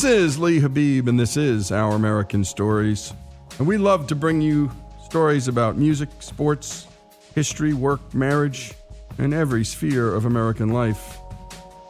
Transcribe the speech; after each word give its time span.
This 0.00 0.12
is 0.12 0.38
Lee 0.38 0.60
Habib, 0.60 1.08
and 1.08 1.20
this 1.20 1.36
is 1.36 1.70
Our 1.70 1.94
American 1.94 2.42
Stories. 2.42 3.12
And 3.58 3.68
we 3.68 3.76
love 3.76 4.06
to 4.06 4.14
bring 4.14 4.40
you 4.40 4.70
stories 5.04 5.46
about 5.46 5.76
music, 5.76 6.08
sports, 6.20 6.86
history, 7.34 7.74
work, 7.74 8.14
marriage, 8.14 8.72
and 9.18 9.34
every 9.34 9.62
sphere 9.62 10.14
of 10.14 10.24
American 10.24 10.70
life. 10.70 11.18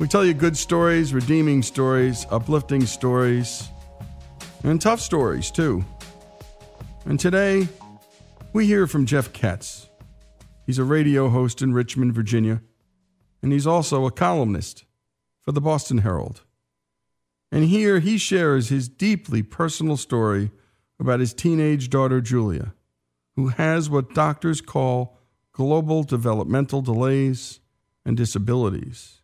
We 0.00 0.08
tell 0.08 0.24
you 0.24 0.34
good 0.34 0.56
stories, 0.56 1.14
redeeming 1.14 1.62
stories, 1.62 2.26
uplifting 2.32 2.84
stories, 2.84 3.68
and 4.64 4.82
tough 4.82 5.00
stories, 5.00 5.52
too. 5.52 5.84
And 7.04 7.20
today, 7.20 7.68
we 8.52 8.66
hear 8.66 8.88
from 8.88 9.06
Jeff 9.06 9.32
Katz. 9.32 9.86
He's 10.66 10.78
a 10.78 10.84
radio 10.84 11.28
host 11.28 11.62
in 11.62 11.74
Richmond, 11.74 12.12
Virginia, 12.14 12.60
and 13.40 13.52
he's 13.52 13.68
also 13.68 14.04
a 14.04 14.10
columnist 14.10 14.84
for 15.42 15.52
the 15.52 15.60
Boston 15.60 15.98
Herald. 15.98 16.42
And 17.52 17.64
here 17.64 18.00
he 18.00 18.16
shares 18.16 18.68
his 18.68 18.88
deeply 18.88 19.42
personal 19.42 19.96
story 19.96 20.50
about 20.98 21.20
his 21.20 21.34
teenage 21.34 21.90
daughter, 21.90 22.20
Julia, 22.20 22.74
who 23.34 23.48
has 23.48 23.90
what 23.90 24.14
doctors 24.14 24.60
call 24.60 25.18
global 25.52 26.02
developmental 26.02 26.82
delays 26.82 27.60
and 28.04 28.16
disabilities. 28.16 29.20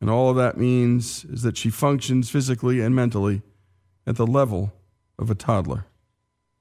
And 0.00 0.10
all 0.10 0.30
of 0.30 0.36
that 0.36 0.58
means 0.58 1.24
is 1.24 1.42
that 1.42 1.56
she 1.56 1.70
functions 1.70 2.28
physically 2.28 2.80
and 2.80 2.94
mentally 2.94 3.42
at 4.06 4.16
the 4.16 4.26
level 4.26 4.72
of 5.18 5.30
a 5.30 5.34
toddler. 5.34 5.86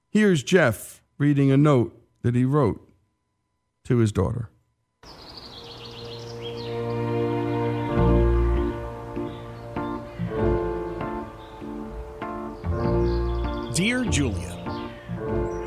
Here's 0.09 0.44
Jeff 0.44 1.02
reading 1.17 1.52
a 1.52 1.57
note 1.57 2.00
that 2.22 2.35
he 2.35 2.45
wrote 2.45 2.88
to 3.85 3.97
his 3.97 4.11
daughter. 4.11 4.50
Dear 13.73 14.05
Julia, 14.05 14.53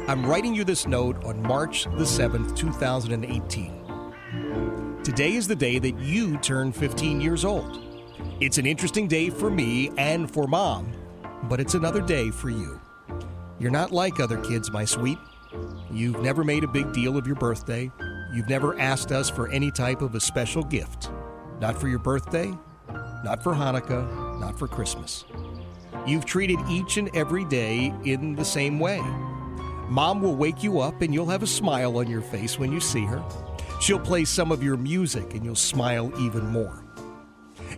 I'm 0.07 0.25
writing 0.25 0.55
you 0.55 0.63
this 0.63 0.87
note 0.87 1.25
on 1.25 1.43
March 1.43 1.87
the 1.87 2.05
7th, 2.05 2.55
2018. 2.55 5.03
Today 5.03 5.35
is 5.35 5.49
the 5.49 5.57
day 5.57 5.81
that 5.81 5.99
you 5.99 6.39
turn 6.39 6.71
15 6.71 7.21
years 7.21 7.45
old. 7.45 7.83
It's 8.39 8.59
an 8.59 8.67
interesting 8.67 9.09
day 9.09 9.29
for 9.29 9.51
me 9.51 9.91
and 9.99 10.31
for 10.31 10.47
mom, 10.47 10.93
but 11.49 11.59
it's 11.59 11.75
another 11.75 12.01
day 12.01 12.31
for 12.31 12.49
you. 12.49 12.81
You're 13.59 13.73
not 13.73 13.91
like 13.91 14.21
other 14.21 14.39
kids, 14.39 14.71
my 14.71 14.85
sweet. 14.85 15.19
You've 15.91 16.23
never 16.23 16.45
made 16.45 16.63
a 16.63 16.69
big 16.69 16.93
deal 16.93 17.17
of 17.17 17.27
your 17.27 17.35
birthday. 17.35 17.91
You've 18.33 18.49
never 18.49 18.79
asked 18.79 19.11
us 19.11 19.29
for 19.29 19.51
any 19.51 19.73
type 19.73 20.01
of 20.01 20.15
a 20.15 20.21
special 20.21 20.63
gift. 20.63 21.11
Not 21.61 21.77
for 21.77 21.89
your 21.89 21.99
birthday, 21.99 22.53
not 23.25 23.43
for 23.43 23.53
Hanukkah, 23.53 24.39
not 24.39 24.57
for 24.57 24.69
Christmas. 24.69 25.25
You've 26.07 26.25
treated 26.25 26.59
each 26.71 26.97
and 26.99 27.15
every 27.17 27.45
day 27.45 27.93
in 28.05 28.37
the 28.37 28.45
same 28.45 28.79
way. 28.79 29.01
Mom 29.89 30.23
will 30.23 30.37
wake 30.37 30.63
you 30.63 30.81
up 30.81 31.03
and 31.03 31.13
you'll 31.13 31.27
have 31.27 31.43
a 31.43 31.49
smile 31.49 31.99
on 31.99 32.09
your 32.09 32.23
face 32.23 32.59
when 32.59 32.73
you 32.73 32.81
see 32.81 33.05
her. 33.05 33.23
She'll 33.81 33.99
play 33.99 34.25
some 34.25 34.53
of 34.53 34.63
your 34.63 34.77
music 34.77 35.35
and 35.35 35.45
you'll 35.45 35.55
smile 35.55 36.13
even 36.21 36.47
more. 36.47 36.85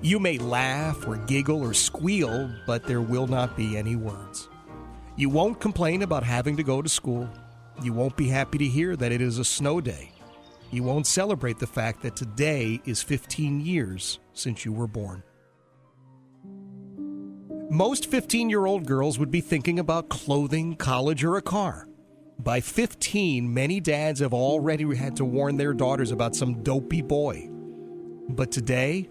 You 0.03 0.19
may 0.19 0.39
laugh 0.39 1.07
or 1.07 1.17
giggle 1.17 1.63
or 1.63 1.75
squeal, 1.75 2.51
but 2.67 2.85
there 2.85 3.01
will 3.01 3.27
not 3.27 3.57
be 3.57 3.77
any 3.77 3.97
words. 3.97 4.49
You 5.17 5.29
won't 5.29 5.61
complain 5.61 6.03
about 6.03 6.23
having 6.23 6.57
to 6.57 6.63
go 6.63 6.83
to 6.83 6.89
school. 6.89 7.29
You 7.83 7.93
won't 7.93 8.17
be 8.17 8.29
happy 8.29 8.59
to 8.59 8.65
hear 8.65 8.95
that 8.97 9.13
it 9.13 9.21
is 9.21 9.39
a 9.39 9.45
snow 9.45 9.81
day. 9.81 10.13
You 10.71 10.83
won't 10.83 11.07
celebrate 11.07 11.59
the 11.59 11.67
fact 11.67 12.03
that 12.03 12.15
today 12.15 12.81
is 12.85 13.03
15 13.03 13.61
years 13.61 14.19
since 14.35 14.65
you 14.65 14.73
were 14.73 14.87
born. 14.87 15.23
Most 17.71 18.07
15 18.07 18.49
year 18.49 18.65
old 18.65 18.87
girls 18.87 19.19
would 19.19 19.31
be 19.31 19.43
thinking 19.43 19.79
about 19.79 20.09
clothing, 20.09 20.75
college, 20.75 21.23
or 21.23 21.37
a 21.37 21.43
car. 21.43 21.87
By 22.39 22.63
15, 22.63 23.53
many 23.53 23.79
dads 23.79 24.21
have 24.21 24.33
already 24.33 24.97
had 24.97 25.17
to 25.17 25.27
warn 25.27 25.59
their 25.59 25.75
daughters 25.75 26.11
about 26.11 26.35
some 26.35 26.63
dopey 26.63 27.03
boy. 27.03 27.51
But 28.31 28.51
today, 28.53 29.11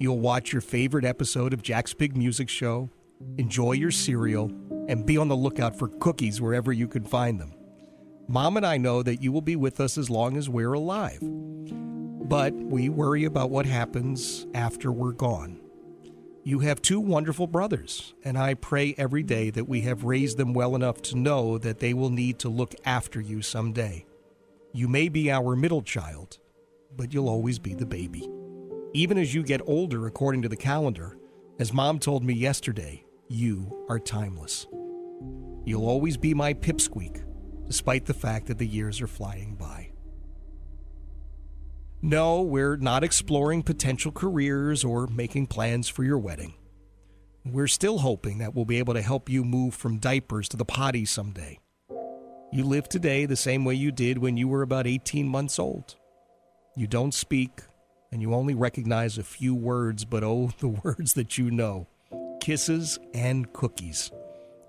you'll 0.00 0.18
watch 0.18 0.52
your 0.52 0.62
favorite 0.62 1.04
episode 1.04 1.52
of 1.52 1.62
Jack's 1.62 1.94
Big 1.94 2.16
Music 2.16 2.48
Show, 2.48 2.90
enjoy 3.38 3.72
your 3.72 3.92
cereal, 3.92 4.50
and 4.88 5.06
be 5.06 5.16
on 5.16 5.28
the 5.28 5.36
lookout 5.36 5.78
for 5.78 5.86
cookies 5.86 6.40
wherever 6.40 6.72
you 6.72 6.88
can 6.88 7.04
find 7.04 7.40
them. 7.40 7.54
Mom 8.26 8.56
and 8.56 8.66
I 8.66 8.78
know 8.78 9.04
that 9.04 9.22
you 9.22 9.30
will 9.30 9.42
be 9.42 9.54
with 9.54 9.78
us 9.78 9.96
as 9.96 10.10
long 10.10 10.36
as 10.36 10.48
we're 10.48 10.72
alive. 10.72 11.20
But 11.22 12.52
we 12.52 12.88
worry 12.88 13.26
about 13.26 13.50
what 13.50 13.66
happens 13.66 14.44
after 14.54 14.90
we're 14.90 15.12
gone. 15.12 15.61
You 16.44 16.58
have 16.58 16.82
two 16.82 16.98
wonderful 16.98 17.46
brothers, 17.46 18.14
and 18.24 18.36
I 18.36 18.54
pray 18.54 18.96
every 18.98 19.22
day 19.22 19.50
that 19.50 19.68
we 19.68 19.82
have 19.82 20.02
raised 20.02 20.38
them 20.38 20.54
well 20.54 20.74
enough 20.74 21.00
to 21.02 21.16
know 21.16 21.56
that 21.58 21.78
they 21.78 21.94
will 21.94 22.10
need 22.10 22.40
to 22.40 22.48
look 22.48 22.74
after 22.84 23.20
you 23.20 23.42
someday. 23.42 24.04
You 24.72 24.88
may 24.88 25.08
be 25.08 25.30
our 25.30 25.54
middle 25.54 25.82
child, 25.82 26.38
but 26.96 27.14
you'll 27.14 27.28
always 27.28 27.60
be 27.60 27.74
the 27.74 27.86
baby. 27.86 28.28
Even 28.92 29.18
as 29.18 29.32
you 29.32 29.44
get 29.44 29.60
older, 29.66 30.08
according 30.08 30.42
to 30.42 30.48
the 30.48 30.56
calendar, 30.56 31.16
as 31.60 31.72
mom 31.72 32.00
told 32.00 32.24
me 32.24 32.34
yesterday, 32.34 33.04
you 33.28 33.86
are 33.88 34.00
timeless. 34.00 34.66
You'll 35.64 35.86
always 35.86 36.16
be 36.16 36.34
my 36.34 36.54
pipsqueak, 36.54 37.22
despite 37.68 38.04
the 38.04 38.14
fact 38.14 38.48
that 38.48 38.58
the 38.58 38.66
years 38.66 39.00
are 39.00 39.06
flying 39.06 39.54
by. 39.54 39.91
No, 42.04 42.42
we're 42.42 42.76
not 42.78 43.04
exploring 43.04 43.62
potential 43.62 44.10
careers 44.10 44.82
or 44.82 45.06
making 45.06 45.46
plans 45.46 45.88
for 45.88 46.02
your 46.02 46.18
wedding. 46.18 46.54
We're 47.44 47.68
still 47.68 47.98
hoping 47.98 48.38
that 48.38 48.56
we'll 48.56 48.64
be 48.64 48.80
able 48.80 48.94
to 48.94 49.02
help 49.02 49.28
you 49.28 49.44
move 49.44 49.72
from 49.72 49.98
diapers 49.98 50.48
to 50.48 50.56
the 50.56 50.64
potty 50.64 51.04
someday. 51.04 51.60
You 52.50 52.64
live 52.64 52.88
today 52.88 53.24
the 53.24 53.36
same 53.36 53.64
way 53.64 53.76
you 53.76 53.92
did 53.92 54.18
when 54.18 54.36
you 54.36 54.48
were 54.48 54.62
about 54.62 54.88
18 54.88 55.28
months 55.28 55.60
old. 55.60 55.94
You 56.74 56.88
don't 56.88 57.14
speak, 57.14 57.60
and 58.10 58.20
you 58.20 58.34
only 58.34 58.54
recognize 58.54 59.16
a 59.16 59.22
few 59.22 59.54
words, 59.54 60.04
but 60.04 60.24
oh, 60.24 60.50
the 60.58 60.68
words 60.70 61.12
that 61.12 61.38
you 61.38 61.52
know 61.52 61.86
kisses 62.40 62.98
and 63.14 63.52
cookies. 63.52 64.10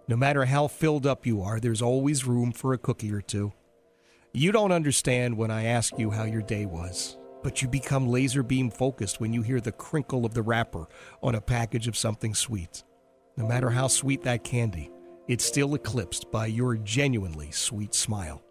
No 0.07 0.15
matter 0.15 0.45
how 0.45 0.67
filled 0.67 1.07
up 1.07 1.25
you 1.25 1.41
are, 1.41 1.59
there's 1.59 1.81
always 1.81 2.27
room 2.27 2.51
for 2.51 2.73
a 2.73 2.77
cookie 2.77 3.11
or 3.11 3.21
two. 3.21 3.53
You 4.33 4.51
don't 4.51 4.71
understand 4.71 5.35
when 5.35 5.49
I 5.49 5.65
ask 5.65 5.97
you 5.97 6.11
how 6.11 6.25
your 6.25 6.43
day 6.43 6.67
was 6.67 7.17
but 7.43 7.61
you 7.61 7.67
become 7.67 8.07
laser 8.07 8.41
beam 8.41 8.71
focused 8.71 9.19
when 9.19 9.33
you 9.33 9.41
hear 9.41 9.59
the 9.59 9.71
crinkle 9.71 10.25
of 10.25 10.33
the 10.33 10.41
wrapper 10.41 10.87
on 11.21 11.35
a 11.35 11.41
package 11.41 11.87
of 11.87 11.97
something 11.97 12.33
sweet. 12.33 12.83
No 13.37 13.45
matter 13.45 13.69
how 13.69 13.87
sweet 13.87 14.23
that 14.23 14.43
candy, 14.43 14.89
it's 15.27 15.45
still 15.45 15.75
eclipsed 15.75 16.31
by 16.31 16.45
your 16.47 16.75
genuinely 16.77 17.51
sweet 17.51 17.93
smile. 17.93 18.41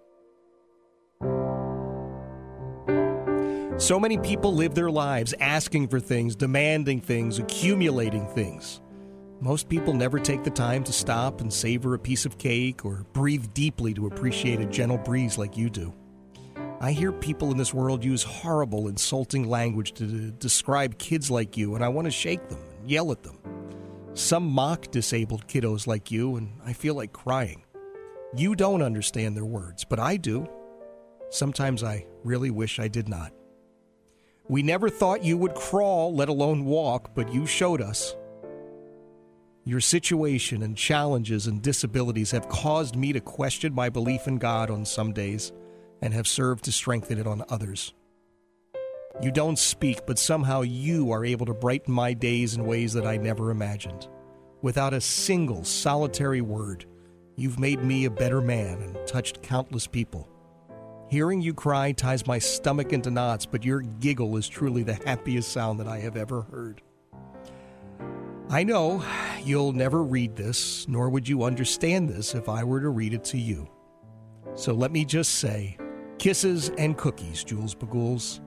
So 3.78 3.98
many 3.98 4.18
people 4.18 4.54
live 4.54 4.74
their 4.74 4.90
lives 4.90 5.34
asking 5.40 5.88
for 5.88 5.98
things, 5.98 6.36
demanding 6.36 7.00
things, 7.00 7.38
accumulating 7.38 8.26
things. 8.28 8.80
Most 9.40 9.68
people 9.68 9.92
never 9.92 10.20
take 10.20 10.44
the 10.44 10.50
time 10.50 10.84
to 10.84 10.92
stop 10.92 11.40
and 11.40 11.52
savor 11.52 11.94
a 11.94 11.98
piece 11.98 12.24
of 12.24 12.38
cake 12.38 12.84
or 12.84 13.04
breathe 13.12 13.52
deeply 13.54 13.92
to 13.94 14.06
appreciate 14.06 14.60
a 14.60 14.66
gentle 14.66 14.98
breeze 14.98 15.36
like 15.36 15.56
you 15.56 15.68
do. 15.68 15.92
I 16.82 16.90
hear 16.90 17.12
people 17.12 17.52
in 17.52 17.58
this 17.58 17.72
world 17.72 18.04
use 18.04 18.24
horrible, 18.24 18.88
insulting 18.88 19.48
language 19.48 19.92
to 19.92 20.32
describe 20.32 20.98
kids 20.98 21.30
like 21.30 21.56
you, 21.56 21.76
and 21.76 21.84
I 21.84 21.88
want 21.88 22.06
to 22.06 22.10
shake 22.10 22.48
them 22.48 22.58
and 22.76 22.90
yell 22.90 23.12
at 23.12 23.22
them. 23.22 23.38
Some 24.14 24.48
mock 24.48 24.90
disabled 24.90 25.46
kiddos 25.46 25.86
like 25.86 26.10
you, 26.10 26.34
and 26.34 26.58
I 26.66 26.72
feel 26.72 26.96
like 26.96 27.12
crying. 27.12 27.62
You 28.36 28.56
don't 28.56 28.82
understand 28.82 29.36
their 29.36 29.44
words, 29.44 29.84
but 29.84 30.00
I 30.00 30.16
do. 30.16 30.48
Sometimes 31.30 31.84
I 31.84 32.04
really 32.24 32.50
wish 32.50 32.80
I 32.80 32.88
did 32.88 33.08
not. 33.08 33.32
We 34.48 34.64
never 34.64 34.88
thought 34.88 35.22
you 35.22 35.38
would 35.38 35.54
crawl, 35.54 36.12
let 36.12 36.28
alone 36.28 36.64
walk, 36.64 37.14
but 37.14 37.32
you 37.32 37.46
showed 37.46 37.80
us. 37.80 38.16
Your 39.64 39.80
situation 39.80 40.64
and 40.64 40.76
challenges 40.76 41.46
and 41.46 41.62
disabilities 41.62 42.32
have 42.32 42.48
caused 42.48 42.96
me 42.96 43.12
to 43.12 43.20
question 43.20 43.72
my 43.72 43.88
belief 43.88 44.26
in 44.26 44.38
God 44.38 44.68
on 44.68 44.84
some 44.84 45.12
days 45.12 45.52
and 46.02 46.12
have 46.12 46.28
served 46.28 46.64
to 46.64 46.72
strengthen 46.72 47.18
it 47.18 47.26
on 47.26 47.44
others. 47.48 47.94
You 49.22 49.30
don't 49.30 49.58
speak, 49.58 50.04
but 50.06 50.18
somehow 50.18 50.62
you 50.62 51.12
are 51.12 51.24
able 51.24 51.46
to 51.46 51.54
brighten 51.54 51.94
my 51.94 52.12
days 52.12 52.54
in 52.54 52.66
ways 52.66 52.92
that 52.94 53.06
I 53.06 53.16
never 53.16 53.50
imagined. 53.50 54.08
Without 54.62 54.94
a 54.94 55.00
single 55.00 55.64
solitary 55.64 56.40
word, 56.40 56.86
you've 57.36 57.58
made 57.58 57.82
me 57.82 58.04
a 58.04 58.10
better 58.10 58.40
man 58.40 58.82
and 58.82 59.06
touched 59.06 59.42
countless 59.42 59.86
people. 59.86 60.28
Hearing 61.08 61.42
you 61.42 61.52
cry 61.52 61.92
ties 61.92 62.26
my 62.26 62.38
stomach 62.38 62.92
into 62.92 63.10
knots, 63.10 63.44
but 63.44 63.64
your 63.64 63.80
giggle 63.80 64.36
is 64.38 64.48
truly 64.48 64.82
the 64.82 64.94
happiest 64.94 65.52
sound 65.52 65.78
that 65.78 65.88
I 65.88 65.98
have 65.98 66.16
ever 66.16 66.42
heard. 66.42 66.80
I 68.48 68.64
know 68.64 69.04
you'll 69.44 69.72
never 69.72 70.02
read 70.02 70.36
this, 70.36 70.88
nor 70.88 71.10
would 71.10 71.28
you 71.28 71.42
understand 71.42 72.08
this 72.08 72.34
if 72.34 72.48
I 72.48 72.64
were 72.64 72.80
to 72.80 72.88
read 72.88 73.14
it 73.14 73.24
to 73.24 73.38
you. 73.38 73.68
So 74.54 74.72
let 74.72 74.90
me 74.90 75.04
just 75.04 75.34
say, 75.34 75.76
Kisses 76.22 76.70
and 76.78 76.96
cookies, 76.96 77.42
Jules 77.42 77.74
Bagools. 77.74 78.38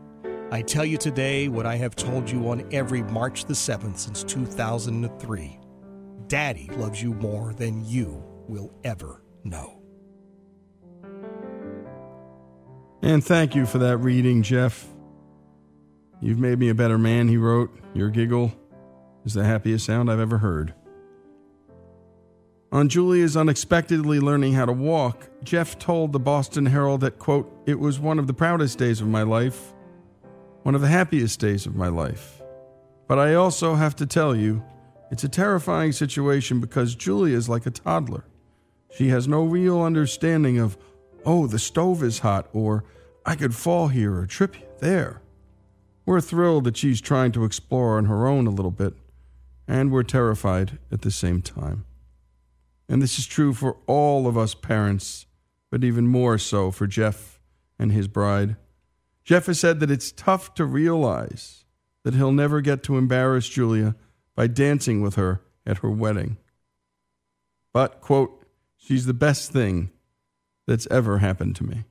I 0.49 0.61
tell 0.61 0.85
you 0.85 0.97
today 0.97 1.49
what 1.49 1.65
I 1.65 1.75
have 1.75 1.93
told 1.93 2.31
you 2.31 2.49
on 2.49 2.65
every 2.71 3.03
March 3.03 3.43
the 3.43 3.53
7th 3.53 3.97
since 3.97 4.23
2003. 4.23 5.59
Daddy 6.27 6.69
loves 6.77 7.03
you 7.03 7.13
more 7.15 7.53
than 7.53 7.83
you 7.83 8.23
will 8.47 8.71
ever 8.85 9.21
know. 9.43 9.81
And 13.01 13.21
thank 13.21 13.55
you 13.55 13.65
for 13.65 13.79
that 13.79 13.97
reading, 13.97 14.41
Jeff. 14.41 14.87
You've 16.21 16.39
made 16.39 16.59
me 16.59 16.69
a 16.69 16.75
better 16.75 16.97
man, 16.97 17.27
he 17.27 17.35
wrote. 17.35 17.77
Your 17.93 18.09
giggle 18.09 18.53
is 19.25 19.33
the 19.33 19.43
happiest 19.43 19.85
sound 19.85 20.09
I've 20.09 20.21
ever 20.21 20.37
heard. 20.37 20.73
On 22.75 22.89
Julia's 22.89 23.37
unexpectedly 23.37 24.19
learning 24.19 24.51
how 24.51 24.65
to 24.65 24.73
walk, 24.73 25.29
Jeff 25.45 25.79
told 25.79 26.11
the 26.11 26.19
Boston 26.19 26.65
Herald 26.65 26.99
that, 26.99 27.17
quote, 27.17 27.49
it 27.65 27.79
was 27.79 28.01
one 28.01 28.19
of 28.19 28.27
the 28.27 28.33
proudest 28.33 28.77
days 28.77 28.99
of 28.99 29.07
my 29.07 29.23
life, 29.23 29.73
one 30.63 30.75
of 30.75 30.81
the 30.81 30.89
happiest 30.89 31.39
days 31.39 31.65
of 31.65 31.77
my 31.77 31.87
life. 31.87 32.41
But 33.07 33.17
I 33.17 33.33
also 33.35 33.75
have 33.75 33.95
to 33.95 34.05
tell 34.05 34.35
you, 34.35 34.61
it's 35.09 35.23
a 35.23 35.29
terrifying 35.29 35.93
situation 35.93 36.59
because 36.59 36.95
Julia 36.95 37.37
is 37.37 37.47
like 37.47 37.65
a 37.65 37.71
toddler. 37.71 38.25
She 38.93 39.07
has 39.07 39.25
no 39.25 39.45
real 39.45 39.81
understanding 39.81 40.59
of, 40.59 40.77
oh, 41.25 41.47
the 41.47 41.59
stove 41.59 42.03
is 42.03 42.19
hot, 42.19 42.49
or 42.51 42.83
I 43.25 43.35
could 43.35 43.55
fall 43.55 43.87
here 43.87 44.17
or 44.17 44.25
trip 44.25 44.79
there. 44.81 45.21
We're 46.05 46.19
thrilled 46.19 46.65
that 46.65 46.75
she's 46.75 46.99
trying 46.99 47.31
to 47.31 47.45
explore 47.45 47.97
on 47.97 48.03
her 48.07 48.27
own 48.27 48.47
a 48.47 48.51
little 48.51 48.69
bit, 48.69 48.95
and 49.65 49.93
we're 49.93 50.03
terrified 50.03 50.77
at 50.91 51.03
the 51.03 51.11
same 51.11 51.41
time. 51.41 51.84
And 52.87 53.01
this 53.01 53.17
is 53.17 53.25
true 53.25 53.53
for 53.53 53.77
all 53.87 54.27
of 54.27 54.37
us 54.37 54.53
parents, 54.53 55.25
but 55.71 55.83
even 55.83 56.07
more 56.07 56.37
so 56.37 56.71
for 56.71 56.87
Jeff 56.87 57.39
and 57.79 57.91
his 57.91 58.07
bride. 58.07 58.55
Jeff 59.23 59.47
has 59.47 59.59
said 59.59 59.79
that 59.79 59.91
it's 59.91 60.11
tough 60.11 60.53
to 60.53 60.65
realize 60.65 61.65
that 62.03 62.13
he'll 62.13 62.31
never 62.31 62.61
get 62.61 62.83
to 62.83 62.97
embarrass 62.97 63.49
Julia 63.49 63.95
by 64.35 64.47
dancing 64.47 65.01
with 65.01 65.15
her 65.15 65.41
at 65.65 65.79
her 65.79 65.89
wedding. 65.89 66.37
But, 67.73 68.01
quote, 68.01 68.45
she's 68.77 69.07
the 69.07 69.13
best 69.13 69.51
thing 69.51 69.89
that's 70.67 70.87
ever 70.91 71.17
happened 71.17 71.55
to 71.57 71.63
me, 71.63 71.85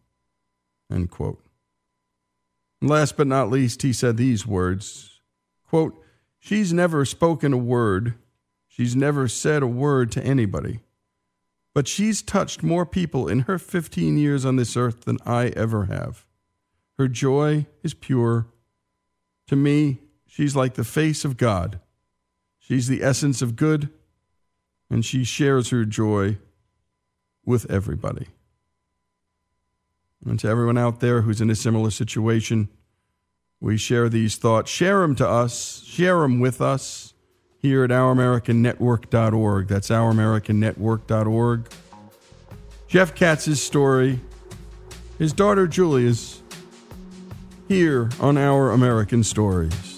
end 0.90 1.10
quote. 1.10 1.44
And 2.80 2.88
last 2.88 3.16
but 3.16 3.26
not 3.26 3.50
least, 3.50 3.82
he 3.82 3.92
said 3.92 4.16
these 4.16 4.46
words, 4.46 5.20
quote, 5.66 6.00
she's 6.38 6.72
never 6.72 7.04
spoken 7.04 7.52
a 7.52 7.58
word 7.58 8.14
She's 8.76 8.96
never 8.96 9.28
said 9.28 9.62
a 9.62 9.68
word 9.68 10.10
to 10.12 10.24
anybody. 10.24 10.80
But 11.74 11.86
she's 11.86 12.22
touched 12.22 12.64
more 12.64 12.84
people 12.84 13.28
in 13.28 13.40
her 13.40 13.56
15 13.56 14.18
years 14.18 14.44
on 14.44 14.56
this 14.56 14.76
earth 14.76 15.02
than 15.02 15.18
I 15.24 15.50
ever 15.50 15.84
have. 15.84 16.26
Her 16.98 17.06
joy 17.06 17.66
is 17.84 17.94
pure. 17.94 18.48
To 19.46 19.54
me, 19.54 20.00
she's 20.26 20.56
like 20.56 20.74
the 20.74 20.82
face 20.82 21.24
of 21.24 21.36
God. 21.36 21.78
She's 22.58 22.88
the 22.88 23.04
essence 23.04 23.42
of 23.42 23.54
good, 23.54 23.90
and 24.90 25.04
she 25.04 25.22
shares 25.22 25.70
her 25.70 25.84
joy 25.84 26.38
with 27.46 27.70
everybody. 27.70 28.26
And 30.26 30.40
to 30.40 30.48
everyone 30.48 30.78
out 30.78 30.98
there 30.98 31.20
who's 31.20 31.40
in 31.40 31.48
a 31.48 31.54
similar 31.54 31.90
situation, 31.90 32.68
we 33.60 33.76
share 33.76 34.08
these 34.08 34.34
thoughts. 34.34 34.68
Share 34.68 35.02
them 35.02 35.14
to 35.14 35.28
us, 35.28 35.84
share 35.84 36.22
them 36.22 36.40
with 36.40 36.60
us 36.60 37.13
here 37.64 37.82
at 37.82 37.88
ouramericannetwork.org. 37.88 39.68
That's 39.68 39.88
ouramericannetwork.org. 39.88 41.64
Jeff 42.88 43.14
Katz's 43.14 43.62
story, 43.62 44.20
his 45.18 45.32
daughter 45.32 45.66
Julia's, 45.66 46.42
here 47.66 48.10
on 48.20 48.36
Our 48.36 48.70
American 48.70 49.24
Stories. 49.24 49.93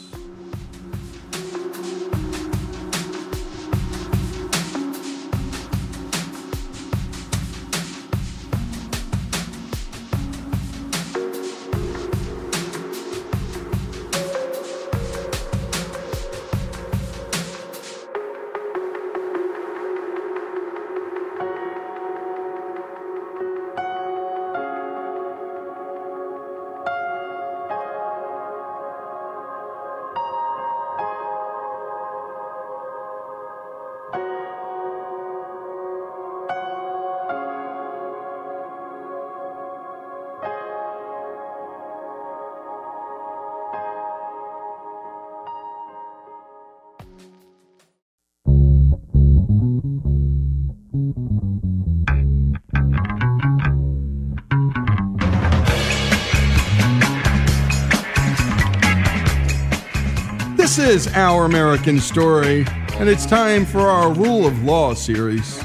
Is 60.87 61.09
Our 61.15 61.47
American 61.47 61.99
Story, 61.99 62.65
and 62.95 63.09
it's 63.09 63.27
time 63.27 63.67
for 63.67 63.81
our 63.81 64.13
Rule 64.13 64.47
of 64.47 64.63
Law 64.63 64.95
series. 64.95 65.61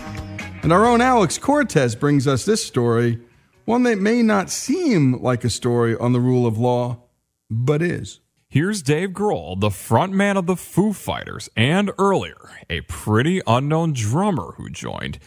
And 0.64 0.74
our 0.74 0.84
own 0.84 1.00
Alex 1.00 1.38
Cortez 1.38 1.96
brings 1.96 2.26
us 2.28 2.44
this 2.44 2.66
story, 2.66 3.20
one 3.66 3.84
that 3.84 4.00
may 4.00 4.24
not 4.24 4.50
seem 4.50 5.22
like 5.22 5.44
a 5.44 5.50
story 5.52 5.96
on 5.96 6.14
the 6.14 6.20
rule 6.20 6.48
of 6.48 6.58
law, 6.58 7.04
but 7.52 7.84
is. 7.84 8.20
Here's 8.50 8.82
Dave 8.82 9.10
Grohl, 9.10 9.60
the 9.60 9.70
frontman 9.70 10.38
of 10.38 10.48
the 10.48 10.56
Foo 10.56 10.92
Fighters, 10.92 11.50
and 11.56 11.92
earlier, 12.00 12.50
a 12.68 12.82
pretty 12.82 13.44
unknown 13.46 13.94
drummer 13.94 14.54
who 14.58 14.72
joined 14.72 15.20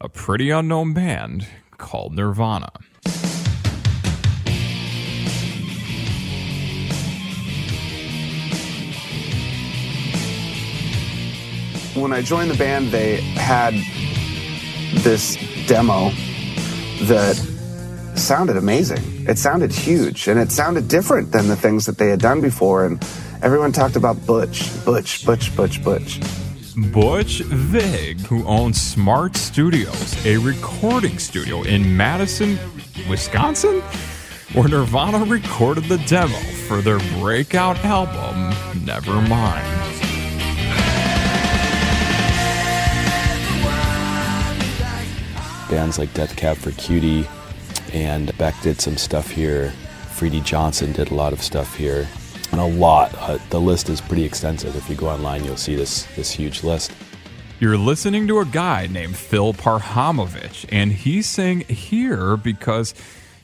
a 0.00 0.08
pretty 0.08 0.50
unknown 0.50 0.94
band 0.94 1.48
called 1.76 2.14
Nirvana. 2.14 2.70
When 11.94 12.12
I 12.12 12.22
joined 12.22 12.50
the 12.50 12.56
band, 12.56 12.88
they 12.88 13.16
had 13.16 13.74
this 15.02 15.36
demo 15.66 16.10
that 17.02 17.36
sounded 18.14 18.56
amazing. 18.56 19.02
It 19.28 19.38
sounded 19.38 19.72
huge 19.72 20.28
and 20.28 20.38
it 20.38 20.52
sounded 20.52 20.88
different 20.88 21.32
than 21.32 21.48
the 21.48 21.56
things 21.56 21.86
that 21.86 21.98
they 21.98 22.08
had 22.08 22.20
done 22.20 22.40
before. 22.40 22.86
And 22.86 23.02
everyone 23.42 23.72
talked 23.72 23.96
about 23.96 24.24
Butch, 24.26 24.70
Butch, 24.84 25.24
Butch, 25.24 25.54
Butch, 25.56 25.82
Butch. 25.82 26.20
Butch 26.92 27.40
Vig, 27.40 28.20
who 28.20 28.44
owns 28.46 28.80
Smart 28.80 29.36
Studios, 29.36 30.24
a 30.24 30.36
recording 30.38 31.18
studio 31.18 31.62
in 31.62 31.96
Madison, 31.96 32.58
Wisconsin, 33.08 33.80
where 34.52 34.68
Nirvana 34.68 35.24
recorded 35.24 35.84
the 35.84 35.98
demo 35.98 36.38
for 36.68 36.80
their 36.80 36.98
breakout 37.18 37.84
album, 37.84 38.52
Nevermind. 38.84 39.89
Bands 45.70 45.98
like 45.98 46.12
Death 46.12 46.36
Cab 46.36 46.56
for 46.56 46.72
Cutie, 46.72 47.26
and 47.92 48.36
Beck 48.36 48.60
did 48.60 48.80
some 48.80 48.96
stuff 48.96 49.30
here. 49.30 49.70
Freddie 50.10 50.40
Johnson 50.40 50.92
did 50.92 51.10
a 51.10 51.14
lot 51.14 51.32
of 51.32 51.40
stuff 51.40 51.76
here, 51.76 52.08
and 52.50 52.60
a 52.60 52.66
lot. 52.66 53.14
Uh, 53.16 53.38
the 53.50 53.60
list 53.60 53.88
is 53.88 54.00
pretty 54.00 54.24
extensive. 54.24 54.74
If 54.76 54.90
you 54.90 54.96
go 54.96 55.08
online, 55.08 55.44
you'll 55.44 55.56
see 55.56 55.76
this 55.76 56.04
this 56.16 56.32
huge 56.32 56.64
list. 56.64 56.92
You're 57.60 57.78
listening 57.78 58.26
to 58.28 58.40
a 58.40 58.44
guy 58.44 58.88
named 58.88 59.16
Phil 59.16 59.54
Parhamovich, 59.54 60.66
and 60.72 60.92
he's 60.92 61.28
saying 61.28 61.60
here 61.60 62.36
because 62.36 62.94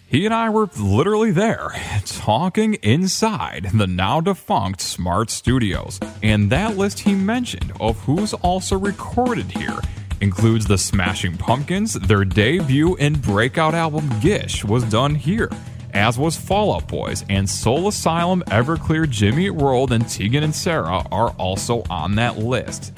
he 0.09 0.25
and 0.25 0.35
I 0.35 0.51
were 0.51 0.69
literally 0.79 1.31
there 1.31 1.71
talking 2.07 2.75
inside 2.75 3.71
the 3.75 3.87
now 3.87 4.21
defunct 4.21 4.81
Smart 4.81 5.31
Studios. 5.31 6.01
And 6.23 6.51
that 6.51 6.77
list 6.77 7.01
he 7.01 7.15
mentioned 7.15 7.73
of 7.81 7.99
who's 8.01 8.33
also 8.35 8.79
recorded 8.79 9.51
here 9.51 9.81
includes 10.21 10.67
the 10.67 10.79
Smashing 10.79 11.37
Pumpkins. 11.37 11.95
Their 11.95 12.25
debut 12.25 12.97
and 12.97 13.21
breakout 13.21 13.75
album 13.75 14.11
Gish 14.21 14.65
was 14.65 14.85
done 14.85 15.15
here, 15.15 15.51
as 15.93 16.19
was 16.19 16.37
Fall 16.37 16.75
Out 16.75 16.89
Boys, 16.89 17.25
and 17.29 17.49
Soul 17.49 17.89
Asylum, 17.89 18.43
Everclear, 18.49 19.09
Jimmy 19.09 19.51
World, 19.51 19.93
and 19.93 20.09
Tegan 20.09 20.43
and 20.43 20.55
Sara 20.55 21.05
are 21.11 21.31
also 21.39 21.83
on 21.91 22.15
that 22.17 22.39
list. 22.39 22.93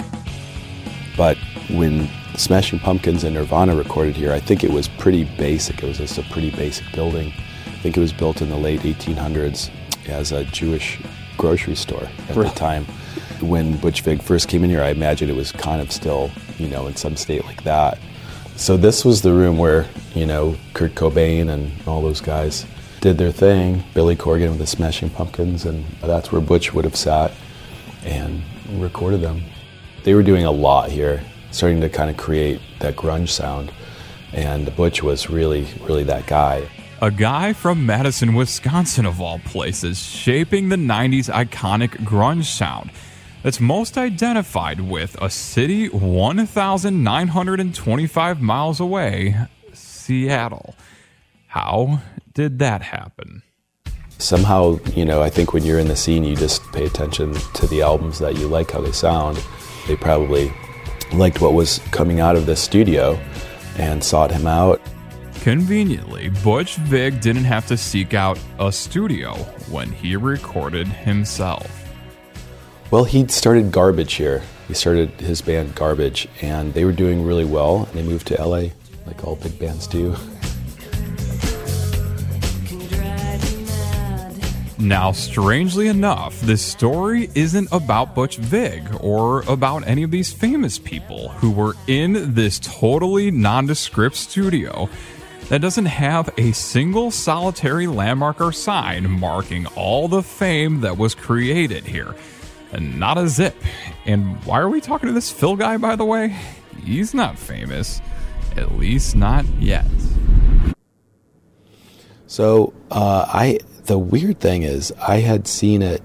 But 1.17 1.37
when 1.69 2.09
Smashing 2.35 2.79
Pumpkins 2.79 3.23
and 3.23 3.35
Nirvana 3.35 3.75
recorded 3.75 4.15
here, 4.15 4.31
I 4.31 4.39
think 4.39 4.63
it 4.63 4.71
was 4.71 4.87
pretty 4.87 5.25
basic. 5.37 5.83
It 5.83 5.87
was 5.87 5.97
just 5.97 6.17
a 6.17 6.23
pretty 6.23 6.51
basic 6.51 6.91
building. 6.93 7.33
I 7.67 7.81
think 7.81 7.97
it 7.97 7.99
was 7.99 8.13
built 8.13 8.41
in 8.41 8.49
the 8.49 8.57
late 8.57 8.81
1800s 8.81 9.69
as 10.07 10.31
a 10.31 10.43
Jewish 10.45 11.01
grocery 11.37 11.75
store 11.75 12.09
at 12.29 12.35
the 12.35 12.43
time. 12.55 12.85
When 13.41 13.77
Butch 13.77 14.01
Vig 14.01 14.21
first 14.21 14.49
came 14.49 14.63
in 14.63 14.69
here, 14.69 14.83
I 14.83 14.89
imagine 14.89 15.29
it 15.29 15.35
was 15.35 15.51
kind 15.51 15.81
of 15.81 15.91
still 15.91 16.29
you 16.59 16.67
know, 16.67 16.87
in 16.87 16.95
some 16.95 17.15
state 17.15 17.45
like 17.45 17.63
that. 17.63 17.97
So 18.55 18.75
this 18.75 19.05
was 19.05 19.21
the 19.21 19.31
room 19.31 19.57
where, 19.57 19.87
you 20.13 20.25
know, 20.25 20.57
Kurt 20.73 20.93
Cobain 20.93 21.49
and 21.49 21.71
all 21.87 22.01
those 22.01 22.19
guys 22.21 22.65
did 22.99 23.17
their 23.17 23.31
thing. 23.31 23.83
Billy 23.93 24.15
Corgan 24.15 24.49
with 24.49 24.59
the 24.59 24.67
Smashing 24.67 25.09
Pumpkins, 25.09 25.65
and 25.65 25.85
that's 26.01 26.31
where 26.31 26.41
Butch 26.41 26.73
would 26.73 26.83
have 26.83 26.95
sat 26.95 27.31
and 28.03 28.43
recorded 28.73 29.21
them. 29.21 29.43
They 30.03 30.13
were 30.13 30.23
doing 30.23 30.45
a 30.45 30.51
lot 30.51 30.91
here, 30.91 31.23
starting 31.51 31.79
to 31.81 31.89
kind 31.89 32.09
of 32.09 32.17
create 32.17 32.59
that 32.79 32.95
grunge 32.95 33.29
sound. 33.29 33.71
And 34.33 34.75
Butch 34.75 35.01
was 35.01 35.29
really, 35.29 35.67
really 35.81 36.03
that 36.03 36.27
guy. 36.27 36.67
A 37.01 37.09
guy 37.09 37.53
from 37.53 37.85
Madison, 37.85 38.35
Wisconsin, 38.35 39.05
of 39.05 39.21
all 39.21 39.39
places, 39.39 39.99
shaping 39.99 40.67
the 40.67 40.75
90s 40.75 41.33
iconic 41.33 41.91
grunge 42.03 42.43
sound 42.45 42.91
that's 43.43 43.59
most 43.59 43.97
identified 43.97 44.79
with 44.81 45.15
a 45.21 45.29
city 45.29 45.89
1,925 45.89 48.41
miles 48.41 48.79
away, 48.79 49.35
Seattle. 49.73 50.73
How 51.47 52.01
did 52.33 52.59
that 52.59 52.81
happen? 52.81 53.43
Somehow, 54.17 54.79
you 54.95 55.05
know, 55.05 55.21
I 55.21 55.29
think 55.29 55.53
when 55.53 55.63
you're 55.63 55.79
in 55.79 55.87
the 55.87 55.95
scene, 55.95 56.25
you 56.25 56.35
just 56.35 56.61
pay 56.73 56.85
attention 56.85 57.33
to 57.33 57.67
the 57.67 57.81
albums 57.81 58.19
that 58.19 58.37
you 58.37 58.47
like, 58.47 58.71
how 58.71 58.81
they 58.81 58.91
sound. 58.91 59.41
They 59.87 59.95
probably 59.95 60.51
liked 61.13 61.39
what 61.41 61.53
was 61.53 61.79
coming 61.91 62.19
out 62.19 62.35
of 62.35 62.45
the 62.45 62.55
studio 62.55 63.17
and 63.77 64.03
sought 64.03 64.31
him 64.31 64.45
out. 64.45 64.81
Conveniently, 65.41 66.29
Butch 66.43 66.75
Vig 66.75 67.21
didn't 67.21 67.45
have 67.45 67.65
to 67.67 67.77
seek 67.77 68.13
out 68.13 68.37
a 68.59 68.73
studio 68.73 69.35
when 69.69 69.89
he 69.89 70.17
recorded 70.17 70.85
himself. 70.85 71.78
Well, 72.91 73.03
he 73.03 73.27
started 73.27 73.71
Garbage 73.71 74.13
here. 74.13 74.41
He 74.67 74.73
started 74.73 75.11
his 75.21 75.43
band 75.43 75.75
Garbage, 75.75 76.27
and 76.41 76.73
they 76.73 76.85
were 76.85 76.91
doing 76.91 77.23
really 77.23 77.45
well. 77.45 77.83
And 77.83 77.93
they 77.93 78.01
moved 78.01 78.25
to 78.27 78.43
LA, 78.43 78.69
like 79.05 79.23
all 79.23 79.35
big 79.35 79.59
bands 79.59 79.85
do. 79.85 80.15
Now, 84.79 85.11
strangely 85.11 85.87
enough, 85.87 86.41
this 86.41 86.65
story 86.65 87.29
isn't 87.35 87.67
about 87.71 88.15
Butch 88.15 88.37
Vig 88.37 88.87
or 89.01 89.41
about 89.43 89.85
any 89.85 90.01
of 90.01 90.09
these 90.09 90.33
famous 90.33 90.79
people 90.79 91.29
who 91.29 91.51
were 91.51 91.75
in 91.85 92.33
this 92.33 92.57
totally 92.57 93.29
nondescript 93.29 94.15
studio 94.15 94.89
that 95.49 95.61
doesn't 95.61 95.85
have 95.85 96.33
a 96.39 96.53
single 96.53 97.11
solitary 97.11 97.85
landmark 97.85 98.41
or 98.41 98.51
sign 98.51 99.07
marking 99.11 99.67
all 99.75 100.07
the 100.07 100.23
fame 100.23 100.81
that 100.81 100.97
was 100.97 101.13
created 101.13 101.85
here. 101.85 102.15
And 102.71 102.99
not 102.99 103.17
a 103.17 103.27
zip. 103.27 103.55
And 104.05 104.43
why 104.45 104.59
are 104.59 104.69
we 104.69 104.81
talking 104.81 105.07
to 105.07 105.13
this 105.13 105.31
Phil 105.31 105.55
guy, 105.55 105.77
by 105.77 105.95
the 105.95 106.05
way? 106.05 106.35
He's 106.83 107.13
not 107.13 107.37
famous. 107.37 108.01
At 108.55 108.77
least 108.77 109.15
not 109.15 109.45
yet. 109.59 109.85
So 112.27 112.73
uh, 112.91 113.25
I 113.27 113.59
the 113.89 113.97
weird 113.97 114.39
thing 114.39 114.61
is, 114.61 114.93
I 115.01 115.17
had 115.17 115.47
seen 115.47 115.81
it, 115.81 116.03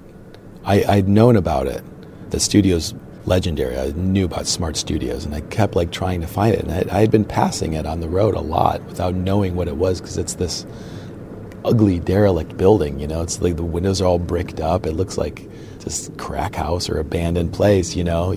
I, 0.64 0.82
I'd 0.84 1.08
known 1.08 1.36
about 1.36 1.66
it. 1.66 1.84
The 2.30 2.40
studio's 2.40 2.94
legendary. 3.26 3.78
I 3.78 3.90
knew 3.90 4.24
about 4.24 4.46
smart 4.46 4.76
studios, 4.78 5.26
and 5.26 5.34
I 5.34 5.42
kept 5.42 5.76
like 5.76 5.92
trying 5.92 6.22
to 6.22 6.26
find 6.26 6.54
it. 6.54 6.64
And 6.64 6.72
I, 6.72 6.96
I 6.96 7.00
had 7.00 7.10
been 7.10 7.26
passing 7.26 7.74
it 7.74 7.84
on 7.84 8.00
the 8.00 8.08
road 8.08 8.34
a 8.34 8.40
lot 8.40 8.82
without 8.84 9.14
knowing 9.14 9.54
what 9.54 9.68
it 9.68 9.76
was 9.76 10.00
because 10.00 10.16
it's 10.16 10.34
this 10.34 10.66
ugly 11.64 12.00
derelict 12.00 12.56
building. 12.56 12.98
You 12.98 13.06
know, 13.06 13.22
it's 13.22 13.40
like 13.40 13.56
the 13.56 13.62
windows 13.62 14.00
are 14.00 14.06
all 14.06 14.18
bricked 14.18 14.60
up. 14.60 14.86
It 14.86 14.92
looks 14.92 15.18
like 15.18 15.46
just 15.84 16.16
crack 16.18 16.56
house 16.56 16.88
or 16.88 16.98
abandoned 16.98 17.52
place. 17.52 17.94
You 17.94 18.04
know. 18.04 18.36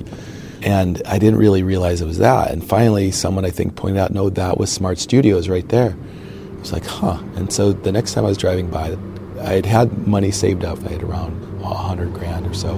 And 0.63 1.03
I 1.05 1.19
didn't 1.19 1.37
really 1.37 1.61
realize 1.61 2.01
it 2.01 2.07
was 2.07 2.17
that. 2.17 2.49
And 2.49 2.67
finally, 2.67 3.11
someone 3.11 3.45
I 3.45 3.51
think 3.51 3.75
pointed 3.75 3.99
out, 3.99 4.11
no, 4.11 4.31
that 4.31 4.57
was 4.57 4.71
Smart 4.71 4.97
Studios 4.97 5.47
right 5.47 5.69
there. 5.69 5.95
I 5.95 6.59
was 6.59 6.73
like, 6.73 6.83
huh. 6.83 7.21
And 7.35 7.53
so 7.53 7.73
the 7.73 7.91
next 7.91 8.13
time 8.13 8.25
I 8.25 8.29
was 8.29 8.39
driving 8.39 8.67
by, 8.69 8.97
I 9.39 9.53
had 9.53 9.67
had 9.67 10.07
money 10.07 10.31
saved 10.31 10.65
up. 10.65 10.83
I 10.83 10.93
had 10.93 11.03
around 11.03 11.61
a 11.61 11.73
hundred 11.73 12.11
grand 12.13 12.47
or 12.47 12.55
so, 12.55 12.75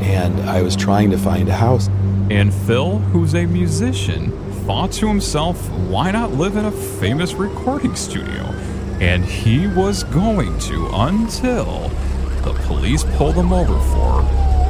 and 0.00 0.40
I 0.50 0.60
was 0.60 0.74
trying 0.74 1.10
to 1.12 1.18
find 1.18 1.48
a 1.48 1.54
house. 1.54 1.88
And 2.30 2.52
Phil, 2.52 2.98
who's 2.98 3.34
a 3.34 3.46
musician, 3.46 4.32
thought 4.66 4.90
to 4.92 5.06
himself, 5.06 5.70
why 5.88 6.10
not 6.10 6.32
live 6.32 6.56
in 6.56 6.64
a 6.64 6.72
famous 6.72 7.34
recording 7.34 7.94
studio? 7.94 8.42
And 9.00 9.24
he 9.24 9.68
was 9.68 10.02
going 10.02 10.58
to 10.60 10.88
until 10.92 11.90
the 12.52 12.58
police 12.62 13.04
pulled 13.16 13.34
him 13.34 13.52
over 13.52 13.78
for 13.92 14.20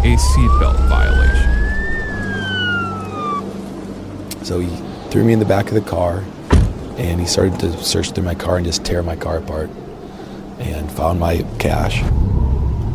a 0.02 0.16
seatbelt 0.16 0.88
violation. 0.88 1.54
So 4.44 4.58
he 4.60 4.68
threw 5.10 5.24
me 5.24 5.32
in 5.32 5.38
the 5.38 5.44
back 5.44 5.68
of 5.68 5.74
the 5.74 5.80
car 5.80 6.24
and 6.96 7.20
he 7.20 7.26
started 7.26 7.60
to 7.60 7.84
search 7.84 8.10
through 8.10 8.24
my 8.24 8.34
car 8.34 8.56
and 8.56 8.66
just 8.66 8.84
tear 8.84 9.02
my 9.02 9.14
car 9.14 9.38
apart 9.38 9.70
and 10.58 10.90
found 10.90 11.20
my 11.20 11.44
cash 11.60 12.02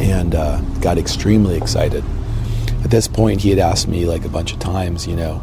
and 0.01 0.35
uh, 0.35 0.59
got 0.81 0.97
extremely 0.97 1.55
excited. 1.55 2.03
At 2.83 2.91
this 2.91 3.07
point, 3.07 3.41
he 3.41 3.49
had 3.51 3.59
asked 3.59 3.87
me 3.87 4.05
like 4.05 4.25
a 4.25 4.29
bunch 4.29 4.51
of 4.51 4.59
times, 4.59 5.07
you 5.07 5.15
know, 5.15 5.41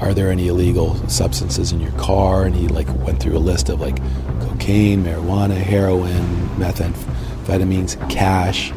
are 0.00 0.14
there 0.14 0.30
any 0.30 0.48
illegal 0.48 0.94
substances 1.08 1.72
in 1.72 1.80
your 1.80 1.92
car? 1.92 2.44
And 2.44 2.54
he 2.54 2.68
like 2.68 2.88
went 3.04 3.20
through 3.20 3.36
a 3.36 3.40
list 3.40 3.68
of 3.68 3.80
like 3.80 3.98
cocaine, 4.40 5.04
marijuana, 5.04 5.56
heroin, 5.56 6.48
methamphetamines, 6.56 7.98
cash. 8.08 8.72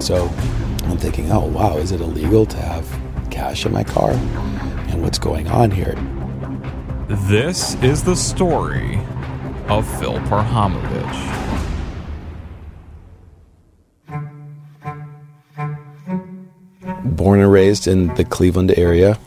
So 0.00 0.26
I'm 0.84 0.98
thinking, 0.98 1.30
oh 1.30 1.46
wow, 1.46 1.76
is 1.76 1.92
it 1.92 2.00
illegal 2.00 2.46
to 2.46 2.56
have 2.56 3.30
cash 3.30 3.66
in 3.66 3.72
my 3.72 3.84
car? 3.84 4.10
And 4.10 5.02
what's 5.02 5.18
going 5.18 5.48
on 5.48 5.70
here? 5.70 5.94
This 7.28 7.74
is 7.82 8.04
the 8.04 8.16
story 8.16 8.96
of 9.68 9.86
Phil 9.98 10.18
Parhamovich. 10.28 11.38
born 17.18 17.40
and 17.40 17.50
raised 17.50 17.88
in 17.88 18.14
the 18.14 18.24
Cleveland 18.24 18.72
area. 18.78 19.18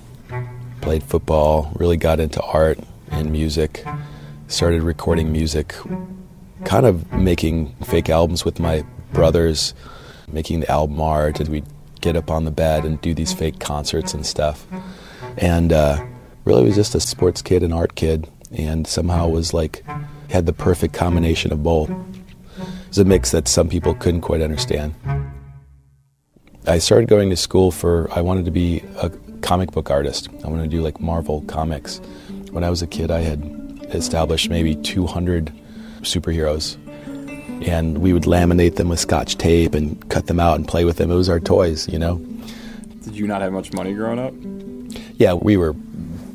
Played 0.79 1.03
football, 1.03 1.73
really 1.75 1.97
got 1.97 2.21
into 2.21 2.41
art 2.41 2.79
and 3.11 3.31
music. 3.31 3.83
Started 4.47 4.81
recording 4.81 5.31
music, 5.31 5.75
kind 6.63 6.85
of 6.85 7.11
making 7.11 7.75
fake 7.83 8.09
albums 8.09 8.45
with 8.45 8.59
my 8.59 8.85
brothers, 9.11 9.73
making 10.33 10.61
the 10.61 10.71
album 10.71 10.99
art, 11.01 11.39
and 11.39 11.49
we'd 11.49 11.65
get 12.01 12.15
up 12.15 12.31
on 12.31 12.45
the 12.45 12.51
bed 12.51 12.83
and 12.83 12.99
do 13.01 13.13
these 13.13 13.33
fake 13.33 13.59
concerts 13.59 14.13
and 14.13 14.25
stuff. 14.25 14.65
And 15.37 15.71
uh, 15.71 16.03
really 16.45 16.63
was 16.63 16.75
just 16.75 16.95
a 16.95 16.99
sports 16.99 17.41
kid 17.41 17.63
and 17.63 17.73
art 17.73 17.95
kid, 17.95 18.27
and 18.51 18.87
somehow 18.87 19.27
was 19.27 19.53
like, 19.53 19.83
had 20.29 20.45
the 20.45 20.53
perfect 20.53 20.93
combination 20.93 21.51
of 21.51 21.63
both. 21.63 21.89
It 21.89 21.97
was 22.87 22.97
a 22.97 23.05
mix 23.05 23.31
that 23.31 23.47
some 23.47 23.69
people 23.69 23.93
couldn't 23.93 24.21
quite 24.21 24.41
understand. 24.41 24.95
I 26.67 26.77
started 26.77 27.09
going 27.09 27.29
to 27.29 27.35
school 27.35 27.71
for, 27.71 28.09
I 28.11 28.21
wanted 28.21 28.45
to 28.45 28.51
be 28.51 28.83
a 28.97 29.09
comic 29.41 29.71
book 29.71 29.89
artist. 29.89 30.29
I 30.43 30.47
wanted 30.47 30.63
to 30.63 30.69
do 30.69 30.81
like 30.81 30.99
Marvel 30.99 31.41
comics. 31.47 31.99
When 32.51 32.63
I 32.63 32.69
was 32.69 32.81
a 32.81 32.87
kid, 32.87 33.11
I 33.11 33.21
had 33.21 33.41
established 33.89 34.49
maybe 34.49 34.75
200 34.75 35.51
superheroes. 36.01 36.77
And 37.61 37.99
we 37.99 38.13
would 38.13 38.23
laminate 38.23 38.75
them 38.75 38.89
with 38.89 38.99
scotch 38.99 39.37
tape 39.37 39.75
and 39.75 40.09
cut 40.09 40.27
them 40.27 40.39
out 40.39 40.57
and 40.57 40.67
play 40.67 40.85
with 40.85 40.97
them. 40.97 41.11
It 41.11 41.15
was 41.15 41.29
our 41.29 41.39
toys, 41.39 41.87
you 41.87 41.99
know. 41.99 42.17
Did 43.03 43.15
you 43.15 43.27
not 43.27 43.41
have 43.41 43.53
much 43.53 43.71
money 43.73 43.93
growing 43.93 44.19
up? 44.19 44.33
Yeah, 45.17 45.33
we 45.33 45.57
were 45.57 45.75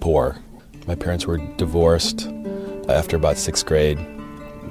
poor. 0.00 0.38
My 0.86 0.94
parents 0.94 1.26
were 1.26 1.38
divorced 1.56 2.28
after 2.88 3.16
about 3.16 3.36
sixth 3.36 3.66
grade. 3.66 3.98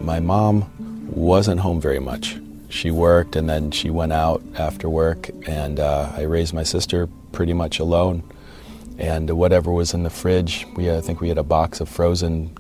My 0.02 0.20
mom 0.20 0.72
wasn't 1.14 1.60
home 1.60 1.82
very 1.82 2.00
much 2.00 2.38
she 2.76 2.92
worked 2.92 3.36
and 3.36 3.50
then 3.50 3.72
she 3.72 3.90
went 3.90 4.14
out 4.14 4.44
after 4.58 4.90
work, 4.90 5.30
and 5.48 5.80
uh, 5.80 6.12
I 6.16 6.22
raised 6.22 6.54
my 6.54 6.64
sister 6.64 7.08
pretty 7.32 7.54
much 7.54 7.80
alone. 7.80 8.24
And 8.98 9.30
whatever 9.32 9.72
was 9.72 9.94
in 9.94 10.04
the 10.04 10.10
fridge, 10.10 10.66
we 10.76 10.92
I 10.92 11.02
think 11.02 11.22
we 11.22 11.30
had 11.30 11.38
a 11.38 11.44
box 11.44 11.82
of 11.82 11.90
frozen 11.90 12.56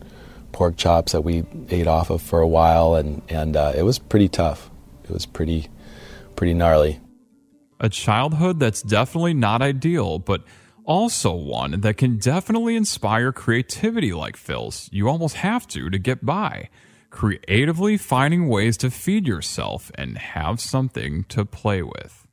pork 0.56 0.78
chops 0.78 1.12
that 1.12 1.22
we 1.22 1.44
ate 1.70 1.86
off 1.86 2.10
of 2.10 2.22
for 2.22 2.40
a 2.40 2.48
while, 2.48 2.96
and 2.96 3.22
and 3.28 3.58
uh, 3.58 3.74
it 3.76 3.84
was 3.84 4.00
pretty 4.00 4.30
tough. 4.30 4.72
It 5.04 5.12
was 5.12 5.26
pretty 5.26 5.68
pretty 6.38 6.54
gnarly. 6.54 7.02
A 7.82 7.90
childhood 7.90 8.58
that's 8.58 8.82
definitely 8.82 9.34
not 9.34 9.62
ideal, 9.62 10.18
but 10.18 10.44
also 10.86 11.34
one 11.34 11.82
that 11.82 11.98
can 11.98 12.18
definitely 12.18 12.78
inspire 12.78 13.34
creativity 13.34 14.14
like 14.14 14.38
Phil's. 14.38 14.90
You 14.94 15.10
almost 15.10 15.36
have 15.36 15.68
to 15.68 15.90
to 15.90 16.00
get 16.00 16.26
by 16.26 16.70
creatively 17.10 17.98
finding 17.98 18.48
ways 18.48 18.78
to 18.78 18.90
feed 18.90 19.28
yourself 19.28 19.92
and 19.96 20.18
have 20.18 20.62
something 20.62 21.26
to 21.26 21.44
play 21.46 21.82
with. 21.82 22.28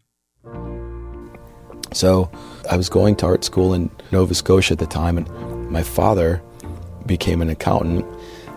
So 1.92 2.30
I 2.70 2.76
was 2.76 2.88
going 2.88 3.16
to 3.16 3.26
art 3.26 3.44
school 3.44 3.74
in 3.74 3.90
Nova 4.12 4.34
Scotia 4.34 4.74
at 4.74 4.78
the 4.78 4.86
time, 4.86 5.18
and 5.18 5.70
my 5.70 5.82
father 5.82 6.40
became 7.06 7.42
an 7.42 7.48
accountant, 7.48 8.04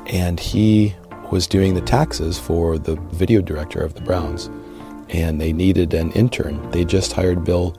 and 0.07 0.39
he 0.39 0.95
was 1.31 1.47
doing 1.47 1.73
the 1.73 1.81
taxes 1.81 2.37
for 2.37 2.77
the 2.77 2.95
video 3.11 3.41
director 3.41 3.81
of 3.81 3.93
the 3.95 4.01
Browns. 4.01 4.49
And 5.09 5.39
they 5.39 5.53
needed 5.53 5.93
an 5.93 6.11
intern. 6.13 6.69
They 6.71 6.83
just 6.83 7.13
hired 7.13 7.43
Bill 7.43 7.75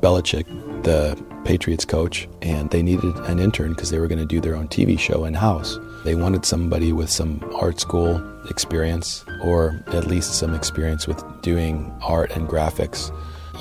Belichick, 0.00 0.46
the 0.82 1.20
Patriots 1.44 1.84
coach, 1.84 2.28
and 2.42 2.70
they 2.70 2.82
needed 2.82 3.14
an 3.20 3.38
intern 3.38 3.70
because 3.70 3.90
they 3.90 3.98
were 3.98 4.08
going 4.08 4.18
to 4.18 4.26
do 4.26 4.40
their 4.40 4.56
own 4.56 4.68
TV 4.68 4.98
show 4.98 5.24
in 5.24 5.34
house. 5.34 5.78
They 6.04 6.14
wanted 6.14 6.44
somebody 6.44 6.92
with 6.92 7.10
some 7.10 7.40
art 7.60 7.80
school 7.80 8.22
experience 8.48 9.24
or 9.42 9.82
at 9.88 10.06
least 10.06 10.34
some 10.34 10.54
experience 10.54 11.06
with 11.06 11.24
doing 11.42 11.92
art 12.02 12.30
and 12.32 12.48
graphics. 12.48 13.12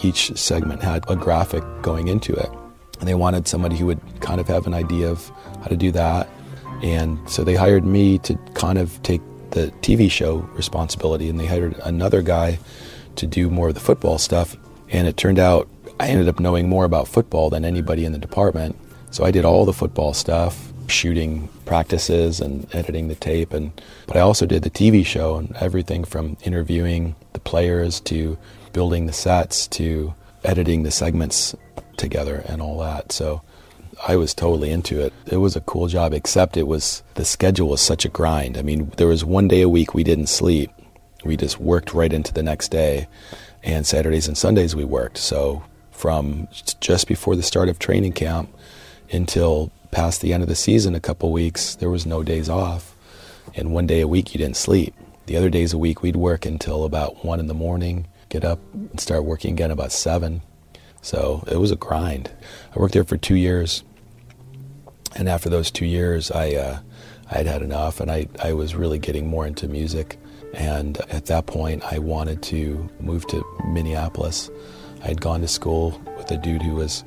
Each 0.04 0.36
segment 0.38 0.84
had 0.84 1.04
a 1.08 1.16
graphic 1.16 1.64
going 1.82 2.08
into 2.08 2.34
it. 2.34 2.50
And 3.00 3.08
they 3.08 3.16
wanted 3.16 3.48
somebody 3.48 3.76
who 3.76 3.88
would 3.88 4.00
kind 4.22 4.40
of 4.40 4.48
have 4.48 4.68
an 4.68 4.74
idea 4.74 5.10
of 5.10 5.30
how 5.62 5.68
to 5.68 5.78
do 5.78 5.92
that. 5.92 6.30
And 6.84 7.20
so 7.30 7.44
they 7.44 7.56
hired 7.56 7.86
me 7.86 8.18
to 8.20 8.36
kind 8.54 8.78
of 8.78 9.02
take 9.04 9.22
the 9.52 9.72
TV 9.82 10.10
show 10.12 10.38
responsibility, 10.54 11.30
and 11.30 11.40
they 11.40 11.46
hired 11.46 11.78
another 11.84 12.22
guy 12.22 12.60
to 13.16 13.26
do 13.26 13.50
more 13.50 13.70
of 13.70 13.74
the 13.74 13.80
football 13.80 14.18
stuff. 14.18 14.58
And 14.90 15.08
it 15.08 15.18
turned 15.18 15.40
out 15.40 15.68
I 16.00 16.08
ended 16.08 16.28
up 16.28 16.40
knowing 16.40 16.68
more 16.68 16.86
about 16.86 17.08
football 17.08 17.50
than 17.50 17.64
anybody 17.64 18.06
in 18.06 18.12
the 18.12 18.18
department. 18.18 18.76
So 19.12 19.24
I 19.24 19.32
did 19.32 19.46
all 19.46 19.64
the 19.64 19.74
football 19.74 20.14
stuff, 20.14 20.74
shooting 20.88 21.48
practices 21.66 22.40
and 22.40 22.68
editing 22.76 23.08
the 23.08 23.16
tape 23.16 23.54
and 23.54 23.72
but 24.08 24.18
I 24.18 24.20
also 24.20 24.46
did 24.46 24.62
the 24.62 24.70
TV 24.70 25.06
show 25.06 25.38
and 25.38 25.56
everything 25.56 26.04
from 26.04 26.38
interviewing 26.44 27.16
the 27.34 27.40
players 27.40 28.00
to 28.02 28.38
building 28.72 29.08
the 29.08 29.14
sets 29.14 29.68
to 29.68 30.14
editing 30.44 30.84
the 30.84 30.92
segments 30.92 31.56
together 31.98 32.44
and 32.48 32.62
all 32.62 32.80
that. 32.80 33.12
So 33.12 33.42
I 34.08 34.16
was 34.16 34.34
totally 34.34 34.72
into 34.72 35.00
it. 35.02 35.14
It 35.28 35.38
was 35.38 35.56
a 35.56 35.62
cool 35.62 35.88
job 35.88 36.14
except 36.14 36.58
it 36.58 36.68
was 36.68 37.04
the 37.16 37.26
schedule 37.26 37.70
was 37.70 37.82
such 37.82 38.06
a 38.06 38.10
grind. 38.10 38.58
I 38.58 38.62
mean, 38.62 38.92
there 38.98 39.08
was 39.08 39.24
one 39.24 39.48
day 39.48 39.62
a 39.62 39.70
week 39.70 39.94
we 39.94 40.04
didn't 40.04 40.28
sleep. 40.28 40.72
We 41.24 41.38
just 41.38 41.60
worked 41.60 41.94
right 41.94 42.12
into 42.14 42.34
the 42.34 42.44
next 42.44 42.70
day 42.70 43.08
and 43.64 43.86
Saturdays 43.86 44.28
and 44.28 44.38
Sundays 44.38 44.76
we 44.76 44.86
worked. 44.86 45.18
So 45.18 45.64
from 45.92 46.48
just 46.80 47.08
before 47.08 47.36
the 47.36 47.44
start 47.44 47.68
of 47.68 47.80
training 47.80 48.14
camp 48.14 48.50
until 49.12 49.72
past 49.92 50.22
the 50.22 50.34
end 50.34 50.44
of 50.44 50.50
the 50.50 50.56
season, 50.56 50.94
a 50.94 51.00
couple 51.00 51.32
weeks, 51.32 51.76
there 51.76 51.90
was 51.90 52.06
no 52.06 52.22
days 52.22 52.50
off. 52.50 52.96
And 53.56 53.74
one 53.74 53.88
day 53.88 54.02
a 54.02 54.08
week, 54.08 54.34
you 54.34 54.38
didn't 54.38 54.58
sleep. 54.58 54.94
The 55.26 55.38
other 55.38 55.50
days 55.50 55.74
a 55.74 55.78
week, 55.78 56.02
we'd 56.02 56.16
work 56.16 56.46
until 56.46 56.84
about 56.84 57.24
one 57.24 57.40
in 57.40 57.48
the 57.48 57.54
morning, 57.54 58.08
get 58.30 58.44
up 58.44 58.60
and 58.74 59.00
start 59.00 59.24
working 59.24 59.54
again 59.54 59.72
about 59.72 59.92
seven. 59.92 60.42
So 61.02 61.44
it 61.48 61.58
was 61.58 61.72
a 61.72 61.76
grind. 61.76 62.32
I 62.76 62.80
worked 62.80 62.94
there 62.94 63.04
for 63.04 63.18
two 63.18 63.36
years. 63.36 63.84
And 65.16 65.30
after 65.30 65.50
those 65.50 65.72
two 65.72 65.86
years, 65.86 66.30
I, 66.32 66.56
uh, 66.56 66.80
I 67.32 67.38
had 67.38 67.48
had 67.48 67.62
enough 67.62 68.00
and 68.00 68.12
I, 68.12 68.28
I 68.44 68.54
was 68.54 68.76
really 68.76 69.00
getting 69.00 69.28
more 69.28 69.48
into 69.48 69.68
music. 69.68 70.18
And 70.54 70.98
at 71.10 71.28
that 71.28 71.46
point, 71.46 71.84
I 71.84 72.00
wanted 72.00 72.42
to 72.44 72.90
move 73.00 73.26
to 73.28 73.46
Minneapolis. 73.66 74.50
I 75.04 75.08
had 75.08 75.22
gone 75.22 75.42
to 75.42 75.48
school 75.48 76.02
with 76.18 76.30
a 76.32 76.38
dude 76.38 76.62
who 76.62 76.76
was 76.76 77.04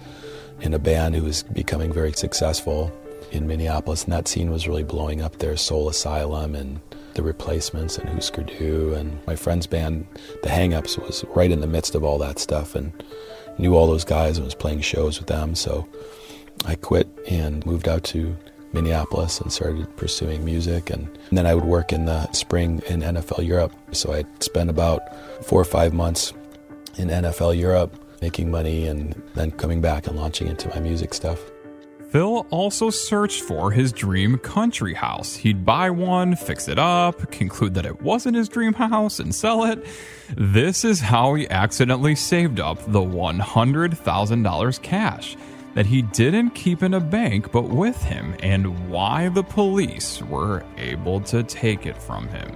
in 0.61 0.75
a 0.75 0.79
band 0.79 1.15
who 1.15 1.25
was 1.25 1.43
becoming 1.43 1.93
very 1.93 2.13
successful 2.13 2.93
in 3.31 3.47
Minneapolis, 3.47 4.05
and 4.05 4.13
that 4.13 4.29
scene 4.29 4.51
was 4.51 4.67
really 4.67 4.85
blowing 4.85 5.23
up 5.23 5.39
there. 5.39 5.57
Soul 5.57 5.89
Asylum 5.89 6.55
and 6.55 6.81
the 7.15 7.23
Replacements 7.23 7.99
and 7.99 8.09
Husker 8.09 8.43
Du, 8.43 8.95
and 8.95 9.19
my 9.27 9.37
friend's 9.37 9.67
band, 9.67 10.07
The 10.43 10.49
Hangups, 10.49 10.99
was 10.99 11.25
right 11.35 11.51
in 11.51 11.61
the 11.61 11.67
midst 11.67 11.95
of 11.95 12.05
all 12.05 12.19
that 12.19 12.39
stuff, 12.39 12.75
and 12.75 12.93
knew 13.59 13.75
all 13.75 13.87
those 13.87 14.05
guys 14.05 14.39
and 14.39 14.45
was 14.45 14.55
playing 14.55 14.81
shows 14.81 15.19
with 15.19 15.29
them. 15.29 15.55
So 15.55 15.89
I 16.65 16.75
quit 16.75 17.09
and 17.29 17.65
moved 17.67 17.89
out 17.89 18.05
to 18.05 18.37
Minneapolis 18.73 19.41
and 19.41 19.53
started 19.53 19.95
pursuing 19.97 20.45
music. 20.45 20.91
And, 20.91 21.09
then 21.31 21.47
I 21.47 21.55
would 21.55 21.65
work 21.65 21.93
in 21.93 22.07
the 22.07 22.31
spring 22.33 22.83
in 22.89 23.01
NFL 23.01 23.47
Europe. 23.47 23.73
So 23.93 24.13
I'd 24.13 24.43
spend 24.43 24.71
about 24.71 25.01
four 25.45 25.61
or 25.61 25.65
five 25.65 25.93
months 25.93 26.33
in 26.97 27.09
NFL 27.09 27.59
Europe, 27.59 27.95
making 28.23 28.51
money, 28.51 28.87
and 28.87 29.21
then 29.35 29.51
coming 29.53 29.81
back 29.81 30.07
and 30.07 30.17
launching 30.17 30.49
into 30.49 30.69
my 30.71 30.81
music 30.81 31.13
stuff. 31.15 31.39
Phil 32.11 32.47
also 32.49 32.89
searched 32.89 33.43
for 33.43 33.71
his 33.71 33.93
dream 33.93 34.39
country 34.39 34.95
house. 34.95 35.37
He'd 35.37 35.67
buy 35.67 35.91
one, 35.91 36.37
fix 36.37 36.67
it 36.67 36.79
up, 36.79 37.31
conclude 37.31 37.75
that 37.75 37.85
it 37.85 38.01
wasn't 38.01 38.37
his 38.37 38.49
dream 38.49 38.73
house, 38.73 39.21
and 39.21 39.35
sell 39.35 39.65
it. 39.65 39.85
This 40.35 40.87
is 40.87 41.01
how 41.01 41.35
he 41.35 41.49
accidentally 41.51 42.15
saved 42.15 42.61
up 42.61 42.79
the 42.87 43.01
$100,000 43.01 44.83
cash 44.83 45.37
that 45.75 45.85
he 45.85 46.01
didn't 46.01 46.51
keep 46.51 46.83
in 46.83 46.95
a 46.95 47.01
bank 47.01 47.53
but 47.53 47.69
with 47.69 48.03
him, 48.03 48.35
and 48.43 48.89
why 48.89 49.29
the 49.29 49.43
police 49.43 50.23
were 50.23 50.65
able 50.79 51.21
to 51.21 51.43
take 51.43 51.85
it 51.85 51.97
from 52.01 52.27
him. 52.29 52.51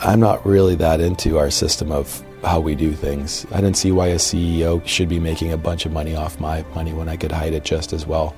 I'm 0.00 0.18
not 0.18 0.46
really 0.46 0.76
that 0.76 1.00
into 1.00 1.38
our 1.38 1.50
system 1.50 1.92
of 1.92 2.24
how 2.42 2.60
we 2.60 2.74
do 2.74 2.92
things. 2.92 3.46
I 3.52 3.60
didn't 3.60 3.76
see 3.76 3.92
why 3.92 4.08
a 4.08 4.16
CEO 4.16 4.84
should 4.86 5.08
be 5.08 5.18
making 5.18 5.52
a 5.52 5.56
bunch 5.56 5.86
of 5.86 5.92
money 5.92 6.14
off 6.14 6.40
my 6.40 6.64
money 6.74 6.92
when 6.92 7.08
I 7.08 7.16
could 7.16 7.32
hide 7.32 7.52
it 7.52 7.64
just 7.64 7.92
as 7.92 8.06
well. 8.06 8.34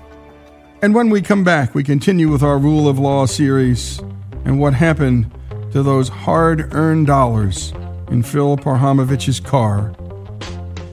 And 0.83 0.95
when 0.95 1.11
we 1.11 1.23
come 1.23 1.45
back, 1.45 1.75
we 1.75 1.85
continue 1.85 2.29
with 2.29 2.43
our 2.43 2.59
Rule 2.59 2.89
of 2.89 2.99
Law 2.99 3.27
series 3.27 4.01
and 4.45 4.59
what 4.59 4.75
happened 4.75 5.31
to 5.73 5.83
those 5.83 6.09
hard 6.09 6.75
earned 6.75 7.07
dollars 7.07 7.73
in 8.11 8.23
Phil 8.23 8.57
Parhamovich's 8.57 9.41
car. 9.41 9.95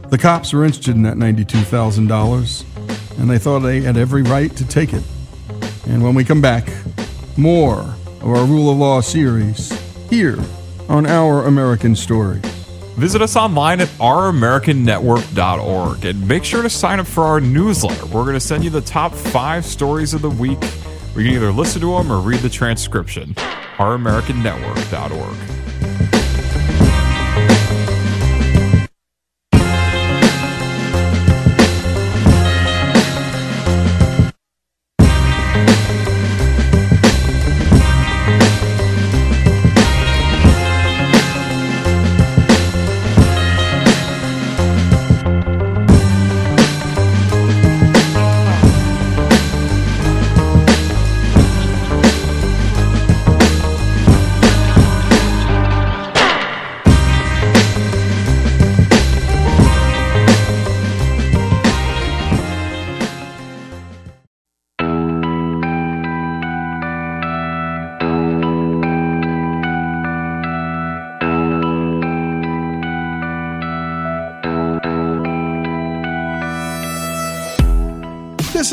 The 0.09 0.17
cops 0.17 0.53
were 0.53 0.63
interested 0.63 0.95
in 0.95 1.03
that 1.03 1.17
$92,000, 1.17 3.19
and 3.19 3.29
they 3.29 3.37
thought 3.37 3.59
they 3.59 3.81
had 3.81 3.97
every 3.97 4.23
right 4.23 4.55
to 4.55 4.67
take 4.67 4.93
it. 4.93 5.03
And 5.87 6.03
when 6.03 6.15
we 6.15 6.23
come 6.23 6.41
back, 6.41 6.69
more 7.35 7.81
of 8.21 8.27
our 8.27 8.45
Rule 8.45 8.71
of 8.71 8.77
Law 8.77 9.01
series 9.01 9.71
here 10.09 10.39
on 10.87 11.05
Our 11.05 11.45
American 11.45 11.95
Story. 11.95 12.41
Visit 12.99 13.21
us 13.21 13.35
online 13.37 13.79
at 13.79 13.87
ouramericannetwork.org 13.99 16.03
and 16.03 16.27
make 16.27 16.43
sure 16.43 16.61
to 16.61 16.69
sign 16.69 16.99
up 16.99 17.07
for 17.07 17.23
our 17.23 17.39
newsletter. 17.39 18.05
We're 18.07 18.23
going 18.23 18.33
to 18.33 18.41
send 18.41 18.65
you 18.65 18.69
the 18.69 18.81
top 18.81 19.13
five 19.13 19.65
stories 19.65 20.13
of 20.13 20.21
the 20.21 20.29
week. 20.29 20.59
We 21.15 21.23
can 21.23 21.33
either 21.33 21.53
listen 21.53 21.79
to 21.79 21.91
them 21.91 22.11
or 22.11 22.19
read 22.19 22.41
the 22.41 22.49
transcription. 22.49 23.35
ouramericannetwork.org. 23.77 25.58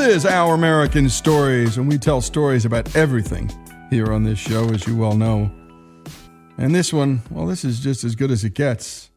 is 0.07 0.25
Our 0.25 0.55
American 0.55 1.09
Stories, 1.09 1.79
and 1.79 1.89
we 1.89 1.99
tell 1.99 2.21
stories 2.21 2.65
about 2.65 2.95
everything 2.95 3.51
here 3.91 4.13
on 4.13 4.23
this 4.23 4.39
show, 4.39 4.71
as 4.71 4.87
you 4.87 4.97
well 4.97 5.17
know. 5.17 5.51
And 6.59 6.73
this 6.73 6.93
one, 6.93 7.23
well, 7.31 7.47
this 7.47 7.65
is 7.65 7.81
just 7.81 8.05
as 8.05 8.15
good 8.15 8.31
as 8.31 8.45
it 8.45 8.55
gets. 8.55 9.11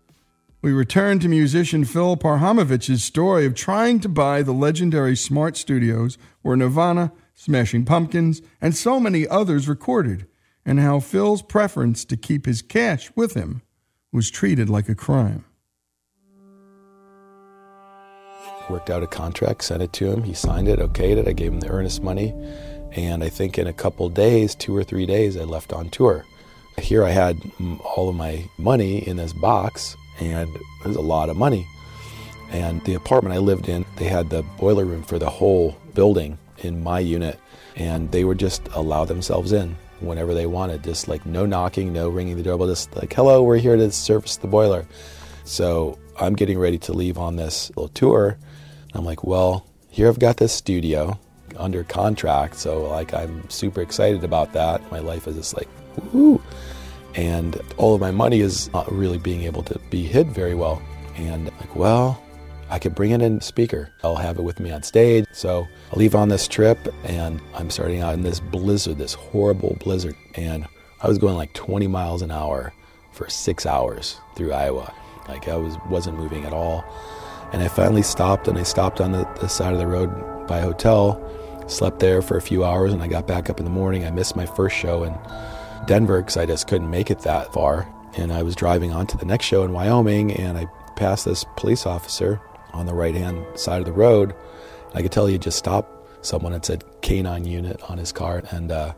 We 0.63 0.71
return 0.71 1.19
to 1.19 1.28
musician 1.28 1.86
Phil 1.86 2.17
Parhamovich's 2.17 3.04
story 3.04 3.45
of 3.45 3.54
trying 3.54 3.99
to 3.99 4.10
buy 4.10 4.41
the 4.41 4.52
legendary 4.52 5.15
Smart 5.15 5.58
Studios 5.58 6.17
where 6.41 6.58
Nirvana, 6.58 7.12
Smashing 7.36 7.86
Pumpkins, 7.86 8.41
and 8.60 8.75
so 8.75 8.99
many 8.99 9.28
others 9.28 9.67
recorded, 9.67 10.25
and 10.65 10.80
how 10.80 10.99
Phil's 10.99 11.43
preference 11.43 12.04
to 12.06 12.17
keep 12.17 12.47
his 12.47 12.63
cash 12.63 13.12
with 13.15 13.36
him 13.36 13.62
was 14.12 14.32
treated 14.32 14.69
like 14.69 14.89
a 14.89 14.95
crime. 14.95 15.45
Worked 18.69 18.89
out 18.89 19.03
a 19.03 19.08
contract, 19.08 19.63
sent 19.63 19.82
it 19.82 19.93
to 19.93 20.12
him. 20.12 20.23
He 20.23 20.34
signed 20.34 20.67
it, 20.67 20.79
okayed 20.79 21.17
it. 21.17 21.27
I 21.27 21.34
gave 21.34 21.51
him 21.51 21.60
the 21.60 21.69
earnest 21.69 22.01
money. 22.01 22.34
And 22.91 23.23
I 23.23 23.29
think 23.29 23.58
in 23.58 23.67
a 23.67 23.73
couple 23.73 24.10
days, 24.10 24.55
two 24.55 24.75
or 24.75 24.84
three 24.84 25.05
days, 25.05 25.38
I 25.38 25.43
left 25.43 25.73
on 25.73 25.89
tour. 25.89 26.25
Here 26.77 27.03
I 27.03 27.10
had 27.10 27.38
all 27.60 28.10
of 28.10 28.15
my 28.15 28.49
money 28.58 29.08
in 29.08 29.17
this 29.17 29.34
box, 29.34 29.95
and 30.19 30.49
it 30.55 30.88
was 30.88 30.95
a 30.95 31.01
lot 31.01 31.29
of 31.29 31.38
money. 31.38 31.67
And 32.51 32.84
the 32.86 32.95
apartment 32.95 33.36
I 33.36 33.39
lived 33.39 33.69
in, 33.69 33.86
they 33.97 34.05
had 34.05 34.29
the 34.29 34.43
boiler 34.58 34.86
room 34.86 35.03
for 35.03 35.19
the 35.19 35.29
whole 35.29 35.77
building 35.93 36.38
in 36.60 36.82
my 36.82 36.99
unit, 36.99 37.39
and 37.75 38.12
they 38.12 38.23
would 38.23 38.39
just 38.39 38.67
allow 38.73 39.05
themselves 39.05 39.51
in 39.51 39.77
whenever 39.99 40.34
they 40.34 40.45
wanted. 40.45 40.84
Just 40.84 41.08
like 41.08 41.25
no 41.25 41.45
knocking, 41.45 41.93
no 41.93 42.10
ringing 42.10 42.38
the 42.38 42.43
doorbell, 42.43 42.67
just 42.67 42.95
like, 42.95 43.13
hello, 43.13 43.43
we're 43.43 43.58
here 43.58 43.75
to 43.75 43.91
service 43.91 44.38
the 44.38 44.47
boiler. 44.47 44.88
So 45.43 45.99
I'm 46.19 46.34
getting 46.34 46.58
ready 46.58 46.77
to 46.79 46.93
leave 46.93 47.17
on 47.17 47.36
this 47.36 47.69
little 47.69 47.89
tour 47.89 48.38
I'm 48.93 49.06
like, 49.06 49.23
well, 49.23 49.65
here 49.89 50.08
I've 50.08 50.19
got 50.19 50.38
this 50.38 50.54
studio 50.54 51.19
under 51.58 51.84
contract, 51.84 52.56
so 52.56 52.89
like 52.89 53.13
I'm 53.13 53.49
super 53.49 53.82
excited 53.82 54.23
about 54.23 54.54
that. 54.54 54.91
My 54.91 54.99
life 54.99 55.28
is 55.28 55.36
just 55.36 55.58
like, 55.58 55.67
woo! 56.13 56.41
And 57.15 57.60
all 57.78 57.95
of 57.95 58.02
my 58.02 58.12
money 58.12 58.39
is 58.41 58.71
not 58.71 58.91
really 58.91 59.17
being 59.17 59.43
able 59.43 59.63
to 59.63 59.80
be 59.89 60.04
hid 60.04 60.32
very 60.32 60.56
well. 60.56 60.82
And 61.15 61.45
like, 61.60 61.75
well, 61.75 62.21
I 62.69 62.78
could 62.78 62.93
bring 62.93 63.12
in 63.12 63.41
speaker. 63.41 63.91
I'll 64.04 64.15
have 64.15 64.38
it 64.38 64.43
with 64.43 64.60
me 64.60 64.71
on 64.71 64.84
stage. 64.84 65.25
So 65.32 65.67
I 65.91 65.95
leave 65.95 66.15
on 66.15 66.30
this 66.30 66.47
trip 66.47 66.78
and 67.04 67.41
I'm 67.56 67.71
starting 67.71 68.02
out 68.02 68.13
in 68.13 68.21
this 68.21 68.39
blizzard, 68.39 68.99
this 68.99 69.13
horrible 69.13 69.75
blizzard. 69.80 70.15
And 70.36 70.67
I 71.02 71.08
was 71.08 71.17
going 71.17 71.36
like 71.36 71.54
20 71.54 71.88
miles 71.88 72.21
an 72.21 72.32
hour 72.32 72.73
for 73.12 73.28
six 73.30 73.65
hours 73.65 74.19
through 74.36 74.54
Iowa. 74.54 74.93
Like 75.28 75.47
I 75.47 75.56
was 75.56 75.78
wasn't 75.89 76.17
moving 76.17 76.45
at 76.45 76.54
all. 76.54 76.86
And 77.51 77.63
I 77.63 77.67
finally 77.67 78.03
stopped 78.03 78.47
and 78.47 78.57
I 78.57 78.63
stopped 78.63 79.01
on 79.01 79.12
the, 79.12 79.27
the 79.39 79.47
side 79.47 79.73
of 79.73 79.79
the 79.79 79.88
road 79.88 80.47
by 80.47 80.59
a 80.59 80.63
hotel, 80.63 81.21
slept 81.67 81.99
there 81.99 82.21
for 82.21 82.38
a 82.38 82.41
few 82.41 82.63
hours 82.63 82.93
and 82.93 83.01
I 83.01 83.07
got 83.07 83.27
back 83.27 83.49
up 83.49 83.59
in 83.59 83.65
the 83.65 83.71
morning. 83.71 84.05
I 84.05 84.12
missed 84.12 84.35
my 84.35 84.45
first 84.45 84.75
show 84.75 85.03
in 85.03 85.17
Denver 85.85 86.21
because 86.21 86.38
I 86.38 86.45
just 86.45 86.67
couldn't 86.67 86.89
make 86.89 87.09
it 87.09 87.19
that 87.19 87.53
far. 87.53 87.88
And 88.17 88.31
I 88.31 88.43
was 88.43 88.55
driving 88.55 88.91
on 88.91 89.07
to 89.07 89.17
the 89.17 89.25
next 89.25 89.45
show 89.45 89.63
in 89.63 89.71
Wyoming 89.71 90.31
and 90.33 90.57
I 90.57 90.65
passed 90.95 91.25
this 91.25 91.45
police 91.55 91.85
officer 91.85 92.41
on 92.73 92.85
the 92.85 92.93
right 92.93 93.15
hand 93.15 93.45
side 93.55 93.79
of 93.79 93.85
the 93.85 93.93
road. 93.93 94.35
I 94.93 95.01
could 95.01 95.12
tell 95.12 95.25
he 95.25 95.38
just 95.38 95.57
stopped 95.57 96.25
someone 96.25 96.53
and 96.53 96.63
said 96.63 96.83
canine 97.01 97.45
unit 97.45 97.81
on 97.89 97.97
his 97.97 98.12
car. 98.12 98.43
And 98.51 98.71
uh, 98.71 98.93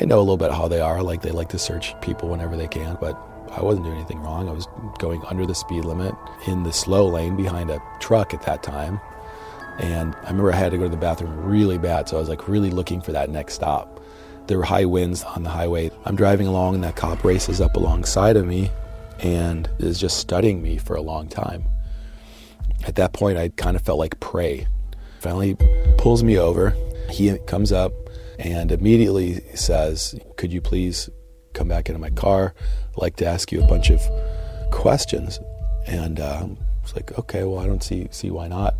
I 0.00 0.04
know 0.04 0.18
a 0.18 0.20
little 0.20 0.36
bit 0.36 0.50
how 0.50 0.68
they 0.68 0.80
are. 0.80 1.02
Like 1.02 1.22
they 1.22 1.30
like 1.30 1.50
to 1.50 1.58
search 1.58 1.98
people 2.00 2.28
whenever 2.28 2.56
they 2.56 2.68
can, 2.68 2.96
but 3.00 3.18
I 3.50 3.62
wasn't 3.62 3.84
doing 3.84 3.96
anything 3.96 4.20
wrong. 4.20 4.48
I 4.48 4.52
was 4.52 4.68
going 4.98 5.22
under 5.26 5.44
the 5.44 5.54
speed 5.54 5.84
limit 5.84 6.14
in 6.46 6.62
the 6.62 6.72
slow 6.72 7.08
lane 7.08 7.36
behind 7.36 7.70
a 7.70 7.82
truck 7.98 8.32
at 8.32 8.42
that 8.42 8.62
time. 8.62 9.00
And 9.78 10.14
I 10.16 10.28
remember 10.28 10.52
I 10.52 10.56
had 10.56 10.72
to 10.72 10.78
go 10.78 10.84
to 10.84 10.90
the 10.90 10.96
bathroom 10.96 11.36
really 11.44 11.78
bad, 11.78 12.08
so 12.08 12.16
I 12.16 12.20
was 12.20 12.28
like 12.28 12.48
really 12.48 12.70
looking 12.70 13.00
for 13.00 13.12
that 13.12 13.30
next 13.30 13.54
stop. 13.54 14.00
There 14.46 14.58
were 14.58 14.64
high 14.64 14.84
winds 14.84 15.24
on 15.24 15.42
the 15.42 15.50
highway. 15.50 15.90
I'm 16.04 16.16
driving 16.16 16.46
along, 16.46 16.74
and 16.76 16.84
that 16.84 16.96
cop 16.96 17.24
races 17.24 17.60
up 17.60 17.76
alongside 17.76 18.36
of 18.36 18.46
me 18.46 18.70
and 19.20 19.68
is 19.78 19.98
just 19.98 20.18
studying 20.18 20.62
me 20.62 20.78
for 20.78 20.96
a 20.96 21.02
long 21.02 21.28
time. 21.28 21.64
At 22.86 22.96
that 22.96 23.12
point, 23.12 23.38
I 23.38 23.50
kind 23.50 23.76
of 23.76 23.82
felt 23.82 23.98
like 23.98 24.18
prey. 24.20 24.66
Finally, 25.20 25.56
pulls 25.98 26.22
me 26.22 26.38
over. 26.38 26.74
He 27.10 27.36
comes 27.46 27.72
up 27.72 27.92
and 28.38 28.72
immediately 28.72 29.40
says, 29.54 30.18
Could 30.36 30.52
you 30.52 30.60
please 30.60 31.10
come 31.52 31.68
back 31.68 31.88
into 31.88 31.98
my 31.98 32.10
car? 32.10 32.54
Like 32.96 33.16
to 33.16 33.26
ask 33.26 33.52
you 33.52 33.62
a 33.62 33.66
bunch 33.66 33.90
of 33.90 34.00
questions. 34.70 35.40
And 35.86 36.20
uh, 36.20 36.44
I 36.44 36.82
was 36.82 36.94
like, 36.94 37.18
Okay, 37.18 37.44
well, 37.44 37.58
I 37.58 37.66
don't 37.66 37.82
see, 37.82 38.08
see 38.10 38.30
why 38.30 38.48
not. 38.48 38.74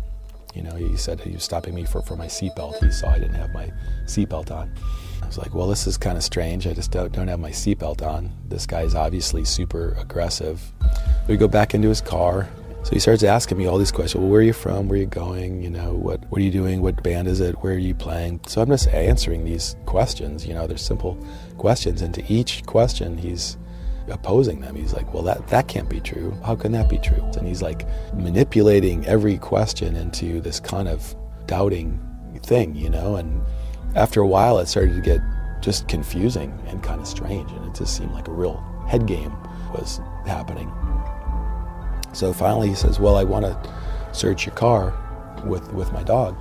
You 0.53 0.63
know, 0.63 0.75
he 0.75 0.97
said 0.97 1.21
he 1.21 1.31
was 1.31 1.43
stopping 1.43 1.73
me 1.73 1.85
for, 1.85 2.01
for 2.01 2.15
my 2.15 2.27
seatbelt. 2.27 2.83
He 2.83 2.91
saw 2.91 3.09
I 3.09 3.19
didn't 3.19 3.35
have 3.35 3.53
my 3.53 3.71
seatbelt 4.05 4.51
on. 4.51 4.73
I 5.21 5.27
was 5.27 5.37
like, 5.37 5.53
well, 5.53 5.67
this 5.67 5.87
is 5.87 5.97
kind 5.97 6.17
of 6.17 6.23
strange. 6.23 6.67
I 6.67 6.73
just 6.73 6.91
don't, 6.91 7.11
don't 7.13 7.29
have 7.29 7.39
my 7.39 7.51
seatbelt 7.51 8.05
on. 8.05 8.31
This 8.49 8.65
guy's 8.65 8.95
obviously 8.95 9.45
super 9.45 9.95
aggressive. 9.97 10.61
We 11.27 11.37
go 11.37 11.47
back 11.47 11.73
into 11.73 11.87
his 11.87 12.01
car. 12.01 12.49
So 12.83 12.91
he 12.91 12.99
starts 12.99 13.21
asking 13.21 13.59
me 13.59 13.67
all 13.67 13.77
these 13.77 13.91
questions. 13.91 14.19
Well, 14.19 14.31
where 14.31 14.39
are 14.39 14.43
you 14.43 14.53
from? 14.53 14.89
Where 14.89 14.97
are 14.97 15.01
you 15.01 15.07
going? 15.07 15.61
You 15.61 15.69
know, 15.69 15.93
what 15.93 16.19
what 16.31 16.41
are 16.41 16.43
you 16.43 16.49
doing? 16.49 16.81
What 16.81 17.03
band 17.03 17.27
is 17.27 17.39
it? 17.39 17.53
Where 17.61 17.75
are 17.75 17.77
you 17.77 17.93
playing? 17.93 18.39
So 18.47 18.59
I'm 18.59 18.69
just 18.69 18.87
answering 18.87 19.45
these 19.45 19.75
questions. 19.85 20.47
You 20.47 20.55
know, 20.55 20.65
they're 20.65 20.77
simple 20.77 21.23
questions, 21.61 22.01
and 22.01 22.11
to 22.15 22.23
each 22.27 22.65
question, 22.65 23.19
he's 23.19 23.55
opposing 24.09 24.61
them. 24.61 24.75
He's 24.75 24.93
like, 24.93 25.13
"Well, 25.13 25.21
that 25.23 25.47
that 25.49 25.67
can't 25.67 25.87
be 25.87 25.99
true. 25.99 26.33
How 26.43 26.55
can 26.55 26.71
that 26.71 26.89
be 26.89 26.97
true?" 26.97 27.23
And 27.37 27.47
he's 27.47 27.61
like 27.61 27.85
manipulating 28.15 29.05
every 29.05 29.37
question 29.37 29.95
into 29.95 30.41
this 30.41 30.59
kind 30.59 30.87
of 30.87 31.15
doubting 31.45 31.99
thing. 32.41 32.75
You 32.75 32.89
know, 32.89 33.15
and 33.15 33.43
after 33.95 34.21
a 34.21 34.27
while, 34.27 34.57
it 34.57 34.67
started 34.67 34.95
to 34.95 35.01
get 35.01 35.21
just 35.61 35.87
confusing 35.87 36.51
and 36.67 36.81
kind 36.81 36.99
of 36.99 37.07
strange, 37.07 37.51
and 37.51 37.63
it 37.67 37.75
just 37.75 37.95
seemed 37.95 38.11
like 38.11 38.27
a 38.27 38.33
real 38.33 38.57
head 38.87 39.05
game 39.05 39.31
was 39.71 40.01
happening. 40.25 40.69
So 42.13 42.33
finally 42.33 42.69
he 42.69 42.75
says, 42.75 42.99
"Well, 42.99 43.17
I 43.17 43.23
want 43.23 43.45
to 43.45 43.55
search 44.13 44.47
your 44.47 44.55
car 44.55 44.93
with 45.45 45.71
with 45.73 45.93
my 45.93 46.01
dog," 46.01 46.35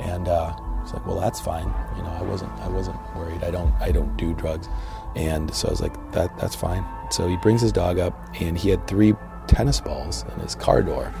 and 0.00 0.28
uh, 0.28 0.52
like, 0.94 1.06
"Well, 1.06 1.20
that's 1.20 1.40
fine. 1.40 1.72
You 1.96 2.02
know, 2.02 2.10
I 2.10 2.22
wasn't 2.22 2.52
I 2.60 2.68
wasn't 2.68 2.96
worried. 3.16 3.42
I 3.44 3.50
don't 3.50 3.72
I 3.80 3.92
don't 3.92 4.16
do 4.16 4.34
drugs," 4.34 4.68
and 5.16 5.52
so 5.54 5.68
I 5.68 5.70
was 5.70 5.80
like, 5.80 6.12
"That 6.12 6.36
that's 6.38 6.54
fine." 6.54 6.84
So 7.10 7.28
he 7.28 7.36
brings 7.36 7.60
his 7.60 7.72
dog 7.72 7.98
up, 7.98 8.14
and 8.40 8.56
he 8.56 8.70
had 8.70 8.86
three 8.86 9.14
tennis 9.46 9.80
balls 9.80 10.24
in 10.34 10.40
his 10.40 10.54
car 10.54 10.82
door. 10.82 11.12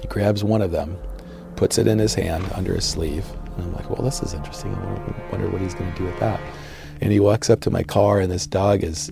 He 0.00 0.08
grabs 0.08 0.42
one 0.42 0.62
of 0.62 0.72
them, 0.72 0.96
puts 1.56 1.78
it 1.78 1.86
in 1.86 1.98
his 1.98 2.14
hand 2.14 2.44
under 2.54 2.74
his 2.74 2.84
sleeve, 2.84 3.24
and 3.56 3.66
I'm 3.66 3.72
like, 3.74 3.90
"Well, 3.90 4.02
this 4.02 4.22
is 4.22 4.34
interesting. 4.34 4.74
I 4.74 5.30
wonder 5.30 5.48
what 5.48 5.60
he's 5.60 5.74
going 5.74 5.92
to 5.92 5.98
do 5.98 6.04
with 6.04 6.18
that." 6.20 6.40
and 7.00 7.12
he 7.12 7.20
walks 7.20 7.48
up 7.48 7.60
to 7.60 7.70
my 7.70 7.82
car 7.82 8.20
and 8.20 8.30
this 8.30 8.46
dog 8.46 8.82
is 8.82 9.10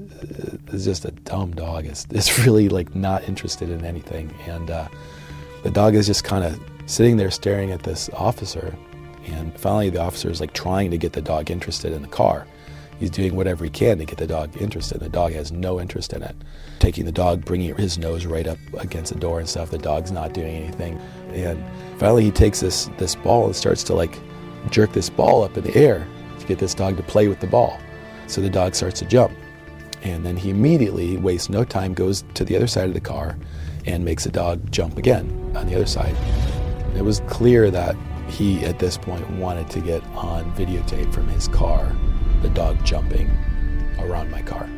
is 0.73 0.85
just 0.85 1.05
a 1.05 1.11
dumb 1.11 1.55
dog 1.55 1.87
it's, 1.87 2.07
it's 2.11 2.39
really 2.45 2.69
like 2.69 2.95
not 2.95 3.27
interested 3.29 3.71
in 3.71 3.85
anything 3.85 4.33
and 4.47 4.71
uh, 4.71 4.89
the 5.63 5.71
dog 5.71 5.95
is 5.95 6.07
just 6.07 6.25
kind 6.25 6.45
of 6.45 6.61
sitting 6.87 7.17
there 7.17 7.31
staring 7.31 7.71
at 7.71 7.83
this 7.83 8.09
officer 8.11 8.75
and 9.27 9.59
finally 9.59 9.91
the 9.91 10.01
officer 10.01 10.31
is 10.31 10.41
like 10.41 10.53
trying 10.53 10.91
to 10.91 10.99
get 10.99 11.13
the 11.13 11.23
dog 11.23 11.51
interested 11.51 11.93
in 11.93 12.03
the 12.03 12.09
car 12.09 12.47
he's 12.99 13.11
doing 13.11 13.37
whatever 13.37 13.65
he 13.65 13.71
can 13.71 13.99
to 13.99 14.05
get 14.05 14.19
the 14.19 14.27
dog 14.27 14.55
interested 14.61 14.99
the 15.01 15.09
dog 15.09 15.33
has 15.33 15.53
no 15.53 15.81
interest 15.81 16.13
in 16.13 16.23
it 16.23 16.37
taking 16.79 17.05
the 17.05 17.13
dog 17.13 17.45
bringing 17.45 17.75
his 17.77 17.99
nose 17.99 18.27
right 18.27 18.47
up 18.47 18.59
against 18.79 19.13
the 19.13 19.19
door 19.19 19.39
and 19.39 19.49
stuff 19.49 19.71
the 19.71 19.79
dog's 19.79 20.11
not 20.11 20.33
doing 20.33 20.55
anything 20.55 20.99
and 21.33 21.63
finally 21.99 22.25
he 22.25 22.31
takes 22.31 22.61
this 22.61 22.89
this 22.99 23.15
ball 23.15 23.47
and 23.47 23.57
starts 23.57 23.83
to 23.83 23.95
like 23.95 24.19
jerk 24.71 24.93
this 24.93 25.11
ball 25.11 25.43
up 25.43 25.57
in 25.57 25.65
the 25.65 25.77
air 25.77 26.07
to 26.39 26.47
get 26.47 26.59
this 26.59 26.75
dog 26.75 26.97
to 26.97 27.03
play 27.03 27.29
with 27.29 27.41
the 27.41 27.47
ball. 27.47 27.79
So 28.27 28.41
the 28.41 28.51
dog 28.51 28.75
starts 28.75 29.01
to 29.01 29.07
jump. 29.07 29.37
And 30.03 30.25
then 30.25 30.37
he 30.37 30.51
immediately, 30.51 31.17
wastes 31.17 31.49
no 31.49 31.65
time, 31.65 31.95
goes 31.95 32.25
to 32.35 32.45
the 32.45 32.57
other 32.57 32.67
side 32.67 32.89
of 32.89 32.95
the 32.95 33.01
car 33.01 33.37
and 33.87 34.05
makes 34.05 34.25
the 34.25 34.31
dog 34.31 34.71
jump 34.71 34.99
again 34.99 35.53
on 35.57 35.67
the 35.67 35.75
other 35.75 35.87
side. 35.87 36.15
It 36.97 37.03
was 37.03 37.21
clear 37.29 37.71
that 37.71 37.97
he, 38.29 38.65
at 38.65 38.79
this 38.79 38.97
point, 38.97 39.29
wanted 39.31 39.71
to 39.71 39.81
get 39.81 40.05
on 40.15 40.51
videotape 40.55 41.13
from 41.13 41.29
his 41.29 41.49
car 41.49 41.95
the 42.43 42.49
dog 42.51 42.83
jumping 42.85 43.31
around 43.99 44.31
my 44.31 44.43
car. 44.43 44.69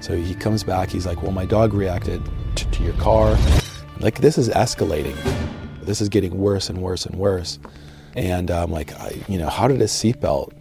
So 0.00 0.16
he 0.16 0.34
comes 0.34 0.64
back, 0.64 0.90
he's 0.90 1.06
like, 1.06 1.22
Well, 1.22 1.32
my 1.32 1.44
dog 1.44 1.74
reacted 1.74 2.22
t- 2.54 2.66
to 2.70 2.82
your 2.82 2.94
car. 2.94 3.38
Like, 4.00 4.18
this 4.18 4.36
is 4.36 4.48
escalating. 4.48 5.16
This 5.82 6.00
is 6.00 6.08
getting 6.08 6.38
worse 6.38 6.68
and 6.68 6.78
worse 6.78 7.06
and 7.06 7.16
worse. 7.16 7.58
And 8.14 8.50
I'm 8.50 8.70
like, 8.70 8.92
I, 8.94 9.22
you 9.28 9.38
know, 9.38 9.48
how 9.48 9.68
did 9.68 9.80
a 9.80 9.86
seatbelt 9.86 10.52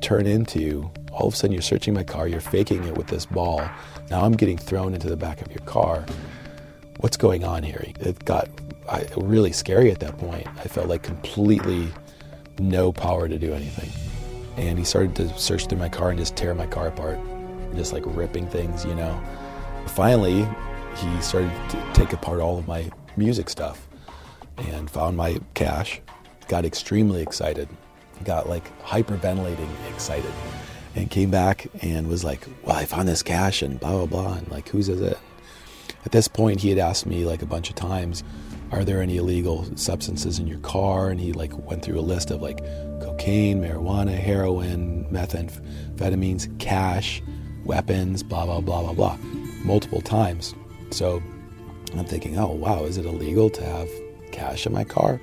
turn 0.00 0.26
into 0.26 0.90
all 1.14 1.28
of 1.28 1.34
a 1.34 1.36
sudden 1.36 1.52
you're 1.52 1.62
searching 1.62 1.94
my 1.94 2.02
car, 2.02 2.26
you're 2.26 2.40
faking 2.40 2.84
it 2.84 2.98
with 2.98 3.06
this 3.06 3.24
ball. 3.24 3.62
Now 4.10 4.24
I'm 4.24 4.32
getting 4.32 4.58
thrown 4.58 4.94
into 4.94 5.08
the 5.08 5.16
back 5.16 5.40
of 5.40 5.50
your 5.50 5.64
car. 5.64 6.04
What's 6.98 7.16
going 7.16 7.44
on 7.44 7.62
here? 7.62 7.84
It 8.00 8.24
got 8.24 8.48
I, 8.88 9.06
really 9.16 9.52
scary 9.52 9.90
at 9.90 10.00
that 10.00 10.18
point. 10.18 10.46
I 10.58 10.64
felt 10.68 10.88
like 10.88 11.02
completely 11.02 11.88
no 12.58 12.92
power 12.92 13.28
to 13.28 13.38
do 13.38 13.52
anything. 13.52 13.90
And 14.56 14.78
he 14.78 14.84
started 14.84 15.16
to 15.16 15.38
search 15.38 15.66
through 15.66 15.78
my 15.78 15.88
car 15.88 16.10
and 16.10 16.18
just 16.18 16.36
tear 16.36 16.54
my 16.54 16.66
car 16.66 16.88
apart, 16.88 17.18
just 17.74 17.92
like 17.92 18.02
ripping 18.06 18.46
things, 18.46 18.84
you 18.84 18.94
know. 18.94 19.20
Finally, 19.86 20.46
he 20.96 21.20
started 21.20 21.50
to 21.70 21.92
take 21.92 22.12
apart 22.12 22.40
all 22.40 22.58
of 22.58 22.68
my 22.68 22.90
music 23.16 23.48
stuff 23.48 23.88
and 24.56 24.88
found 24.88 25.16
my 25.16 25.38
cash, 25.54 26.00
got 26.48 26.64
extremely 26.64 27.22
excited 27.22 27.68
got 28.22 28.48
like 28.48 28.64
hyperventilating 28.82 29.68
excited 29.92 30.32
and 30.94 31.10
came 31.10 31.30
back 31.30 31.66
and 31.82 32.08
was 32.08 32.22
like, 32.22 32.46
Well, 32.62 32.76
I 32.76 32.84
found 32.84 33.08
this 33.08 33.22
cash 33.22 33.62
and 33.62 33.80
blah, 33.80 33.90
blah, 33.90 34.06
blah. 34.06 34.34
And 34.34 34.48
like, 34.50 34.68
whose 34.68 34.88
is 34.88 35.00
it? 35.00 35.18
At 36.04 36.12
this 36.12 36.28
point, 36.28 36.60
he 36.60 36.68
had 36.68 36.78
asked 36.78 37.06
me 37.06 37.24
like 37.24 37.42
a 37.42 37.46
bunch 37.46 37.70
of 37.70 37.76
times, 37.76 38.22
Are 38.74 38.84
there 38.84 39.00
any 39.00 39.18
illegal 39.18 39.64
substances 39.76 40.40
in 40.40 40.48
your 40.48 40.58
car? 40.58 41.08
And 41.08 41.20
he 41.20 41.32
like 41.32 41.56
went 41.56 41.84
through 41.84 42.00
a 42.00 42.02
list 42.02 42.32
of 42.32 42.42
like 42.42 42.58
cocaine, 43.00 43.62
marijuana, 43.62 44.18
heroin, 44.18 45.04
methamphetamines, 45.12 46.58
cash, 46.58 47.22
weapons, 47.64 48.24
blah, 48.24 48.44
blah, 48.44 48.60
blah, 48.60 48.82
blah, 48.82 48.92
blah, 48.92 49.16
multiple 49.64 50.00
times. 50.00 50.56
So 50.90 51.22
I'm 51.96 52.04
thinking, 52.04 52.36
Oh, 52.36 52.50
wow, 52.50 52.82
is 52.82 52.96
it 52.96 53.06
illegal 53.06 53.48
to 53.50 53.64
have 53.64 53.88
cash 54.32 54.66
in 54.66 54.72
my 54.72 54.82
car? 54.82 55.20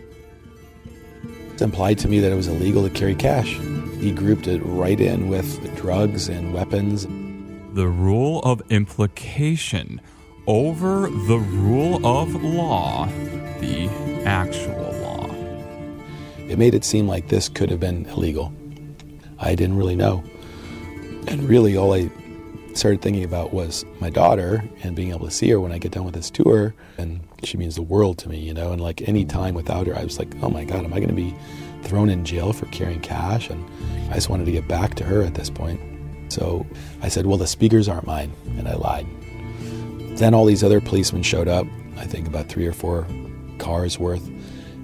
It's 1.51 1.61
implied 1.61 1.99
to 1.99 2.07
me 2.07 2.21
that 2.21 2.31
it 2.31 2.35
was 2.35 2.47
illegal 2.47 2.87
to 2.87 2.89
carry 2.89 3.15
cash. 3.15 3.59
He 3.99 4.13
grouped 4.13 4.47
it 4.47 4.59
right 4.59 4.99
in 4.99 5.27
with 5.27 5.75
drugs 5.75 6.29
and 6.29 6.53
weapons. 6.53 7.05
The 7.75 7.87
rule 7.87 8.39
of 8.43 8.61
implication 8.69 9.99
over 10.47 11.09
the 11.09 11.37
rule 11.37 12.05
of 12.05 12.43
law, 12.43 13.05
the 13.59 13.89
actual 14.25 14.91
law. 15.01 15.27
It 16.37 16.57
made 16.57 16.73
it 16.73 16.83
seem 16.83 17.07
like 17.07 17.27
this 17.27 17.47
could 17.47 17.69
have 17.69 17.79
been 17.79 18.05
illegal. 18.07 18.51
I 19.39 19.55
didn't 19.55 19.77
really 19.77 19.95
know. 19.95 20.23
And 21.27 21.47
really, 21.47 21.77
all 21.77 21.93
I 21.93 22.09
started 22.73 23.01
thinking 23.01 23.23
about 23.23 23.53
was 23.53 23.85
my 23.99 24.09
daughter 24.09 24.63
and 24.83 24.95
being 24.95 25.11
able 25.11 25.25
to 25.25 25.31
see 25.31 25.49
her 25.49 25.59
when 25.59 25.71
I 25.71 25.77
get 25.77 25.91
done 25.91 26.05
with 26.05 26.13
this 26.13 26.29
tour. 26.29 26.73
And 26.97 27.21
she 27.43 27.57
means 27.57 27.75
the 27.75 27.81
world 27.81 28.17
to 28.19 28.29
me, 28.29 28.39
you 28.39 28.53
know. 28.53 28.71
And 28.71 28.81
like 28.81 29.07
any 29.07 29.25
time 29.25 29.53
without 29.53 29.87
her, 29.87 29.95
I 29.95 30.03
was 30.03 30.19
like, 30.19 30.33
oh 30.41 30.49
my 30.49 30.63
God, 30.63 30.83
am 30.83 30.93
I 30.93 30.97
going 30.97 31.09
to 31.09 31.15
be 31.15 31.35
thrown 31.83 32.09
in 32.09 32.25
jail 32.25 32.53
for 32.53 32.65
carrying 32.67 33.01
cash? 33.01 33.49
And 33.49 33.63
I 34.09 34.15
just 34.15 34.29
wanted 34.29 34.45
to 34.45 34.51
get 34.51 34.67
back 34.67 34.95
to 34.95 35.03
her 35.03 35.21
at 35.21 35.35
this 35.35 35.49
point. 35.49 35.79
So 36.29 36.65
I 37.01 37.09
said, 37.09 37.25
well, 37.25 37.37
the 37.37 37.47
speakers 37.47 37.87
aren't 37.87 38.07
mine. 38.07 38.33
And 38.57 38.67
I 38.67 38.75
lied. 38.75 39.07
Then 40.17 40.33
all 40.33 40.45
these 40.45 40.63
other 40.63 40.81
policemen 40.81 41.23
showed 41.23 41.47
up, 41.47 41.65
I 41.97 42.05
think 42.05 42.27
about 42.27 42.47
three 42.47 42.67
or 42.67 42.73
four 42.73 43.07
cars 43.57 43.97
worth. 43.97 44.29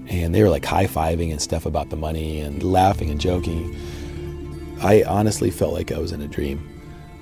And 0.07 0.33
they 0.33 0.41
were 0.41 0.49
like 0.49 0.65
high 0.65 0.87
fiving 0.87 1.31
and 1.31 1.41
stuff 1.41 1.65
about 1.65 1.89
the 1.89 1.97
money 1.97 2.39
and 2.39 2.63
laughing 2.63 3.09
and 3.09 3.19
joking. 3.19 3.75
I 4.81 5.03
honestly 5.03 5.51
felt 5.51 5.73
like 5.73 5.91
I 5.91 5.99
was 5.99 6.11
in 6.11 6.21
a 6.21 6.27
dream. 6.27 6.73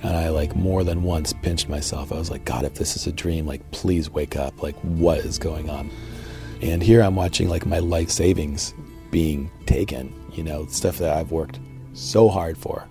And 0.03 0.15
I 0.15 0.29
like 0.29 0.55
more 0.55 0.83
than 0.83 1.01
once 1.01 1.33
pinched 1.33 1.67
myself. 1.67 2.11
I 2.11 2.15
was 2.15 2.29
like, 2.29 2.45
God, 2.45 2.63
if 2.63 2.75
this 2.75 2.95
is 2.95 3.07
a 3.07 3.11
dream, 3.11 3.47
like 3.47 3.71
please 3.71 4.09
wake 4.09 4.35
up. 4.35 4.61
Like 4.61 4.75
what 4.81 5.19
is 5.19 5.39
going 5.39 5.69
on? 5.69 5.89
And 6.61 6.83
here 6.83 7.01
I'm 7.01 7.15
watching 7.15 7.49
like 7.49 7.65
my 7.65 7.79
life 7.79 8.11
savings 8.11 8.73
being 9.09 9.49
taken, 9.65 10.13
you 10.33 10.43
know, 10.43 10.67
stuff 10.67 10.99
that 10.99 11.15
I've 11.17 11.31
worked 11.31 11.59
so 11.93 12.29
hard 12.29 12.57
for. 12.57 12.87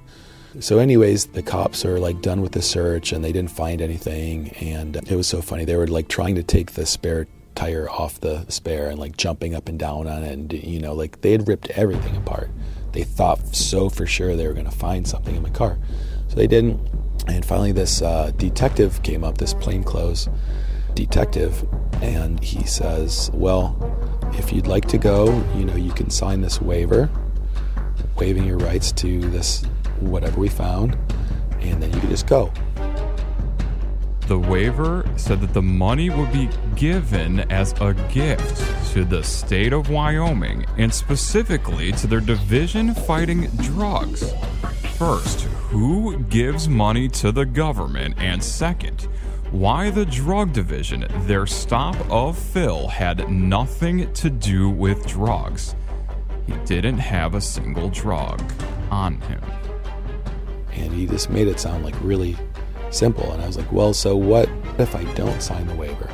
So, 0.61 0.79
anyways, 0.79 1.27
the 1.27 1.43
cops 1.43 1.85
are 1.85 1.99
like 1.99 2.23
done 2.23 2.40
with 2.40 2.53
the 2.53 2.62
search 2.62 3.12
and 3.12 3.25
they 3.25 3.33
didn't 3.33 3.51
find 3.51 3.83
anything. 3.83 4.51
And 4.61 4.97
it 4.97 5.17
was 5.17 5.27
so 5.27 5.43
funny. 5.43 5.64
They 5.64 5.77
were 5.77 5.88
like 5.88 6.09
trying 6.09 6.37
to 6.37 6.43
take 6.45 6.73
the 6.73 6.87
spare 6.87 7.27
tire 7.55 7.88
off 7.88 8.21
the 8.21 8.45
spare 8.51 8.88
and 8.88 8.99
like 8.99 9.17
jumping 9.17 9.55
up 9.55 9.69
and 9.69 9.79
down 9.79 10.07
on 10.07 10.23
it. 10.23 10.33
And, 10.33 10.53
you 10.53 10.81
know, 10.81 10.93
like 10.93 11.21
they 11.23 11.33
had 11.33 11.49
ripped 11.49 11.71
everything 11.71 12.17
apart. 12.17 12.51
They 12.93 13.03
thought 13.03 13.55
so 13.55 13.88
for 13.88 14.07
sure 14.07 14.37
they 14.37 14.47
were 14.47 14.53
going 14.53 14.64
to 14.64 14.71
find 14.71 15.07
something 15.07 15.35
in 15.35 15.43
my 15.43 15.51
car. 15.51 15.79
So 16.29 16.37
they 16.37 16.47
didn't. 16.47 16.81
And 17.27 17.45
finally, 17.45 17.73
this 17.73 18.03
uh, 18.03 18.33
detective 18.37 19.03
came 19.03 19.25
up, 19.25 19.38
this 19.38 19.55
plainclothes 19.55 20.29
detective, 20.95 21.67
and 22.03 22.38
he 22.43 22.64
says, 22.64 23.31
Well, 23.33 23.77
if 24.35 24.53
you'd 24.53 24.67
like 24.67 24.87
to 24.88 24.99
go, 24.99 25.27
you 25.57 25.64
know, 25.64 25.75
you 25.75 25.93
can 25.93 26.11
sign 26.11 26.40
this 26.40 26.61
waiver, 26.61 27.11
waiving 28.17 28.45
your 28.45 28.59
rights 28.59 28.93
to 28.93 29.21
this 29.31 29.64
whatever 30.05 30.40
we 30.40 30.49
found, 30.49 30.97
and 31.61 31.83
then 31.83 31.93
you 31.93 32.01
can 32.01 32.11
just 32.11 32.27
go. 32.27 32.53
The 34.27 34.38
waiver 34.38 35.07
said 35.17 35.43
that 35.43 35.53
the 35.53 35.61
money 35.61 36.09
would 36.09 36.33
be 36.33 36.49
given 36.77 37.40
as 37.53 37.75
a 37.81 37.93
gift 38.11 38.93
to 38.93 39.05
the 39.05 39.23
state 39.23 39.75
of 39.75 39.90
Wyoming 39.90 40.64
and 40.79 40.93
specifically 40.93 41.93
to 41.93 42.07
their 42.07 42.21
division 42.21 42.95
fighting 42.95 43.49
drugs. 43.59 44.33
First, 44.97 45.43
who 45.43 46.19
gives 46.31 46.71
money 46.71 47.09
to 47.09 47.33
the 47.33 47.45
government? 47.45 48.14
And 48.17 48.43
second, 48.43 49.09
why 49.51 49.90
the 49.90 50.07
drug 50.07 50.55
division, 50.55 51.07
their 51.27 51.47
stop 51.47 51.95
of 52.11 52.38
Phil, 52.38 52.88
had 52.88 53.29
nothing 53.29 54.11
to 54.14 54.31
do 54.31 54.71
with 54.71 55.07
drugs. 55.07 55.77
He 56.47 56.55
didn't 56.64 56.99
have 56.99 57.35
a 57.35 57.40
single 57.43 57.90
drug 57.90 58.43
on 58.90 59.21
him. 59.21 59.43
And 60.75 60.93
he 60.93 61.07
just 61.07 61.31
made 61.31 61.49
it 61.49 61.61
sound 61.61 61.85
like 61.85 61.95
really 62.01 62.37
simple. 62.91 63.33
And 63.33 63.43
I 63.43 63.47
was 63.47 63.57
like, 63.57 63.71
well, 63.73 63.95
so 63.95 64.17
what 64.17 64.49
if 64.79 64.95
I 64.95 65.05
don't 65.15 65.41
sign 65.41 65.67
the 65.67 65.75
waiver? 65.75 66.09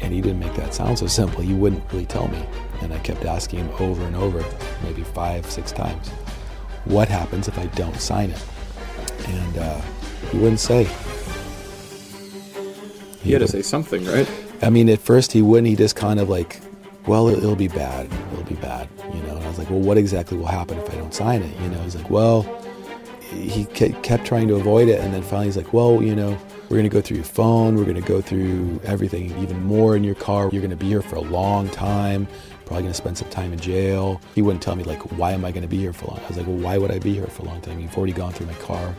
And 0.00 0.12
he 0.12 0.20
didn't 0.20 0.40
make 0.40 0.54
that 0.54 0.74
sound 0.74 0.98
so 0.98 1.06
simple. 1.06 1.42
He 1.42 1.54
wouldn't 1.54 1.84
really 1.92 2.06
tell 2.06 2.28
me. 2.28 2.44
And 2.80 2.92
I 2.92 2.98
kept 2.98 3.24
asking 3.24 3.60
him 3.60 3.70
over 3.78 4.02
and 4.04 4.16
over, 4.16 4.44
maybe 4.82 5.04
five, 5.04 5.46
six 5.46 5.70
times 5.70 6.10
what 6.84 7.08
happens 7.08 7.48
if 7.48 7.58
I 7.58 7.66
don't 7.66 8.00
sign 8.00 8.30
it? 8.30 8.44
And 9.26 9.58
uh, 9.58 9.80
he 10.30 10.38
wouldn't 10.38 10.60
say. 10.60 10.84
He, 13.20 13.28
he 13.28 13.32
had 13.32 13.40
to 13.40 13.48
say 13.48 13.62
something, 13.62 14.04
right? 14.06 14.28
I 14.62 14.70
mean, 14.70 14.88
at 14.88 15.00
first 15.00 15.32
he 15.32 15.42
wouldn't. 15.42 15.68
He 15.68 15.76
just 15.76 15.96
kind 15.96 16.18
of 16.18 16.28
like, 16.28 16.60
well, 17.06 17.28
it, 17.28 17.42
will 17.42 17.56
be 17.56 17.68
bad. 17.68 18.10
It'll 18.32 18.44
be 18.44 18.54
bad, 18.56 18.88
you 19.12 19.22
know. 19.22 19.36
And 19.36 19.44
I 19.44 19.48
was 19.48 19.58
like, 19.58 19.70
well, 19.70 19.80
what 19.80 19.96
exactly 19.96 20.36
will 20.36 20.46
happen 20.46 20.78
if 20.78 20.90
I 20.90 20.96
don't 20.96 21.14
sign 21.14 21.42
it? 21.42 21.60
You 21.60 21.68
know, 21.68 21.78
he's 21.82 21.96
like, 21.96 22.10
well, 22.10 22.42
he 23.32 23.64
kept 23.66 24.24
trying 24.24 24.48
to 24.48 24.54
avoid 24.54 24.88
it, 24.88 25.00
and 25.00 25.12
then 25.12 25.22
finally 25.22 25.46
he's 25.46 25.56
like, 25.56 25.72
well, 25.72 26.02
you 26.02 26.14
know, 26.14 26.38
we're 26.68 26.76
going 26.76 26.84
to 26.84 26.88
go 26.88 27.00
through 27.00 27.16
your 27.16 27.24
phone. 27.24 27.76
We're 27.76 27.84
going 27.84 28.00
to 28.00 28.08
go 28.08 28.20
through 28.20 28.80
everything, 28.84 29.36
even 29.38 29.62
more 29.64 29.96
in 29.96 30.04
your 30.04 30.14
car. 30.14 30.48
You're 30.52 30.62
going 30.62 30.70
to 30.70 30.76
be 30.76 30.88
here 30.88 31.02
for 31.02 31.16
a 31.16 31.20
long 31.20 31.68
time 31.68 32.26
probably 32.72 32.84
going 32.84 32.92
to 32.92 32.96
spend 32.96 33.18
some 33.18 33.28
time 33.28 33.52
in 33.52 33.58
jail. 33.58 34.18
He 34.34 34.40
wouldn't 34.40 34.62
tell 34.62 34.74
me, 34.76 34.84
like, 34.84 35.00
why 35.18 35.32
am 35.32 35.44
I 35.44 35.50
going 35.50 35.62
to 35.62 35.68
be 35.68 35.76
here 35.76 35.92
for 35.92 36.06
long? 36.06 36.20
I 36.20 36.28
was 36.28 36.38
like, 36.38 36.46
well, 36.46 36.56
why 36.56 36.78
would 36.78 36.90
I 36.90 36.98
be 36.98 37.12
here 37.12 37.26
for 37.26 37.42
a 37.42 37.44
long 37.44 37.60
time? 37.60 37.78
You've 37.78 37.96
already 37.98 38.14
gone 38.14 38.32
through 38.32 38.46
my 38.46 38.54
car. 38.54 38.94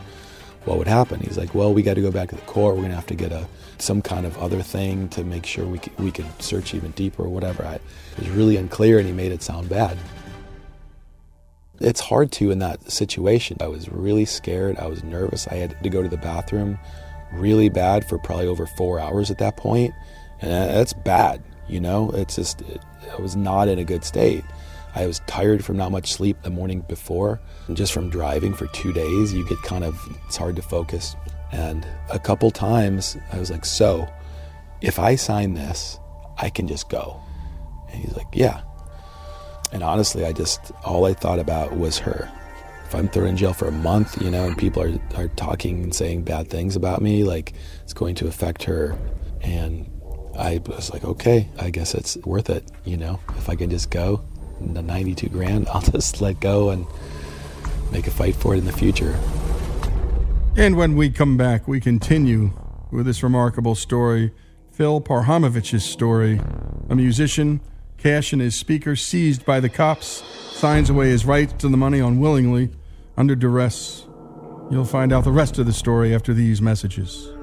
What 0.64 0.78
would 0.78 0.86
happen? 0.86 1.18
He's 1.18 1.36
like, 1.36 1.56
well, 1.56 1.74
we 1.74 1.82
got 1.82 1.94
to 1.94 2.00
go 2.00 2.12
back 2.12 2.28
to 2.28 2.36
the 2.36 2.42
court. 2.42 2.76
We're 2.76 2.82
going 2.82 2.90
to 2.90 2.96
have 2.96 3.06
to 3.08 3.16
get 3.16 3.32
a 3.32 3.48
some 3.78 4.00
kind 4.00 4.24
of 4.24 4.38
other 4.38 4.62
thing 4.62 5.08
to 5.08 5.24
make 5.24 5.44
sure 5.44 5.66
we 5.66 5.78
could, 5.78 5.98
we 5.98 6.12
could 6.12 6.26
search 6.40 6.72
even 6.72 6.92
deeper 6.92 7.24
or 7.24 7.28
whatever. 7.28 7.64
I, 7.64 7.74
it 7.74 7.80
was 8.20 8.30
really 8.30 8.56
unclear, 8.56 8.98
and 8.98 9.06
he 9.08 9.12
made 9.12 9.32
it 9.32 9.42
sound 9.42 9.68
bad. 9.68 9.98
It's 11.80 12.00
hard 12.00 12.30
to 12.32 12.50
in 12.50 12.60
that 12.60 12.90
situation. 12.90 13.56
I 13.60 13.66
was 13.66 13.88
really 13.88 14.24
scared. 14.24 14.78
I 14.78 14.86
was 14.86 15.02
nervous. 15.02 15.48
I 15.48 15.54
had 15.54 15.82
to 15.82 15.90
go 15.90 16.02
to 16.02 16.08
the 16.08 16.16
bathroom 16.16 16.78
really 17.32 17.68
bad 17.68 18.08
for 18.08 18.18
probably 18.18 18.46
over 18.46 18.66
four 18.66 19.00
hours 19.00 19.30
at 19.30 19.38
that 19.38 19.56
point, 19.56 19.92
and 20.40 20.50
that's 20.50 20.92
bad. 20.92 21.42
You 21.68 21.80
know, 21.80 22.10
it's 22.10 22.36
just 22.36 22.60
it, 22.62 22.80
I 23.12 23.20
was 23.20 23.34
not 23.34 23.68
in 23.68 23.78
a 23.78 23.84
good 23.84 24.04
state. 24.04 24.44
I 24.94 25.06
was 25.06 25.20
tired 25.26 25.64
from 25.64 25.76
not 25.76 25.90
much 25.90 26.12
sleep 26.12 26.42
the 26.42 26.50
morning 26.50 26.82
before. 26.82 27.40
And 27.66 27.76
just 27.76 27.92
from 27.92 28.10
driving 28.10 28.54
for 28.54 28.66
two 28.68 28.92
days, 28.92 29.32
you 29.32 29.46
get 29.48 29.60
kind 29.62 29.82
of, 29.82 29.98
it's 30.26 30.36
hard 30.36 30.56
to 30.56 30.62
focus. 30.62 31.16
And 31.50 31.86
a 32.10 32.18
couple 32.18 32.50
times 32.50 33.16
I 33.32 33.38
was 33.38 33.50
like, 33.50 33.64
so 33.64 34.08
if 34.80 34.98
I 34.98 35.16
sign 35.16 35.54
this, 35.54 35.98
I 36.38 36.48
can 36.48 36.68
just 36.68 36.88
go. 36.88 37.20
And 37.90 38.02
he's 38.02 38.16
like, 38.16 38.28
yeah. 38.32 38.62
And 39.74 39.82
honestly, 39.82 40.24
I 40.24 40.32
just, 40.32 40.70
all 40.84 41.04
I 41.04 41.12
thought 41.12 41.40
about 41.40 41.76
was 41.76 41.98
her. 41.98 42.30
If 42.86 42.94
I'm 42.94 43.08
thrown 43.08 43.26
in 43.26 43.36
jail 43.36 43.52
for 43.52 43.66
a 43.66 43.72
month, 43.72 44.22
you 44.22 44.30
know, 44.30 44.46
and 44.46 44.56
people 44.56 44.82
are, 44.82 44.98
are 45.16 45.28
talking 45.28 45.82
and 45.82 45.92
saying 45.92 46.22
bad 46.22 46.48
things 46.48 46.76
about 46.76 47.02
me, 47.02 47.24
like 47.24 47.54
it's 47.82 47.92
going 47.92 48.14
to 48.16 48.28
affect 48.28 48.62
her. 48.62 48.96
And 49.42 49.90
I 50.38 50.62
was 50.64 50.92
like, 50.92 51.04
okay, 51.04 51.48
I 51.58 51.70
guess 51.70 51.92
it's 51.92 52.16
worth 52.18 52.50
it. 52.50 52.70
You 52.84 52.96
know, 52.96 53.18
if 53.36 53.48
I 53.48 53.56
can 53.56 53.68
just 53.68 53.90
go, 53.90 54.24
the 54.60 54.80
92 54.80 55.28
grand, 55.28 55.68
I'll 55.72 55.82
just 55.82 56.20
let 56.20 56.38
go 56.38 56.70
and 56.70 56.86
make 57.90 58.06
a 58.06 58.12
fight 58.12 58.36
for 58.36 58.54
it 58.54 58.58
in 58.58 58.66
the 58.66 58.72
future. 58.72 59.18
And 60.56 60.76
when 60.76 60.94
we 60.94 61.10
come 61.10 61.36
back, 61.36 61.66
we 61.66 61.80
continue 61.80 62.52
with 62.92 63.06
this 63.06 63.24
remarkable 63.24 63.74
story 63.74 64.32
Phil 64.70 65.00
Parhamovich's 65.00 65.84
story. 65.84 66.40
A 66.90 66.96
musician, 66.96 67.60
cash 68.04 68.34
in 68.34 68.38
his 68.38 68.54
speaker 68.54 68.94
seized 68.94 69.46
by 69.46 69.58
the 69.60 69.68
cops, 69.70 70.22
signs 70.52 70.90
away 70.90 71.08
his 71.08 71.24
right 71.24 71.58
to 71.58 71.70
the 71.70 71.76
money 71.76 72.00
unwillingly, 72.00 72.68
under 73.16 73.34
duress. 73.34 74.06
You'll 74.70 74.84
find 74.84 75.10
out 75.10 75.24
the 75.24 75.32
rest 75.32 75.58
of 75.58 75.64
the 75.64 75.72
story 75.72 76.14
after 76.14 76.34
these 76.34 76.60
messages. 76.60 77.33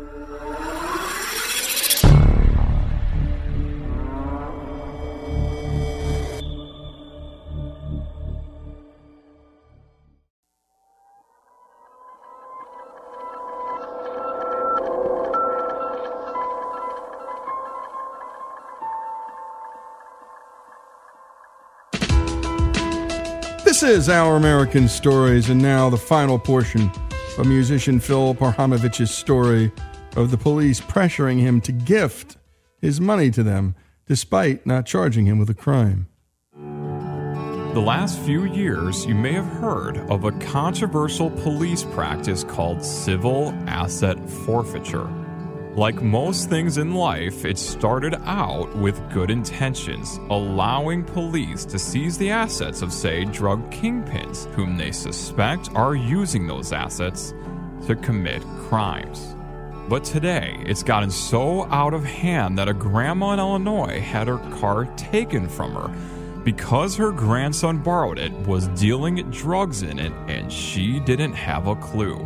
Is 23.91 24.07
Our 24.07 24.37
American 24.37 24.87
Stories, 24.87 25.49
and 25.49 25.61
now 25.61 25.89
the 25.89 25.97
final 25.97 26.39
portion 26.39 26.89
of 27.37 27.45
musician 27.45 27.99
Phil 27.99 28.33
Parhamovich's 28.33 29.11
story 29.11 29.69
of 30.15 30.31
the 30.31 30.37
police 30.37 30.79
pressuring 30.79 31.41
him 31.41 31.59
to 31.59 31.73
gift 31.73 32.37
his 32.79 33.01
money 33.01 33.29
to 33.31 33.43
them 33.43 33.75
despite 34.07 34.65
not 34.65 34.85
charging 34.85 35.25
him 35.25 35.39
with 35.39 35.49
a 35.49 35.53
crime. 35.53 36.07
The 36.53 37.81
last 37.81 38.17
few 38.19 38.45
years, 38.45 39.05
you 39.05 39.13
may 39.13 39.33
have 39.33 39.45
heard 39.45 39.97
of 40.09 40.23
a 40.23 40.31
controversial 40.39 41.29
police 41.29 41.83
practice 41.83 42.45
called 42.45 42.85
civil 42.85 43.49
asset 43.67 44.17
forfeiture. 44.29 45.09
Like 45.75 46.01
most 46.01 46.49
things 46.49 46.77
in 46.77 46.93
life, 46.93 47.45
it 47.45 47.57
started 47.57 48.15
out 48.25 48.75
with 48.75 49.09
good 49.09 49.31
intentions, 49.31 50.19
allowing 50.29 51.01
police 51.01 51.63
to 51.63 51.79
seize 51.79 52.17
the 52.17 52.29
assets 52.29 52.81
of, 52.81 52.91
say, 52.91 53.23
drug 53.23 53.71
kingpins, 53.71 54.53
whom 54.53 54.75
they 54.75 54.91
suspect 54.91 55.69
are 55.73 55.95
using 55.95 56.45
those 56.45 56.73
assets 56.73 57.33
to 57.87 57.95
commit 57.95 58.43
crimes. 58.67 59.33
But 59.87 60.03
today, 60.03 60.61
it's 60.65 60.83
gotten 60.83 61.09
so 61.09 61.63
out 61.67 61.93
of 61.93 62.03
hand 62.03 62.57
that 62.57 62.67
a 62.67 62.73
grandma 62.73 63.31
in 63.31 63.39
Illinois 63.39 64.01
had 64.01 64.27
her 64.27 64.39
car 64.59 64.85
taken 64.97 65.47
from 65.47 65.73
her 65.73 65.89
because 66.43 66.97
her 66.97 67.13
grandson 67.13 67.77
borrowed 67.77 68.19
it, 68.19 68.33
was 68.45 68.67
dealing 68.69 69.29
drugs 69.31 69.83
in 69.83 69.99
it, 69.99 70.11
and 70.27 70.51
she 70.51 70.99
didn't 70.99 71.33
have 71.33 71.67
a 71.67 71.75
clue. 71.77 72.17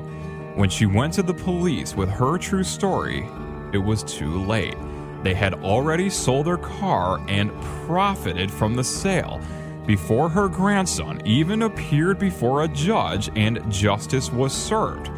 When 0.56 0.70
she 0.70 0.86
went 0.86 1.14
to 1.16 1.22
the 1.22 1.34
police 1.34 1.96
with 1.96 2.10
her 2.10 2.38
true 2.38 2.64
story, 2.64 3.28
it 3.74 3.78
was 3.78 4.04
too 4.04 4.42
late. 4.46 4.78
They 5.22 5.34
had 5.34 5.54
already 5.56 6.10
sold 6.10 6.48
their 6.48 6.56
car 6.58 7.20
and 7.28 7.52
profited 7.86 8.50
from 8.50 8.74
the 8.74 8.84
sale 8.84 9.42
before 9.86 10.30
her 10.30 10.48
grandson 10.48 11.22
even 11.26 11.64
appeared 11.64 12.20
before 12.20 12.64
a 12.64 12.70
judge 12.70 13.30
and 13.36 13.70
justice 13.70 14.32
was 14.32 14.54
served. 14.54 15.12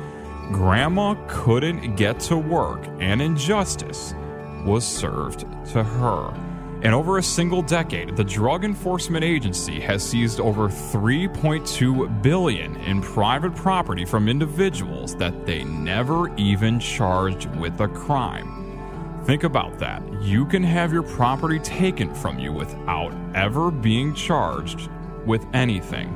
Grandma 0.52 1.16
couldn't 1.28 1.96
get 1.96 2.20
to 2.22 2.38
work, 2.38 2.88
and 3.00 3.22
injustice 3.22 4.16
was 4.66 4.88
served 4.88 5.42
to 5.72 5.84
her. 5.84 6.47
In 6.84 6.94
over 6.94 7.18
a 7.18 7.24
single 7.24 7.64
decade, 7.64 8.16
the 8.16 8.24
Drug 8.24 8.64
Enforcement 8.64 9.24
Agency 9.24 9.80
has 9.80 10.08
seized 10.08 10.40
over 10.40 10.68
3.2 10.68 12.22
billion 12.22 12.76
in 12.78 13.02
private 13.02 13.56
property 13.56 14.06
from 14.06 14.30
individuals 14.30 15.16
that 15.16 15.48
they 15.48 15.64
never 15.64 16.34
even 16.36 16.80
charged 16.80 17.50
with 17.56 17.82
a 17.82 17.88
crime. 17.88 19.24
Think 19.26 19.44
about 19.44 19.80
that. 19.80 20.04
You 20.22 20.46
can 20.46 20.62
have 20.62 20.94
your 20.94 21.02
property 21.02 21.58
taken 21.60 22.14
from 22.14 22.38
you 22.38 22.54
without 22.54 23.12
ever 23.34 23.72
being 23.72 24.14
charged 24.14 24.88
with 25.26 25.48
anything. 25.54 26.14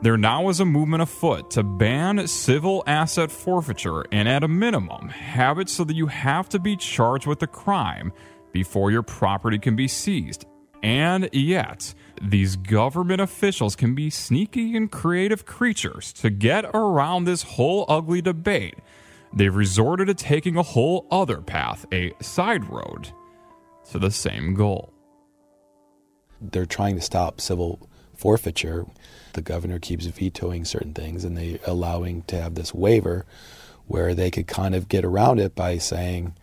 There 0.00 0.16
now 0.16 0.48
is 0.48 0.60
a 0.60 0.64
movement 0.64 1.02
afoot 1.02 1.50
to 1.50 1.64
ban 1.64 2.26
civil 2.28 2.84
asset 2.86 3.32
forfeiture 3.32 4.04
and, 4.12 4.28
at 4.28 4.44
a 4.44 4.48
minimum, 4.48 5.08
have 5.08 5.58
it 5.58 5.68
so 5.68 5.82
that 5.84 5.96
you 5.96 6.06
have 6.06 6.48
to 6.50 6.60
be 6.60 6.76
charged 6.76 7.26
with 7.26 7.42
a 7.42 7.48
crime 7.48 8.12
before 8.52 8.90
your 8.90 9.02
property 9.02 9.58
can 9.58 9.76
be 9.76 9.88
seized. 9.88 10.44
And 10.82 11.28
yet, 11.32 11.94
these 12.20 12.56
government 12.56 13.20
officials 13.20 13.76
can 13.76 13.94
be 13.94 14.10
sneaky 14.10 14.76
and 14.76 14.90
creative 14.90 15.46
creatures 15.46 16.12
to 16.14 16.30
get 16.30 16.64
around 16.74 17.24
this 17.24 17.42
whole 17.42 17.84
ugly 17.88 18.20
debate 18.20 18.74
they've 19.34 19.54
resorted 19.54 20.08
to 20.08 20.14
taking 20.14 20.56
a 20.56 20.62
whole 20.62 21.06
other 21.10 21.40
path, 21.40 21.86
a 21.92 22.12
side 22.20 22.64
road, 22.68 23.10
to 23.90 23.98
the 23.98 24.10
same 24.10 24.54
goal. 24.54 24.92
They're 26.40 26.66
trying 26.66 26.96
to 26.96 27.00
stop 27.00 27.40
civil 27.40 27.88
forfeiture. 28.14 28.86
The 29.32 29.42
governor 29.42 29.78
keeps 29.78 30.06
vetoing 30.06 30.64
certain 30.64 30.92
things 30.92 31.24
and 31.24 31.36
they 31.36 31.58
allowing 31.66 32.22
to 32.24 32.40
have 32.40 32.54
this 32.54 32.74
waiver 32.74 33.24
where 33.86 34.14
they 34.14 34.30
could 34.30 34.46
kind 34.46 34.74
of 34.74 34.88
get 34.88 35.04
around 35.04 35.40
it 35.40 35.54
by 35.54 35.78
saying, 35.78 36.34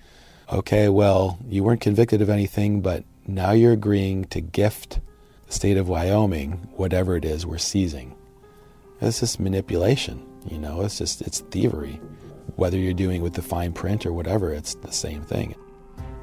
okay, 0.52 0.90
well, 0.90 1.38
you 1.48 1.64
weren't 1.64 1.82
convicted 1.82 2.22
of 2.22 2.30
anything, 2.30 2.82
but 2.82 3.04
now 3.28 3.52
you're 3.52 3.74
agreeing 3.74 4.26
to 4.26 4.42
gift 4.42 5.00
the 5.48 5.54
state 5.54 5.78
of 5.78 5.90
Wyoming 5.90 6.54
whatever 6.76 7.16
it 7.16 7.26
is 7.26 7.46
we're 7.46 7.58
seizing. 7.58 8.16
It's 9.02 9.20
just 9.22 9.40
manipulation, 9.40 10.26
you 10.50 10.58
know, 10.58 10.82
it's 10.82 10.98
just, 10.98 11.22
it's 11.22 11.40
thievery 11.40 12.00
whether 12.60 12.78
you're 12.78 12.94
doing 12.94 13.22
it 13.22 13.24
with 13.24 13.34
the 13.34 13.42
fine 13.42 13.72
print 13.72 14.06
or 14.06 14.12
whatever, 14.12 14.54
it's 14.54 14.76
the 14.76 14.92
same 14.92 15.22
thing. 15.22 15.56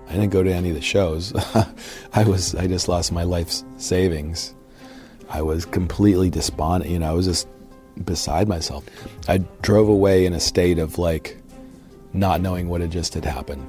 I 0.08 0.12
didn't 0.12 0.30
go 0.30 0.42
to 0.42 0.52
any 0.52 0.68
of 0.68 0.74
the 0.74 0.82
shows. 0.82 1.32
I 2.12 2.24
was 2.24 2.54
I 2.54 2.66
just 2.66 2.88
lost 2.88 3.10
my 3.10 3.24
life's 3.24 3.64
savings. 3.78 4.54
I 5.30 5.42
was 5.42 5.64
completely 5.64 6.30
despondent, 6.30 6.90
you 6.90 6.98
know, 6.98 7.10
I 7.10 7.14
was 7.14 7.26
just 7.26 7.48
beside 8.04 8.46
myself. 8.46 8.84
I 9.28 9.38
drove 9.62 9.88
away 9.88 10.26
in 10.26 10.34
a 10.34 10.40
state 10.40 10.78
of 10.78 10.98
like 10.98 11.38
not 12.12 12.40
knowing 12.40 12.68
what 12.68 12.82
had 12.82 12.92
just 12.92 13.14
had 13.14 13.24
happened. 13.24 13.66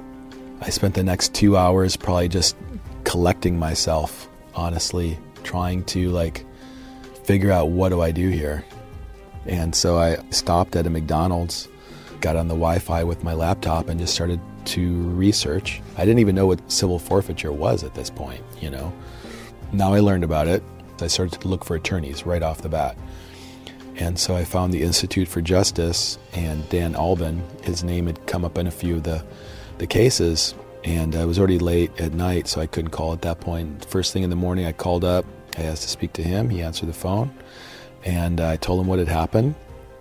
I 0.60 0.70
spent 0.70 0.94
the 0.94 1.04
next 1.04 1.34
2 1.34 1.56
hours 1.56 1.96
probably 1.96 2.28
just 2.28 2.56
collecting 3.04 3.58
myself, 3.58 4.28
honestly, 4.54 5.18
trying 5.44 5.84
to 5.84 6.10
like 6.10 6.44
figure 7.24 7.50
out 7.50 7.70
what 7.70 7.90
do 7.90 8.00
I 8.00 8.10
do 8.10 8.28
here. 8.28 8.64
And 9.46 9.74
so 9.74 9.98
I 9.98 10.18
stopped 10.30 10.76
at 10.76 10.86
a 10.86 10.90
McDonald's 10.90 11.68
got 12.20 12.36
on 12.36 12.48
the 12.48 12.54
Wi 12.54 12.80
Fi 12.80 13.04
with 13.04 13.22
my 13.22 13.32
laptop 13.32 13.88
and 13.88 14.00
just 14.00 14.12
started 14.12 14.40
to 14.66 15.02
research. 15.10 15.80
I 15.96 16.04
didn't 16.04 16.18
even 16.18 16.34
know 16.34 16.46
what 16.46 16.70
civil 16.70 16.98
forfeiture 16.98 17.52
was 17.52 17.84
at 17.84 17.94
this 17.94 18.10
point, 18.10 18.42
you 18.60 18.70
know. 18.70 18.92
Now 19.72 19.94
I 19.94 20.00
learned 20.00 20.24
about 20.24 20.48
it. 20.48 20.62
I 21.00 21.06
started 21.06 21.40
to 21.40 21.48
look 21.48 21.64
for 21.64 21.76
attorneys 21.76 22.26
right 22.26 22.42
off 22.42 22.62
the 22.62 22.68
bat. 22.68 22.98
And 23.96 24.18
so 24.18 24.34
I 24.36 24.44
found 24.44 24.72
the 24.72 24.82
Institute 24.82 25.28
for 25.28 25.40
Justice 25.40 26.18
and 26.32 26.68
Dan 26.68 26.94
Alban. 26.94 27.42
His 27.62 27.84
name 27.84 28.06
had 28.06 28.26
come 28.26 28.44
up 28.44 28.58
in 28.58 28.66
a 28.66 28.70
few 28.72 28.96
of 28.96 29.04
the, 29.04 29.24
the 29.78 29.86
cases. 29.86 30.54
And 30.84 31.16
I 31.16 31.24
was 31.24 31.38
already 31.38 31.58
late 31.58 31.98
at 32.00 32.12
night, 32.12 32.46
so 32.46 32.60
I 32.60 32.66
couldn't 32.66 32.90
call 32.90 33.12
at 33.12 33.22
that 33.22 33.40
point. 33.40 33.84
First 33.84 34.12
thing 34.12 34.22
in 34.22 34.30
the 34.30 34.36
morning, 34.36 34.64
I 34.64 34.72
called 34.72 35.04
up. 35.04 35.24
I 35.56 35.62
asked 35.62 35.82
to 35.82 35.88
speak 35.88 36.12
to 36.14 36.22
him. 36.22 36.50
He 36.50 36.62
answered 36.62 36.88
the 36.88 36.94
phone. 36.94 37.36
And 38.04 38.40
I 38.40 38.56
told 38.56 38.80
him 38.80 38.86
what 38.86 38.98
had 38.98 39.08
happened. 39.08 39.54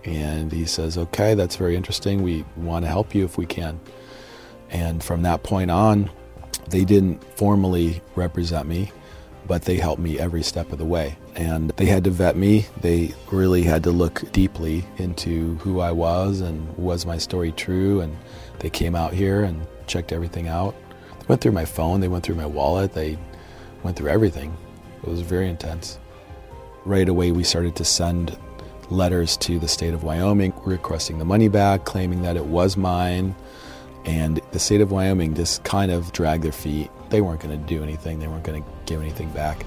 And 0.04 0.52
he 0.52 0.66
says, 0.66 0.98
Okay, 0.98 1.34
that's 1.34 1.56
very 1.56 1.76
interesting. 1.76 2.22
We 2.22 2.46
want 2.56 2.86
to 2.86 2.90
help 2.90 3.16
you 3.16 3.26
if 3.26 3.38
we 3.38 3.46
can. 3.46 3.80
And 4.70 5.04
from 5.04 5.24
that 5.24 5.44
point 5.44 5.72
on, 5.72 6.10
they 6.70 6.86
didn't 6.86 7.24
formally 7.38 8.02
represent 8.16 8.68
me, 8.68 8.92
but 9.48 9.63
they 9.63 9.78
helped 9.78 10.02
me 10.02 10.20
every 10.20 10.44
step 10.44 10.72
of 10.72 10.78
the 10.78 10.86
way. 10.86 11.18
And 11.36 11.72
they 11.72 11.86
had 11.86 12.04
to 12.04 12.10
vet 12.10 12.36
me. 12.36 12.66
They 12.82 13.13
really 13.32 13.63
had 13.63 13.84
to 13.84 13.92
look 13.92 14.32
deeply 14.32 14.86
into 14.98 15.56
who 15.58 15.80
I 15.80 15.92
was 15.92 16.42
and 16.42 16.76
was 16.78 17.06
my 17.06 17.18
story 17.18 17.52
true. 17.52 18.02
And 18.02 18.16
they 18.60 18.70
came 18.70 18.96
out 18.96 19.13
here 19.13 19.43
and 19.43 19.65
checked 19.88 20.12
everything 20.12 20.48
out. 20.48 20.76
They 21.20 21.26
went 21.28 21.41
through 21.41 21.52
my 21.54 21.65
phone, 21.65 22.00
they 22.00 22.08
went 22.08 22.24
through 22.24 22.36
my 22.36 22.46
wallet, 22.46 22.93
they 22.93 23.17
went 23.84 23.98
through 23.98 24.10
everything. 24.10 24.56
It 25.04 25.10
was 25.10 25.22
very 25.22 25.50
intense. 25.50 26.00
Right 26.86 27.08
away, 27.08 27.32
we 27.32 27.43
started 27.43 27.76
to 27.78 27.86
send 27.86 28.38
letters 28.89 29.38
to 29.38 29.60
the 29.60 29.67
state 29.67 29.93
of 29.93 30.04
Wyoming 30.04 30.54
requesting 30.65 31.20
the 31.20 31.26
money 31.26 31.50
back, 31.50 31.86
claiming 31.86 32.22
that 32.22 32.38
it 32.38 32.46
was 32.46 32.78
mine. 32.78 33.36
And 34.06 34.39
the 34.52 34.60
state 34.60 34.82
of 34.82 34.91
Wyoming 34.91 35.36
just 35.36 35.63
kind 35.63 35.91
of 35.91 36.13
dragged 36.13 36.43
their 36.43 36.54
feet. 36.54 36.89
They 37.10 37.22
weren't 37.22 37.41
going 37.41 37.60
to 37.60 37.67
do 37.67 37.84
anything, 37.84 38.20
they 38.20 38.28
weren't 38.28 38.43
going 38.43 38.63
to 38.63 38.70
give 38.86 39.02
anything 39.02 39.30
back. 39.32 39.65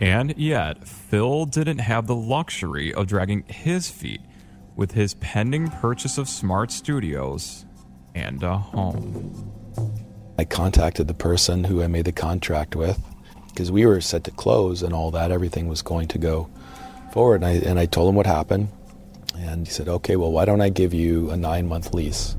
And 0.00 0.36
yet, 0.36 0.86
Phil 0.86 1.44
didn't 1.46 1.78
have 1.78 2.06
the 2.06 2.14
luxury 2.14 2.94
of 2.94 3.08
dragging 3.08 3.42
his 3.48 3.90
feet 3.90 4.20
with 4.78 4.92
his 4.92 5.14
pending 5.14 5.66
purchase 5.66 6.18
of 6.18 6.28
Smart 6.28 6.70
Studios 6.70 7.66
and 8.14 8.40
a 8.44 8.56
home. 8.56 9.52
I 10.38 10.44
contacted 10.44 11.08
the 11.08 11.14
person 11.14 11.64
who 11.64 11.82
I 11.82 11.88
made 11.88 12.04
the 12.04 12.12
contract 12.12 12.76
with 12.76 12.96
because 13.48 13.72
we 13.72 13.84
were 13.84 14.00
set 14.00 14.22
to 14.24 14.30
close 14.30 14.84
and 14.84 14.94
all 14.94 15.10
that. 15.10 15.32
Everything 15.32 15.66
was 15.66 15.82
going 15.82 16.06
to 16.08 16.18
go 16.18 16.48
forward. 17.12 17.42
And 17.42 17.46
I, 17.46 17.50
and 17.68 17.76
I 17.76 17.86
told 17.86 18.08
him 18.08 18.14
what 18.14 18.26
happened. 18.26 18.68
And 19.36 19.66
he 19.66 19.72
said, 19.72 19.88
okay, 19.88 20.14
well, 20.14 20.30
why 20.30 20.44
don't 20.44 20.60
I 20.60 20.68
give 20.68 20.94
you 20.94 21.28
a 21.30 21.36
nine 21.36 21.66
month 21.66 21.92
lease? 21.92 22.36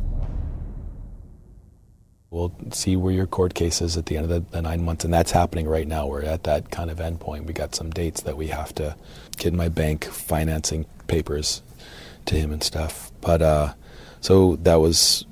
We'll 2.30 2.56
see 2.72 2.96
where 2.96 3.12
your 3.12 3.28
court 3.28 3.54
case 3.54 3.82
is 3.82 3.98
at 3.98 4.06
the 4.06 4.16
end 4.16 4.32
of 4.32 4.52
the, 4.52 4.62
nine 4.62 4.86
months. 4.86 5.04
And 5.04 5.14
that's 5.14 5.32
happening 5.32 5.68
right 5.68 5.88
now. 5.88 6.08
We're 6.08 6.24
at 6.24 6.46
that 6.46 6.72
kind 6.72 6.90
of 6.90 7.02
end 7.02 7.20
point. 7.20 7.48
We 7.48 7.54
got 7.54 7.76
some 7.76 7.90
dates 7.90 8.22
that 8.22 8.38
we 8.38 8.48
have 8.48 8.74
to 8.76 8.96
get 9.36 9.54
my 9.54 9.68
bank 9.68 10.06
financing 10.06 10.86
papers 11.08 11.64
to 12.30 12.36
him 12.36 12.52
and 12.52 12.64
stuff. 12.64 13.12
But 13.22 13.42
uh, 13.42 13.74
so 14.22 14.56
that 14.58 14.76
was 14.76 15.26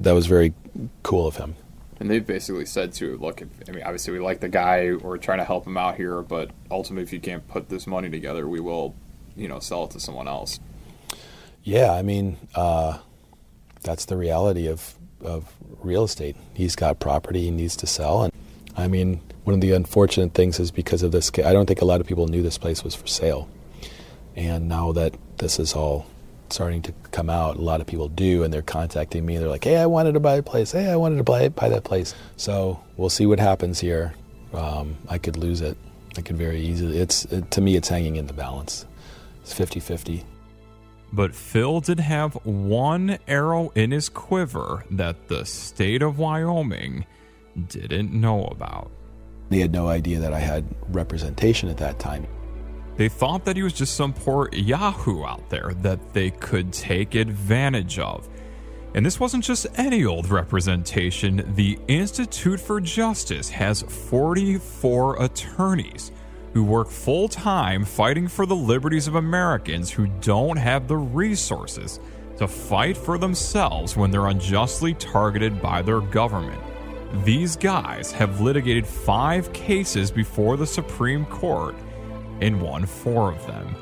that 0.00 0.12
was 0.12 0.26
very 0.26 0.54
cool 1.02 1.26
of 1.26 1.36
him. 1.36 1.56
And 2.00 2.10
they've 2.10 2.26
basically 2.26 2.66
said 2.66 2.92
to 2.94 3.16
look, 3.18 3.42
if, 3.42 3.48
I 3.68 3.72
mean, 3.72 3.84
obviously 3.84 4.12
we 4.12 4.18
like 4.18 4.40
the 4.40 4.48
guy, 4.48 4.92
we're 4.94 5.18
trying 5.18 5.38
to 5.38 5.44
help 5.44 5.66
him 5.66 5.76
out 5.76 5.96
here, 5.96 6.20
but 6.22 6.50
ultimately, 6.70 7.04
if 7.04 7.12
you 7.12 7.20
can't 7.20 7.46
put 7.46 7.68
this 7.68 7.86
money 7.86 8.10
together, 8.10 8.48
we 8.48 8.58
will, 8.58 8.94
you 9.36 9.46
know, 9.46 9.60
sell 9.60 9.84
it 9.84 9.92
to 9.92 10.00
someone 10.00 10.26
else. 10.26 10.58
Yeah, 11.62 11.92
I 11.92 12.02
mean, 12.02 12.38
uh, 12.54 12.98
that's 13.82 14.06
the 14.06 14.16
reality 14.16 14.66
of 14.66 14.94
of 15.20 15.54
real 15.80 16.02
estate. 16.02 16.36
He's 16.54 16.74
got 16.74 16.98
property 16.98 17.42
he 17.42 17.50
needs 17.52 17.76
to 17.76 17.86
sell, 17.86 18.24
and 18.24 18.32
I 18.76 18.88
mean, 18.88 19.20
one 19.44 19.54
of 19.54 19.60
the 19.60 19.70
unfortunate 19.70 20.34
things 20.34 20.58
is 20.58 20.72
because 20.72 21.04
of 21.04 21.12
this. 21.12 21.30
I 21.38 21.52
don't 21.52 21.66
think 21.66 21.82
a 21.82 21.84
lot 21.84 22.00
of 22.00 22.06
people 22.08 22.26
knew 22.26 22.42
this 22.42 22.58
place 22.58 22.82
was 22.82 22.96
for 22.96 23.06
sale, 23.06 23.48
and 24.34 24.68
now 24.68 24.90
that 24.92 25.14
this 25.38 25.60
is 25.60 25.74
all 25.74 26.06
starting 26.52 26.82
to 26.82 26.92
come 27.10 27.30
out. 27.30 27.56
A 27.56 27.60
lot 27.60 27.80
of 27.80 27.86
people 27.86 28.08
do, 28.08 28.42
and 28.44 28.52
they're 28.52 28.62
contacting 28.62 29.24
me. 29.24 29.38
They're 29.38 29.48
like, 29.48 29.64
"Hey, 29.64 29.76
I 29.76 29.86
wanted 29.86 30.12
to 30.12 30.20
buy 30.20 30.36
a 30.36 30.42
place. 30.42 30.72
Hey, 30.72 30.90
I 30.90 30.96
wanted 30.96 31.16
to 31.16 31.24
buy 31.24 31.48
buy 31.48 31.68
that 31.68 31.84
place." 31.84 32.14
So 32.36 32.80
we'll 32.96 33.10
see 33.10 33.26
what 33.26 33.40
happens 33.40 33.80
here. 33.80 34.14
Um, 34.52 34.96
I 35.08 35.18
could 35.18 35.36
lose 35.36 35.60
it. 35.60 35.76
I 36.16 36.20
could 36.20 36.36
very 36.36 36.60
easily. 36.60 36.98
It's 36.98 37.24
it, 37.26 37.50
to 37.52 37.60
me, 37.60 37.76
it's 37.76 37.88
hanging 37.88 38.16
in 38.16 38.26
the 38.26 38.34
balance. 38.34 38.86
It's 39.42 39.54
50-50. 39.54 40.24
But 41.12 41.34
Phil 41.34 41.80
did 41.80 42.00
have 42.00 42.34
one 42.44 43.18
arrow 43.28 43.70
in 43.74 43.90
his 43.90 44.08
quiver 44.08 44.84
that 44.90 45.28
the 45.28 45.44
state 45.44 46.00
of 46.00 46.18
Wyoming 46.18 47.04
didn't 47.68 48.12
know 48.12 48.44
about. 48.44 48.90
They 49.50 49.58
had 49.58 49.72
no 49.72 49.88
idea 49.88 50.20
that 50.20 50.32
I 50.32 50.38
had 50.38 50.64
representation 50.88 51.68
at 51.68 51.76
that 51.78 51.98
time. 51.98 52.26
They 52.96 53.08
thought 53.08 53.44
that 53.44 53.56
he 53.56 53.62
was 53.62 53.72
just 53.72 53.94
some 53.94 54.12
poor 54.12 54.48
Yahoo 54.52 55.24
out 55.24 55.48
there 55.48 55.72
that 55.80 56.12
they 56.12 56.30
could 56.30 56.72
take 56.72 57.14
advantage 57.14 57.98
of. 57.98 58.28
And 58.94 59.06
this 59.06 59.18
wasn't 59.18 59.44
just 59.44 59.66
any 59.76 60.04
old 60.04 60.28
representation. 60.28 61.54
The 61.54 61.78
Institute 61.88 62.60
for 62.60 62.80
Justice 62.80 63.48
has 63.48 63.82
44 63.82 65.22
attorneys 65.22 66.12
who 66.52 66.62
work 66.62 66.90
full 66.90 67.28
time 67.28 67.84
fighting 67.84 68.28
for 68.28 68.44
the 68.44 68.54
liberties 68.54 69.08
of 69.08 69.14
Americans 69.14 69.90
who 69.90 70.06
don't 70.20 70.58
have 70.58 70.86
the 70.86 70.96
resources 70.96 71.98
to 72.36 72.46
fight 72.46 72.96
for 72.96 73.16
themselves 73.16 73.96
when 73.96 74.10
they're 74.10 74.26
unjustly 74.26 74.92
targeted 74.94 75.62
by 75.62 75.80
their 75.80 76.00
government. 76.00 76.60
These 77.24 77.56
guys 77.56 78.12
have 78.12 78.40
litigated 78.40 78.86
five 78.86 79.50
cases 79.54 80.10
before 80.10 80.56
the 80.58 80.66
Supreme 80.66 81.24
Court 81.26 81.74
and 82.42 82.60
won 82.60 82.84
four 82.84 83.30
of 83.30 83.46
them. 83.46 83.74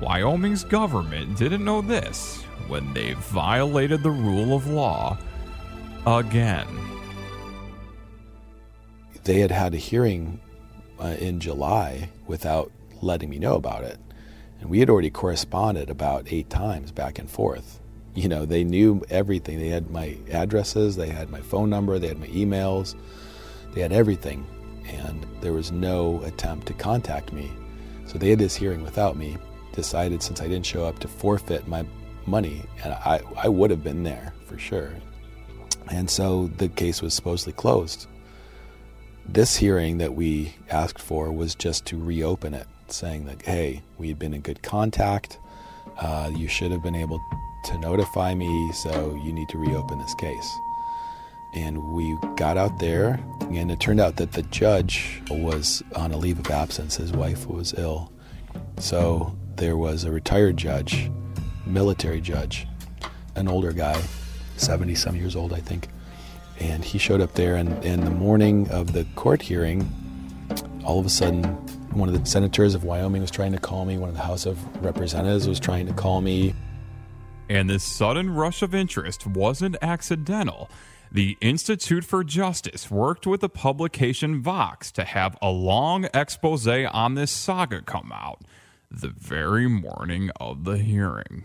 Wyoming's 0.00 0.62
government 0.62 1.36
didn't 1.36 1.64
know 1.64 1.80
this 1.80 2.42
when 2.68 2.94
they 2.94 3.14
violated 3.14 4.02
the 4.02 4.10
rule 4.10 4.56
of 4.56 4.68
law 4.68 5.18
again. 6.06 6.66
They 9.24 9.40
had 9.40 9.50
had 9.50 9.74
a 9.74 9.78
hearing 9.78 10.40
uh, 11.00 11.16
in 11.18 11.40
July 11.40 12.08
without 12.26 12.70
letting 13.02 13.30
me 13.30 13.38
know 13.38 13.56
about 13.56 13.82
it. 13.82 13.98
And 14.60 14.70
we 14.70 14.78
had 14.78 14.90
already 14.90 15.10
corresponded 15.10 15.90
about 15.90 16.32
eight 16.32 16.48
times 16.50 16.92
back 16.92 17.18
and 17.18 17.28
forth. 17.28 17.80
You 18.14 18.28
know, 18.28 18.46
they 18.46 18.62
knew 18.62 19.02
everything. 19.10 19.58
They 19.58 19.68
had 19.68 19.90
my 19.90 20.16
addresses, 20.30 20.94
they 20.94 21.08
had 21.08 21.30
my 21.30 21.40
phone 21.40 21.68
number, 21.68 21.98
they 21.98 22.08
had 22.08 22.20
my 22.20 22.28
emails, 22.28 22.94
they 23.72 23.80
had 23.80 23.92
everything. 23.92 24.46
And 24.86 25.26
there 25.40 25.52
was 25.52 25.72
no 25.72 26.22
attempt 26.22 26.68
to 26.68 26.74
contact 26.74 27.32
me. 27.32 27.50
So 28.14 28.18
they 28.20 28.30
had 28.30 28.38
this 28.38 28.54
hearing 28.54 28.84
without 28.84 29.16
me, 29.16 29.36
decided 29.72 30.22
since 30.22 30.40
I 30.40 30.46
didn't 30.46 30.66
show 30.66 30.84
up 30.84 31.00
to 31.00 31.08
forfeit 31.08 31.66
my 31.66 31.84
money. 32.26 32.62
And 32.84 32.92
I, 32.92 33.20
I 33.36 33.48
would 33.48 33.72
have 33.72 33.82
been 33.82 34.04
there 34.04 34.32
for 34.46 34.56
sure. 34.56 34.92
And 35.90 36.08
so 36.08 36.46
the 36.58 36.68
case 36.68 37.02
was 37.02 37.12
supposedly 37.12 37.54
closed. 37.54 38.06
This 39.26 39.56
hearing 39.56 39.98
that 39.98 40.14
we 40.14 40.54
asked 40.70 41.00
for 41.00 41.32
was 41.32 41.56
just 41.56 41.86
to 41.86 41.98
reopen 41.98 42.54
it, 42.54 42.68
saying 42.86 43.24
that, 43.26 43.42
hey, 43.42 43.82
we 43.98 44.06
had 44.06 44.18
been 44.20 44.32
in 44.32 44.42
good 44.42 44.62
contact. 44.62 45.40
Uh, 45.98 46.30
you 46.36 46.46
should 46.46 46.70
have 46.70 46.84
been 46.84 46.94
able 46.94 47.20
to 47.64 47.78
notify 47.78 48.32
me, 48.32 48.70
so 48.72 49.20
you 49.24 49.32
need 49.32 49.48
to 49.48 49.58
reopen 49.58 49.98
this 49.98 50.14
case. 50.14 50.56
And 51.54 51.94
we 51.94 52.16
got 52.36 52.58
out 52.58 52.78
there, 52.80 53.20
and 53.40 53.70
it 53.70 53.78
turned 53.78 54.00
out 54.00 54.16
that 54.16 54.32
the 54.32 54.42
judge 54.42 55.22
was 55.30 55.82
on 55.94 56.12
a 56.12 56.16
leave 56.16 56.38
of 56.38 56.50
absence. 56.50 56.96
His 56.96 57.12
wife 57.12 57.46
was 57.46 57.74
ill. 57.76 58.12
So 58.78 59.36
there 59.56 59.76
was 59.76 60.04
a 60.04 60.10
retired 60.10 60.56
judge, 60.56 61.10
military 61.64 62.20
judge, 62.20 62.66
an 63.36 63.48
older 63.48 63.72
guy, 63.72 64.02
70 64.56 64.94
some 64.96 65.16
years 65.16 65.36
old, 65.36 65.52
I 65.52 65.60
think. 65.60 65.88
And 66.58 66.84
he 66.84 66.98
showed 66.98 67.20
up 67.20 67.34
there, 67.34 67.56
and 67.56 67.84
in 67.84 68.04
the 68.04 68.10
morning 68.10 68.68
of 68.70 68.92
the 68.92 69.04
court 69.14 69.42
hearing, 69.42 69.88
all 70.84 70.98
of 70.98 71.06
a 71.06 71.10
sudden, 71.10 71.44
one 71.94 72.08
of 72.08 72.18
the 72.18 72.26
senators 72.26 72.74
of 72.74 72.84
Wyoming 72.84 73.22
was 73.22 73.30
trying 73.30 73.52
to 73.52 73.58
call 73.58 73.84
me, 73.84 73.96
one 73.96 74.08
of 74.08 74.16
the 74.16 74.22
House 74.22 74.46
of 74.46 74.58
Representatives 74.84 75.48
was 75.48 75.60
trying 75.60 75.86
to 75.86 75.92
call 75.92 76.20
me. 76.20 76.54
And 77.48 77.70
this 77.70 77.84
sudden 77.84 78.30
rush 78.30 78.62
of 78.62 78.74
interest 78.74 79.26
wasn't 79.26 79.76
accidental. 79.82 80.70
The 81.14 81.38
Institute 81.40 82.04
for 82.04 82.24
Justice 82.24 82.90
worked 82.90 83.24
with 83.24 83.40
the 83.40 83.48
publication 83.48 84.42
Vox 84.42 84.90
to 84.90 85.04
have 85.04 85.38
a 85.40 85.48
long 85.48 86.08
expose 86.12 86.66
on 86.66 87.14
this 87.14 87.30
saga 87.30 87.82
come 87.82 88.10
out 88.12 88.40
the 88.90 89.10
very 89.10 89.68
morning 89.68 90.30
of 90.40 90.64
the 90.64 90.76
hearing. 90.76 91.44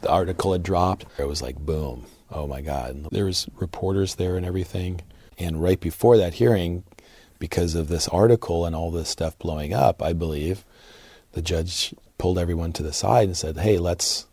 The 0.00 0.08
article 0.08 0.52
had 0.52 0.62
dropped. 0.62 1.04
It 1.18 1.28
was 1.28 1.42
like, 1.42 1.58
boom, 1.58 2.06
oh 2.30 2.46
my 2.46 2.62
God. 2.62 3.08
There 3.12 3.26
was 3.26 3.46
reporters 3.56 4.14
there 4.14 4.38
and 4.38 4.46
everything. 4.46 5.02
And 5.36 5.62
right 5.62 5.78
before 5.78 6.16
that 6.16 6.32
hearing, 6.32 6.82
because 7.38 7.74
of 7.74 7.88
this 7.88 8.08
article 8.08 8.64
and 8.64 8.74
all 8.74 8.90
this 8.90 9.10
stuff 9.10 9.38
blowing 9.38 9.74
up, 9.74 10.02
I 10.02 10.14
believe, 10.14 10.64
the 11.32 11.42
judge 11.42 11.94
pulled 12.16 12.38
everyone 12.38 12.72
to 12.72 12.82
the 12.82 12.94
side 12.94 13.28
and 13.28 13.36
said, 13.36 13.58
"Hey, 13.58 13.78
let's 13.78 14.26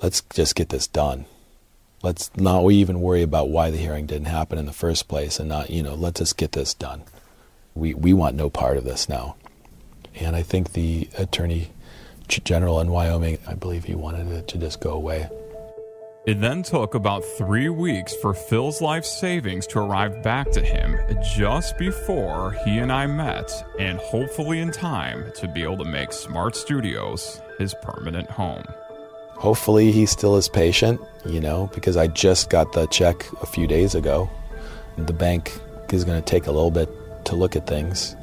let's 0.00 0.20
just 0.32 0.54
get 0.54 0.68
this 0.68 0.86
done. 0.86 1.26
Let's 2.02 2.30
not 2.36 2.68
even 2.70 3.00
worry 3.00 3.22
about 3.22 3.48
why 3.48 3.70
the 3.70 3.78
hearing 3.78 4.06
didn't 4.06 4.28
happen 4.28 4.58
in 4.58 4.66
the 4.66 4.72
first 4.72 5.08
place, 5.08 5.40
and 5.40 5.48
not 5.48 5.70
you 5.70 5.82
know, 5.82 5.94
let's 5.94 6.20
just 6.20 6.36
get 6.36 6.52
this 6.52 6.74
done. 6.74 7.02
We 7.74 7.94
we 7.94 8.12
want 8.12 8.36
no 8.36 8.50
part 8.50 8.76
of 8.76 8.84
this 8.84 9.08
now." 9.08 9.36
And 10.14 10.36
I 10.36 10.42
think 10.42 10.72
the 10.72 11.08
attorney 11.16 11.70
general 12.28 12.80
in 12.80 12.90
Wyoming, 12.90 13.38
I 13.46 13.54
believe 13.54 13.84
he 13.84 13.94
wanted 13.94 14.28
it 14.28 14.48
to 14.48 14.58
just 14.58 14.80
go 14.80 14.92
away. 14.92 15.28
It 16.26 16.40
then 16.42 16.62
took 16.62 16.94
about 16.94 17.24
three 17.24 17.70
weeks 17.70 18.14
for 18.16 18.34
Phil's 18.34 18.82
life 18.82 19.06
savings 19.06 19.66
to 19.68 19.78
arrive 19.78 20.22
back 20.22 20.50
to 20.50 20.60
him 20.60 20.98
just 21.34 21.78
before 21.78 22.52
he 22.64 22.78
and 22.78 22.92
I 22.92 23.06
met, 23.06 23.50
and 23.78 23.98
hopefully 23.98 24.60
in 24.60 24.70
time 24.70 25.32
to 25.36 25.48
be 25.48 25.62
able 25.62 25.78
to 25.78 25.84
make 25.84 26.12
Smart 26.12 26.54
Studios 26.54 27.40
his 27.58 27.74
permanent 27.80 28.28
home. 28.28 28.64
Hopefully, 29.38 29.92
he 29.92 30.04
still 30.04 30.36
is 30.36 30.48
patient, 30.48 31.00
you 31.24 31.40
know, 31.40 31.70
because 31.72 31.96
I 31.96 32.08
just 32.08 32.50
got 32.50 32.72
the 32.72 32.86
check 32.86 33.24
a 33.40 33.46
few 33.46 33.66
days 33.66 33.94
ago. 33.94 34.28
The 34.96 35.12
bank 35.12 35.58
is 35.92 36.04
going 36.04 36.20
to 36.20 36.24
take 36.24 36.46
a 36.46 36.52
little 36.52 36.72
bit 36.72 36.88
to 37.26 37.36
look 37.36 37.54
at 37.54 37.66
things. 37.66 38.16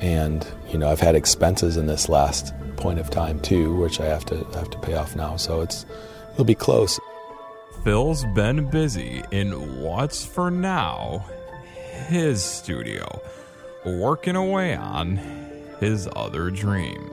And, 0.00 0.46
you 0.70 0.78
know, 0.78 0.90
I've 0.90 1.00
had 1.00 1.14
expenses 1.14 1.76
in 1.78 1.86
this 1.86 2.08
last 2.08 2.52
point 2.76 2.98
of 2.98 3.08
time 3.10 3.40
too, 3.40 3.74
which 3.76 4.00
I 4.00 4.06
have 4.06 4.24
to 4.26 4.36
have 4.54 4.68
to 4.70 4.78
pay 4.78 4.94
off 4.94 5.16
now. 5.16 5.36
So 5.36 5.62
it's 5.62 5.86
it'll 6.34 6.44
be 6.44 6.54
close. 6.54 7.00
Phil's 7.84 8.24
been 8.34 8.68
busy 8.70 9.22
in 9.30 9.82
what's 9.82 10.24
for 10.24 10.50
now 10.50 11.24
his 12.08 12.42
studio, 12.42 13.22
working 13.84 14.36
away 14.36 14.74
on 14.74 15.16
his 15.80 16.08
other 16.14 16.50
dream. 16.50 17.10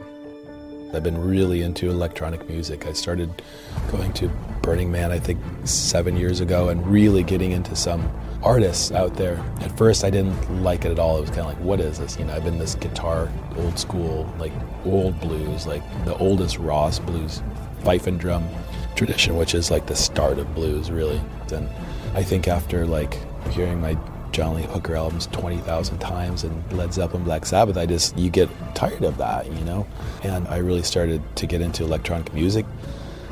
I've 0.94 1.04
been 1.04 1.18
really 1.18 1.62
into 1.62 1.90
electronic 1.90 2.48
music. 2.50 2.86
I 2.86 2.94
started 2.94 3.42
going 3.90 4.12
to 4.14 4.28
Burning 4.62 4.92
Man, 4.92 5.12
I 5.12 5.20
think, 5.20 5.40
seven 5.64 6.18
years 6.18 6.42
ago, 6.42 6.70
and 6.70 6.86
really 6.86 7.24
getting 7.24 7.52
into 7.52 7.76
some 7.76 8.12
artists 8.44 8.92
out 8.92 9.16
there. 9.16 9.38
At 9.62 9.78
first, 9.78 10.04
I 10.04 10.10
didn't 10.10 10.64
like 10.64 10.84
it 10.84 10.92
at 10.92 11.00
all. 11.00 11.18
It 11.18 11.22
was 11.22 11.30
kind 11.30 11.42
of 11.42 11.48
like, 11.48 11.60
what 11.60 11.80
is 11.80 12.00
this? 12.00 12.18
You 12.20 12.26
know, 12.26 12.34
I've 12.34 12.44
been 12.44 12.58
this 12.58 12.76
guitar, 12.76 13.32
old 13.58 13.80
school, 13.80 14.32
like 14.38 14.52
old 14.86 15.20
blues, 15.22 15.66
like 15.66 15.84
the 16.06 16.16
oldest 16.18 16.58
Ross 16.58 17.00
blues, 17.00 17.42
fife 17.84 18.08
and 18.08 18.20
drum 18.20 18.48
tradition, 18.96 19.38
which 19.38 19.56
is 19.56 19.72
like 19.72 19.86
the 19.88 19.96
start 19.96 20.40
of 20.40 20.54
blues, 20.54 20.92
really. 20.92 21.22
And 21.54 21.70
I 22.14 22.24
think 22.24 22.48
after 22.48 22.86
like 22.86 23.18
hearing 23.52 23.80
my 23.80 23.98
John 24.32 24.56
Lee 24.56 24.64
Hooker 24.64 24.96
albums 24.96 25.28
20,000 25.28 26.00
times 26.00 26.44
and 26.44 26.74
Led 26.74 26.94
Zeppelin, 26.94 27.24
Black 27.24 27.46
Sabbath, 27.46 27.78
I 27.78 27.86
just, 27.86 28.18
you 28.18 28.30
get 28.30 28.50
tired 28.74 29.04
of 29.04 29.18
that, 29.18 29.52
you 29.52 29.64
know? 29.66 29.86
And 30.24 30.48
I 30.48 30.58
really 30.58 30.84
started 30.84 31.22
to 31.38 31.46
get 31.46 31.62
into 31.62 31.84
electronic 31.84 32.34
music. 32.34 32.66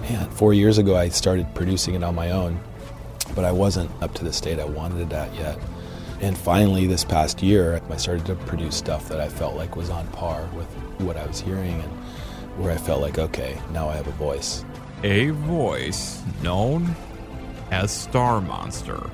And 0.04 0.32
four 0.34 0.54
years 0.54 0.78
ago, 0.78 0.96
I 0.98 1.10
started 1.10 1.54
producing 1.56 1.96
it 1.96 2.04
on 2.04 2.16
my 2.16 2.32
own, 2.32 2.60
but 3.36 3.46
I 3.46 3.52
wasn't 3.52 3.90
up 4.02 4.14
to 4.16 4.24
the 4.24 4.34
state 4.34 4.60
I 4.60 4.66
wanted 4.66 5.12
it 5.12 5.14
at 5.14 5.34
yet. 5.36 5.58
And 6.22 6.38
finally, 6.38 6.86
this 6.86 7.06
past 7.06 7.42
year, 7.42 7.82
I 7.90 7.98
started 7.98 8.26
to 8.26 8.36
produce 8.36 8.76
stuff 8.76 9.08
that 9.08 9.22
I 9.22 9.30
felt 9.30 9.56
like 9.56 9.78
was 9.78 9.90
on 9.90 10.06
par 10.08 10.50
with 10.54 10.68
what 11.00 11.16
I 11.16 11.26
was 11.26 11.40
hearing 11.40 11.80
and 11.80 11.92
where 12.58 12.72
I 12.72 12.78
felt 12.78 13.02
like, 13.02 13.18
okay, 13.18 13.62
now 13.72 13.88
I 13.88 13.96
have 13.96 14.08
a 14.08 14.12
voice. 14.12 14.66
A 15.04 15.30
voice 15.30 16.22
known 16.44 16.94
as 17.72 17.90
Star 17.90 18.42
Monster 18.42 19.10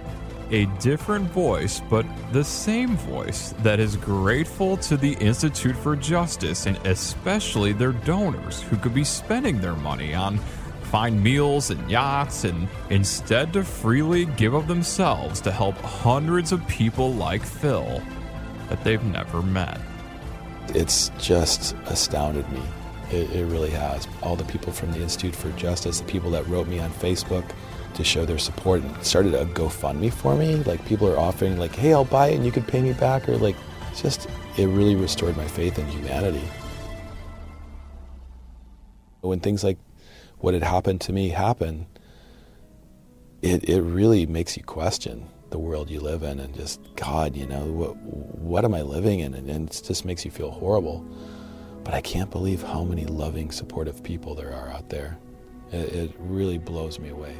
a 0.51 0.65
different 0.79 1.29
voice, 1.31 1.81
but 1.89 2.05
the 2.31 2.43
same 2.43 2.95
voice 2.97 3.53
that 3.59 3.79
is 3.79 3.95
grateful 3.95 4.77
to 4.77 4.97
the 4.97 5.13
Institute 5.13 5.75
for 5.75 5.95
Justice 5.95 6.65
and 6.65 6.77
especially 6.85 7.73
their 7.73 7.91
donors 7.91 8.61
who 8.61 8.77
could 8.77 8.93
be 8.93 9.03
spending 9.03 9.59
their 9.59 9.75
money 9.75 10.13
on 10.13 10.37
fine 10.83 11.21
meals 11.21 11.71
and 11.71 11.91
yachts 11.91 12.43
and 12.43 12.67
instead 12.89 13.51
to 13.53 13.63
freely 13.63 14.25
give 14.25 14.53
of 14.53 14.67
themselves 14.67 15.41
to 15.41 15.51
help 15.51 15.75
hundreds 15.77 16.51
of 16.51 16.65
people 16.67 17.13
like 17.13 17.43
Phil 17.43 18.01
that 18.69 18.83
they've 18.83 19.03
never 19.03 19.41
met. 19.41 19.79
It's 20.69 21.09
just 21.17 21.75
astounded 21.85 22.49
me. 22.51 22.61
It, 23.11 23.31
it 23.31 23.45
really 23.45 23.69
has. 23.71 24.07
All 24.23 24.35
the 24.35 24.45
people 24.45 24.71
from 24.71 24.91
the 24.91 24.99
Institute 24.99 25.35
for 25.35 25.51
Justice, 25.51 25.99
the 25.99 26.05
people 26.05 26.31
that 26.31 26.47
wrote 26.47 26.67
me 26.67 26.79
on 26.79 26.91
Facebook, 26.91 27.45
to 27.95 28.03
show 28.03 28.25
their 28.25 28.37
support 28.37 28.81
and 28.81 29.03
started 29.03 29.33
a 29.33 29.45
GoFundMe 29.45 30.11
for 30.11 30.35
me. 30.35 30.55
Like 30.57 30.85
people 30.85 31.07
are 31.07 31.17
offering 31.17 31.57
like, 31.57 31.75
hey, 31.75 31.93
I'll 31.93 32.05
buy 32.05 32.29
it 32.29 32.35
and 32.35 32.45
you 32.45 32.51
could 32.51 32.67
pay 32.67 32.81
me 32.81 32.93
back 32.93 33.27
or 33.27 33.37
like 33.37 33.55
just 33.95 34.27
it 34.57 34.67
really 34.67 34.95
restored 34.95 35.35
my 35.37 35.47
faith 35.47 35.79
in 35.79 35.87
humanity. 35.87 36.43
When 39.21 39.39
things 39.39 39.63
like 39.63 39.77
what 40.39 40.53
had 40.53 40.63
happened 40.63 41.01
to 41.01 41.13
me 41.13 41.29
happen, 41.29 41.87
it 43.41 43.67
it 43.69 43.81
really 43.81 44.25
makes 44.25 44.55
you 44.55 44.63
question 44.63 45.27
the 45.49 45.59
world 45.59 45.89
you 45.89 45.99
live 45.99 46.23
in 46.23 46.39
and 46.39 46.53
just 46.53 46.81
God, 46.95 47.35
you 47.35 47.47
know, 47.47 47.65
what 47.65 47.95
what 47.97 48.65
am 48.65 48.73
I 48.73 48.81
living 48.81 49.19
in? 49.19 49.33
And, 49.33 49.49
and 49.49 49.69
it 49.69 49.81
just 49.85 50.05
makes 50.05 50.25
you 50.25 50.31
feel 50.31 50.51
horrible. 50.51 51.05
But 51.83 51.93
I 51.93 52.01
can't 52.01 52.31
believe 52.31 52.63
how 52.63 52.83
many 52.83 53.05
loving, 53.05 53.51
supportive 53.51 54.03
people 54.03 54.35
there 54.35 54.51
are 54.51 54.69
out 54.69 54.89
there. 54.89 55.17
It, 55.71 55.93
it 55.93 56.15
really 56.19 56.57
blows 56.57 56.99
me 56.99 57.09
away. 57.09 57.35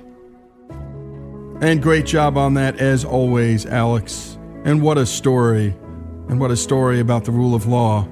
And 1.62 1.82
great 1.82 2.06
job 2.06 2.38
on 2.38 2.54
that, 2.56 2.78
as 2.78 3.06
always, 3.06 3.66
Alex. 3.66 4.38
And 4.66 4.82
what 4.82 4.98
a 4.98 5.06
story. 5.06 5.76
And 6.28 6.40
what 6.40 6.52
a 6.52 6.58
story 6.58 7.00
about 7.00 7.24
the 7.24 7.32
rule 7.32 7.56
of 7.56 7.66
law. 7.66 8.08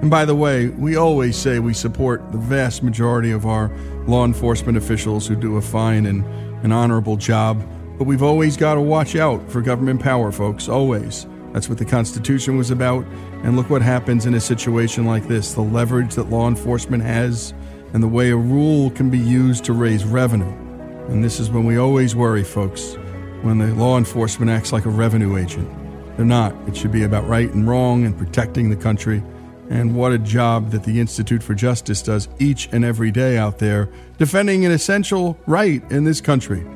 And 0.00 0.10
by 0.10 0.24
the 0.24 0.34
way, 0.34 0.68
we 0.68 0.96
always 0.96 1.36
say 1.36 1.58
we 1.58 1.74
support 1.74 2.32
the 2.32 2.38
vast 2.38 2.82
majority 2.82 3.30
of 3.30 3.46
our 3.46 3.70
law 4.06 4.24
enforcement 4.24 4.78
officials 4.78 5.26
who 5.26 5.34
do 5.34 5.56
a 5.56 5.62
fine 5.62 6.06
and 6.06 6.24
an 6.64 6.72
honorable 6.72 7.16
job, 7.16 7.64
but 7.98 8.04
we've 8.04 8.22
always 8.22 8.56
got 8.56 8.74
to 8.74 8.80
watch 8.80 9.16
out 9.16 9.50
for 9.50 9.60
government 9.60 10.00
power, 10.00 10.30
folks, 10.30 10.68
always. 10.68 11.26
That's 11.52 11.68
what 11.68 11.78
the 11.78 11.84
Constitution 11.84 12.56
was 12.56 12.70
about, 12.70 13.04
and 13.42 13.56
look 13.56 13.70
what 13.70 13.82
happens 13.82 14.26
in 14.26 14.34
a 14.34 14.40
situation 14.40 15.04
like 15.04 15.26
this 15.26 15.54
the 15.54 15.62
leverage 15.62 16.14
that 16.14 16.30
law 16.30 16.46
enforcement 16.46 17.02
has, 17.02 17.52
and 17.92 18.02
the 18.02 18.08
way 18.08 18.30
a 18.30 18.36
rule 18.36 18.90
can 18.90 19.10
be 19.10 19.18
used 19.18 19.64
to 19.64 19.72
raise 19.72 20.04
revenue. 20.04 20.67
And 21.08 21.24
this 21.24 21.40
is 21.40 21.50
when 21.50 21.64
we 21.64 21.78
always 21.78 22.14
worry, 22.14 22.44
folks, 22.44 22.94
when 23.42 23.58
the 23.58 23.74
law 23.74 23.98
enforcement 23.98 24.50
acts 24.50 24.72
like 24.72 24.84
a 24.84 24.90
revenue 24.90 25.36
agent. 25.36 25.68
They're 26.16 26.26
not. 26.26 26.54
It 26.66 26.76
should 26.76 26.92
be 26.92 27.04
about 27.04 27.26
right 27.26 27.52
and 27.52 27.68
wrong 27.68 28.04
and 28.04 28.16
protecting 28.16 28.70
the 28.70 28.76
country. 28.76 29.22
And 29.70 29.94
what 29.94 30.12
a 30.12 30.18
job 30.18 30.70
that 30.70 30.84
the 30.84 31.00
Institute 31.00 31.42
for 31.42 31.54
Justice 31.54 32.02
does 32.02 32.28
each 32.38 32.68
and 32.72 32.84
every 32.84 33.10
day 33.10 33.36
out 33.38 33.58
there, 33.58 33.88
defending 34.16 34.64
an 34.64 34.72
essential 34.72 35.38
right 35.46 35.82
in 35.90 36.04
this 36.04 36.20
country 36.20 36.66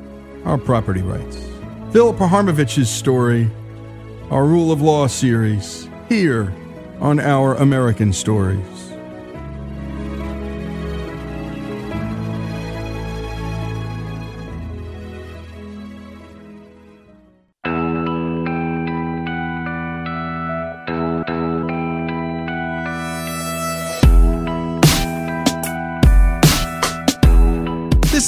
our 0.44 0.58
property 0.58 1.02
rights. 1.02 1.36
Phil 1.92 2.12
Parhamovich's 2.12 2.90
story, 2.90 3.50
our 4.30 4.44
Rule 4.44 4.72
of 4.72 4.80
Law 4.80 5.06
series, 5.06 5.88
here 6.08 6.52
on 7.00 7.20
Our 7.20 7.54
American 7.54 8.12
Stories. 8.12 8.81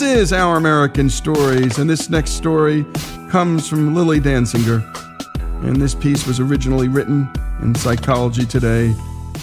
Is 0.04 0.32
Our 0.32 0.56
American 0.56 1.08
Stories, 1.08 1.78
and 1.78 1.88
this 1.88 2.10
next 2.10 2.32
story 2.32 2.84
comes 3.30 3.68
from 3.68 3.94
Lily 3.94 4.20
Danziger. 4.20 4.82
And 5.64 5.80
this 5.80 5.94
piece 5.94 6.26
was 6.26 6.40
originally 6.40 6.88
written 6.88 7.28
in 7.62 7.74
Psychology 7.74 8.44
Today 8.44 8.92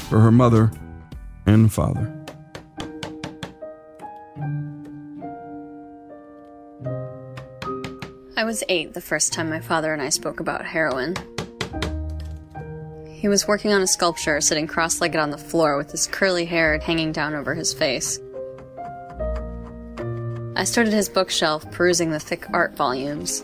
for 0.09 0.19
her 0.19 0.31
mother 0.31 0.71
and 1.47 1.71
father. 1.71 2.13
I 8.37 8.43
was 8.43 8.63
eight 8.69 8.93
the 8.93 9.01
first 9.01 9.33
time 9.33 9.49
my 9.49 9.59
father 9.59 9.93
and 9.93 10.01
I 10.01 10.09
spoke 10.09 10.39
about 10.39 10.65
heroin. 10.65 11.15
He 13.09 13.27
was 13.27 13.47
working 13.47 13.73
on 13.73 13.81
a 13.81 13.87
sculpture, 13.87 14.39
sitting 14.41 14.67
cross 14.67 15.01
legged 15.01 15.19
on 15.19 15.31
the 15.31 15.37
floor 15.37 15.77
with 15.77 15.91
his 15.91 16.07
curly 16.07 16.45
hair 16.45 16.77
hanging 16.79 17.11
down 17.11 17.33
over 17.33 17.55
his 17.55 17.73
face. 17.73 18.19
I 20.55 20.65
stood 20.65 20.87
at 20.87 20.93
his 20.93 21.07
bookshelf, 21.07 21.69
perusing 21.71 22.11
the 22.11 22.19
thick 22.19 22.45
art 22.53 22.75
volumes. 22.75 23.41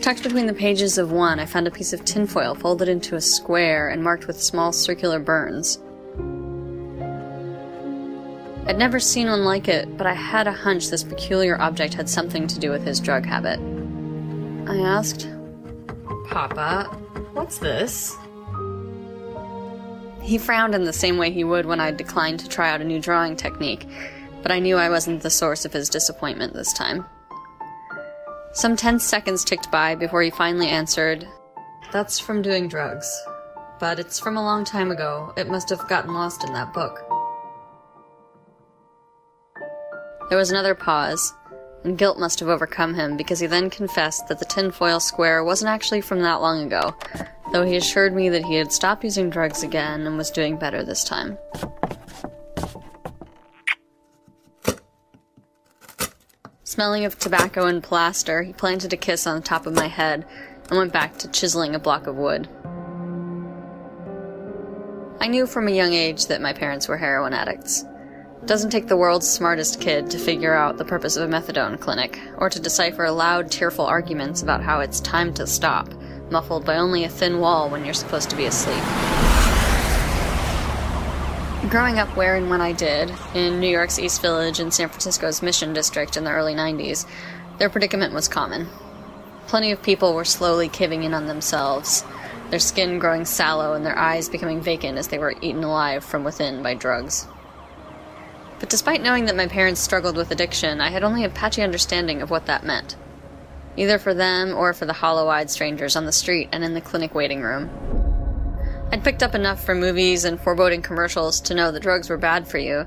Tucked 0.00 0.22
between 0.22 0.46
the 0.46 0.54
pages 0.54 0.96
of 0.96 1.12
one, 1.12 1.38
I 1.38 1.44
found 1.44 1.66
a 1.66 1.70
piece 1.70 1.92
of 1.92 2.04
tinfoil 2.06 2.54
folded 2.54 2.88
into 2.88 3.16
a 3.16 3.20
square 3.20 3.90
and 3.90 4.02
marked 4.02 4.26
with 4.26 4.40
small 4.42 4.72
circular 4.72 5.18
burns. 5.18 5.78
I'd 8.66 8.78
never 8.78 8.98
seen 8.98 9.28
one 9.28 9.44
like 9.44 9.68
it, 9.68 9.98
but 9.98 10.06
I 10.06 10.14
had 10.14 10.46
a 10.46 10.52
hunch 10.52 10.88
this 10.88 11.02
peculiar 11.02 11.60
object 11.60 11.92
had 11.92 12.08
something 12.08 12.46
to 12.46 12.58
do 12.58 12.70
with 12.70 12.86
his 12.86 12.98
drug 12.98 13.26
habit. 13.26 13.60
I 14.70 14.78
asked, 14.78 15.28
Papa, 16.28 16.84
what's 17.34 17.58
this? 17.58 18.16
He 20.22 20.38
frowned 20.38 20.74
in 20.74 20.84
the 20.84 20.92
same 20.92 21.18
way 21.18 21.30
he 21.30 21.44
would 21.44 21.66
when 21.66 21.80
I 21.80 21.90
declined 21.90 22.40
to 22.40 22.48
try 22.48 22.70
out 22.70 22.80
a 22.80 22.84
new 22.84 23.00
drawing 23.00 23.36
technique 23.36 23.86
but 24.42 24.52
I 24.52 24.58
knew 24.58 24.76
I 24.76 24.90
wasn't 24.90 25.22
the 25.22 25.30
source 25.30 25.64
of 25.64 25.72
his 25.72 25.88
disappointment 25.88 26.54
this 26.54 26.72
time. 26.72 27.04
Some 28.52 28.76
tense 28.76 29.04
seconds 29.04 29.44
ticked 29.44 29.70
by 29.70 29.94
before 29.94 30.22
he 30.22 30.30
finally 30.30 30.68
answered, 30.68 31.26
That's 31.92 32.18
from 32.18 32.42
doing 32.42 32.68
drugs. 32.68 33.08
But 33.78 33.98
it's 33.98 34.18
from 34.18 34.36
a 34.36 34.42
long 34.42 34.64
time 34.64 34.90
ago. 34.90 35.32
It 35.36 35.48
must 35.48 35.70
have 35.70 35.88
gotten 35.88 36.12
lost 36.12 36.44
in 36.44 36.52
that 36.52 36.74
book. 36.74 37.00
There 40.28 40.38
was 40.38 40.50
another 40.50 40.74
pause, 40.74 41.32
and 41.84 41.96
guilt 41.96 42.18
must 42.18 42.40
have 42.40 42.48
overcome 42.48 42.94
him 42.94 43.16
because 43.16 43.40
he 43.40 43.46
then 43.46 43.70
confessed 43.70 44.28
that 44.28 44.38
the 44.38 44.44
tinfoil 44.44 45.00
square 45.00 45.42
wasn't 45.42 45.70
actually 45.70 46.02
from 46.02 46.20
that 46.22 46.40
long 46.40 46.66
ago, 46.66 46.94
though 47.52 47.64
he 47.64 47.76
assured 47.76 48.14
me 48.14 48.28
that 48.28 48.44
he 48.44 48.54
had 48.56 48.72
stopped 48.72 49.02
using 49.02 49.30
drugs 49.30 49.62
again 49.62 50.06
and 50.06 50.16
was 50.16 50.30
doing 50.30 50.56
better 50.56 50.82
this 50.84 51.04
time. 51.04 51.38
Smelling 56.70 57.04
of 57.04 57.18
tobacco 57.18 57.66
and 57.66 57.82
plaster, 57.82 58.42
he 58.42 58.52
planted 58.52 58.92
a 58.92 58.96
kiss 58.96 59.26
on 59.26 59.34
the 59.34 59.42
top 59.42 59.66
of 59.66 59.74
my 59.74 59.88
head 59.88 60.24
and 60.68 60.78
went 60.78 60.92
back 60.92 61.18
to 61.18 61.26
chiseling 61.26 61.74
a 61.74 61.80
block 61.80 62.06
of 62.06 62.14
wood. 62.14 62.48
I 65.20 65.26
knew 65.26 65.48
from 65.48 65.66
a 65.66 65.72
young 65.72 65.92
age 65.92 66.26
that 66.26 66.40
my 66.40 66.52
parents 66.52 66.86
were 66.86 66.96
heroin 66.96 67.32
addicts. 67.32 67.82
It 68.40 68.46
doesn't 68.46 68.70
take 68.70 68.86
the 68.86 68.96
world's 68.96 69.28
smartest 69.28 69.80
kid 69.80 70.12
to 70.12 70.18
figure 70.20 70.54
out 70.54 70.78
the 70.78 70.84
purpose 70.84 71.16
of 71.16 71.28
a 71.28 71.32
methadone 71.32 71.80
clinic, 71.80 72.20
or 72.38 72.48
to 72.48 72.60
decipher 72.60 73.10
loud, 73.10 73.50
tearful 73.50 73.86
arguments 73.86 74.40
about 74.40 74.62
how 74.62 74.78
it's 74.78 75.00
time 75.00 75.34
to 75.34 75.48
stop, 75.48 75.92
muffled 76.30 76.64
by 76.64 76.76
only 76.76 77.02
a 77.02 77.08
thin 77.08 77.40
wall 77.40 77.68
when 77.68 77.84
you're 77.84 77.92
supposed 77.92 78.30
to 78.30 78.36
be 78.36 78.44
asleep. 78.44 79.39
Growing 81.70 82.00
up 82.00 82.16
where 82.16 82.34
and 82.34 82.50
when 82.50 82.60
I 82.60 82.72
did, 82.72 83.12
in 83.32 83.60
New 83.60 83.68
York's 83.68 84.00
East 84.00 84.20
Village 84.22 84.58
and 84.58 84.74
San 84.74 84.88
Francisco's 84.88 85.40
Mission 85.40 85.72
District 85.72 86.16
in 86.16 86.24
the 86.24 86.32
early 86.32 86.52
90s, 86.52 87.06
their 87.58 87.70
predicament 87.70 88.12
was 88.12 88.26
common. 88.26 88.66
Plenty 89.46 89.70
of 89.70 89.80
people 89.80 90.12
were 90.12 90.24
slowly 90.24 90.68
caving 90.68 91.04
in 91.04 91.14
on 91.14 91.28
themselves, 91.28 92.04
their 92.50 92.58
skin 92.58 92.98
growing 92.98 93.24
sallow 93.24 93.74
and 93.74 93.86
their 93.86 93.96
eyes 93.96 94.28
becoming 94.28 94.60
vacant 94.60 94.98
as 94.98 95.06
they 95.06 95.18
were 95.20 95.36
eaten 95.40 95.62
alive 95.62 96.02
from 96.02 96.24
within 96.24 96.60
by 96.60 96.74
drugs. 96.74 97.28
But 98.58 98.68
despite 98.68 99.00
knowing 99.00 99.26
that 99.26 99.36
my 99.36 99.46
parents 99.46 99.80
struggled 99.80 100.16
with 100.16 100.32
addiction, 100.32 100.80
I 100.80 100.90
had 100.90 101.04
only 101.04 101.22
a 101.22 101.30
patchy 101.30 101.62
understanding 101.62 102.20
of 102.20 102.30
what 102.30 102.46
that 102.46 102.66
meant, 102.66 102.96
either 103.76 104.00
for 104.00 104.12
them 104.12 104.56
or 104.56 104.72
for 104.72 104.86
the 104.86 104.94
hollow 104.94 105.28
eyed 105.28 105.52
strangers 105.52 105.94
on 105.94 106.04
the 106.04 106.10
street 106.10 106.48
and 106.50 106.64
in 106.64 106.74
the 106.74 106.80
clinic 106.80 107.14
waiting 107.14 107.42
room. 107.42 108.09
I'd 108.92 109.04
picked 109.04 109.22
up 109.22 109.36
enough 109.36 109.62
from 109.62 109.78
movies 109.78 110.24
and 110.24 110.40
foreboding 110.40 110.82
commercials 110.82 111.40
to 111.42 111.54
know 111.54 111.70
that 111.70 111.82
drugs 111.82 112.10
were 112.10 112.16
bad 112.16 112.48
for 112.48 112.58
you, 112.58 112.86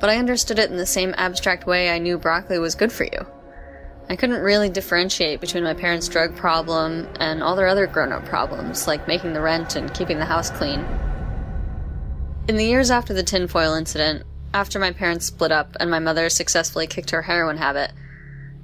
but 0.00 0.08
I 0.08 0.16
understood 0.16 0.58
it 0.58 0.70
in 0.70 0.78
the 0.78 0.86
same 0.86 1.14
abstract 1.18 1.66
way 1.66 1.90
I 1.90 1.98
knew 1.98 2.16
broccoli 2.16 2.58
was 2.58 2.74
good 2.74 2.90
for 2.90 3.04
you. 3.04 3.26
I 4.08 4.16
couldn't 4.16 4.42
really 4.42 4.70
differentiate 4.70 5.40
between 5.40 5.62
my 5.62 5.74
parents' 5.74 6.08
drug 6.08 6.34
problem 6.36 7.06
and 7.20 7.42
all 7.42 7.54
their 7.54 7.68
other 7.68 7.86
grown 7.86 8.12
up 8.12 8.24
problems, 8.24 8.86
like 8.86 9.06
making 9.06 9.34
the 9.34 9.42
rent 9.42 9.76
and 9.76 9.92
keeping 9.92 10.18
the 10.18 10.24
house 10.24 10.50
clean. 10.50 10.84
In 12.48 12.56
the 12.56 12.64
years 12.64 12.90
after 12.90 13.12
the 13.12 13.22
tinfoil 13.22 13.74
incident, 13.74 14.24
after 14.54 14.78
my 14.78 14.90
parents 14.90 15.26
split 15.26 15.52
up 15.52 15.76
and 15.78 15.90
my 15.90 15.98
mother 15.98 16.30
successfully 16.30 16.86
kicked 16.86 17.10
her 17.10 17.22
heroin 17.22 17.58
habit, 17.58 17.92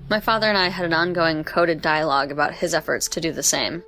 my 0.09 0.20
father 0.20 0.49
and 0.49 0.57
I 0.57 0.68
had 0.68 0.86
an 0.86 0.95
ongoing 0.95 1.45
coded 1.45 1.82
dialogue 1.82 2.32
about 2.32 2.55
his 2.55 2.72
efforts 2.72 3.09
to 3.09 3.20
do 3.20 3.30
the 3.30 3.43
same. 3.43 3.84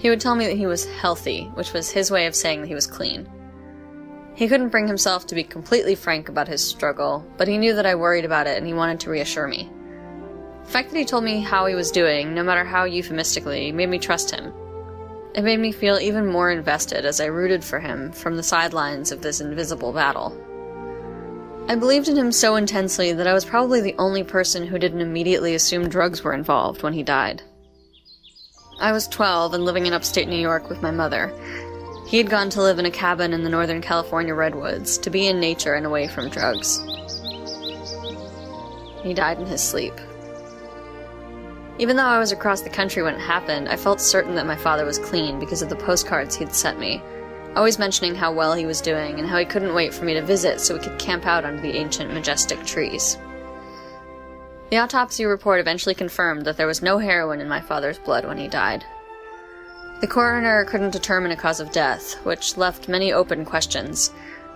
He 0.00 0.08
would 0.08 0.20
tell 0.20 0.34
me 0.34 0.46
that 0.46 0.56
he 0.56 0.66
was 0.66 0.86
healthy, 0.86 1.50
which 1.52 1.74
was 1.74 1.90
his 1.90 2.10
way 2.10 2.24
of 2.24 2.34
saying 2.34 2.62
that 2.62 2.68
he 2.68 2.74
was 2.74 2.86
clean. 2.86 3.28
He 4.34 4.48
couldn't 4.48 4.70
bring 4.70 4.86
himself 4.86 5.26
to 5.26 5.34
be 5.34 5.44
completely 5.44 5.94
frank 5.94 6.30
about 6.30 6.48
his 6.48 6.64
struggle, 6.64 7.22
but 7.36 7.46
he 7.46 7.58
knew 7.58 7.74
that 7.74 7.84
I 7.84 7.94
worried 7.94 8.24
about 8.24 8.46
it 8.46 8.56
and 8.56 8.66
he 8.66 8.72
wanted 8.72 8.98
to 9.00 9.10
reassure 9.10 9.46
me. 9.46 9.68
The 10.64 10.70
fact 10.70 10.90
that 10.90 10.98
he 10.98 11.04
told 11.04 11.24
me 11.24 11.42
how 11.42 11.66
he 11.66 11.74
was 11.74 11.90
doing, 11.90 12.34
no 12.34 12.42
matter 12.42 12.64
how 12.64 12.84
euphemistically, 12.84 13.72
made 13.72 13.90
me 13.90 13.98
trust 13.98 14.30
him. 14.30 14.54
It 15.34 15.44
made 15.44 15.60
me 15.60 15.70
feel 15.70 15.98
even 15.98 16.26
more 16.26 16.50
invested 16.50 17.04
as 17.04 17.20
I 17.20 17.26
rooted 17.26 17.62
for 17.62 17.78
him 17.78 18.10
from 18.12 18.38
the 18.38 18.42
sidelines 18.42 19.12
of 19.12 19.20
this 19.20 19.42
invisible 19.42 19.92
battle. 19.92 20.34
I 21.68 21.74
believed 21.74 22.08
in 22.08 22.16
him 22.16 22.32
so 22.32 22.56
intensely 22.56 23.12
that 23.12 23.26
I 23.26 23.34
was 23.34 23.44
probably 23.44 23.82
the 23.82 23.96
only 23.98 24.24
person 24.24 24.66
who 24.66 24.78
didn't 24.78 25.02
immediately 25.02 25.54
assume 25.54 25.90
drugs 25.90 26.24
were 26.24 26.32
involved 26.32 26.82
when 26.82 26.94
he 26.94 27.02
died. 27.02 27.42
I 28.80 28.92
was 28.92 29.06
12 29.08 29.52
and 29.52 29.66
living 29.66 29.84
in 29.84 29.92
upstate 29.92 30.26
New 30.26 30.40
York 30.40 30.70
with 30.70 30.80
my 30.80 30.90
mother. 30.90 31.30
He 32.06 32.16
had 32.16 32.30
gone 32.30 32.48
to 32.50 32.62
live 32.62 32.78
in 32.78 32.86
a 32.86 32.90
cabin 32.90 33.34
in 33.34 33.44
the 33.44 33.50
Northern 33.50 33.82
California 33.82 34.34
redwoods 34.34 34.96
to 34.98 35.10
be 35.10 35.26
in 35.26 35.38
nature 35.38 35.74
and 35.74 35.84
away 35.84 36.08
from 36.08 36.30
drugs. 36.30 36.80
He 39.02 39.12
died 39.12 39.38
in 39.38 39.44
his 39.46 39.62
sleep. 39.62 39.92
Even 41.78 41.96
though 41.96 42.04
I 42.04 42.18
was 42.18 42.32
across 42.32 42.62
the 42.62 42.70
country 42.70 43.02
when 43.02 43.14
it 43.14 43.20
happened, 43.20 43.68
I 43.68 43.76
felt 43.76 44.00
certain 44.00 44.34
that 44.36 44.46
my 44.46 44.56
father 44.56 44.86
was 44.86 44.98
clean 44.98 45.38
because 45.38 45.60
of 45.60 45.68
the 45.68 45.76
postcards 45.76 46.34
he'd 46.34 46.54
sent 46.54 46.78
me, 46.78 47.02
always 47.56 47.78
mentioning 47.78 48.14
how 48.14 48.32
well 48.32 48.54
he 48.54 48.64
was 48.64 48.80
doing 48.80 49.18
and 49.18 49.28
how 49.28 49.36
he 49.38 49.44
couldn't 49.44 49.74
wait 49.74 49.92
for 49.92 50.06
me 50.06 50.14
to 50.14 50.22
visit 50.22 50.58
so 50.58 50.74
we 50.74 50.80
could 50.80 50.98
camp 50.98 51.26
out 51.26 51.44
under 51.44 51.60
the 51.60 51.76
ancient, 51.76 52.14
majestic 52.14 52.64
trees. 52.64 53.18
The 54.70 54.78
autopsy 54.78 55.24
report 55.24 55.58
eventually 55.58 55.96
confirmed 55.96 56.44
that 56.44 56.56
there 56.56 56.68
was 56.68 56.80
no 56.80 56.98
heroin 56.98 57.40
in 57.40 57.48
my 57.48 57.60
father's 57.60 57.98
blood 57.98 58.24
when 58.24 58.38
he 58.38 58.46
died. 58.46 58.84
The 60.00 60.06
coroner 60.06 60.64
couldn't 60.64 60.92
determine 60.92 61.32
a 61.32 61.36
cause 61.36 61.58
of 61.58 61.72
death, 61.72 62.14
which 62.24 62.56
left 62.56 62.88
many 62.88 63.12
open 63.12 63.44
questions, 63.44 64.12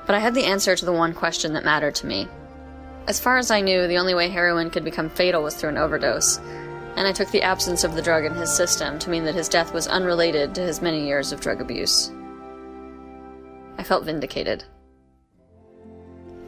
but 0.06 0.14
I 0.14 0.20
had 0.20 0.34
the 0.34 0.44
answer 0.44 0.76
to 0.76 0.84
the 0.84 0.92
one 0.92 1.12
question 1.12 1.52
that 1.54 1.64
mattered 1.64 1.96
to 1.96 2.06
me. 2.06 2.28
As 3.08 3.20
far 3.20 3.36
as 3.38 3.50
I 3.50 3.60
knew, 3.60 3.86
the 3.86 3.98
only 3.98 4.14
way 4.14 4.28
heroin 4.28 4.70
could 4.70 4.84
become 4.84 5.10
fatal 5.10 5.42
was 5.42 5.54
through 5.54 5.70
an 5.70 5.78
overdose, 5.78 6.38
and 6.96 7.08
I 7.08 7.12
took 7.12 7.30
the 7.30 7.42
absence 7.42 7.82
of 7.82 7.94
the 7.94 8.02
drug 8.02 8.24
in 8.24 8.34
his 8.34 8.54
system 8.54 8.98
to 9.00 9.10
mean 9.10 9.24
that 9.24 9.34
his 9.34 9.48
death 9.48 9.74
was 9.74 9.88
unrelated 9.88 10.54
to 10.54 10.62
his 10.62 10.80
many 10.80 11.04
years 11.04 11.32
of 11.32 11.40
drug 11.40 11.60
abuse. 11.60 12.10
I 13.76 13.82
felt 13.82 14.04
vindicated. 14.04 14.64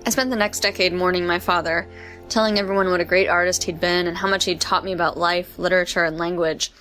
I 0.06 0.10
spent 0.10 0.30
the 0.30 0.36
next 0.36 0.60
decade 0.60 0.92
mourning 0.92 1.26
my 1.26 1.40
father, 1.40 1.88
telling 2.28 2.58
everyone 2.58 2.90
what 2.90 3.00
a 3.00 3.04
great 3.04 3.28
artist 3.28 3.64
he'd 3.64 3.80
been 3.80 4.06
and 4.06 4.16
how 4.16 4.28
much 4.28 4.44
he'd 4.44 4.60
taught 4.60 4.84
me 4.84 4.92
about 4.92 5.16
life, 5.16 5.58
literature, 5.58 6.04
and 6.04 6.18
language. 6.18 6.72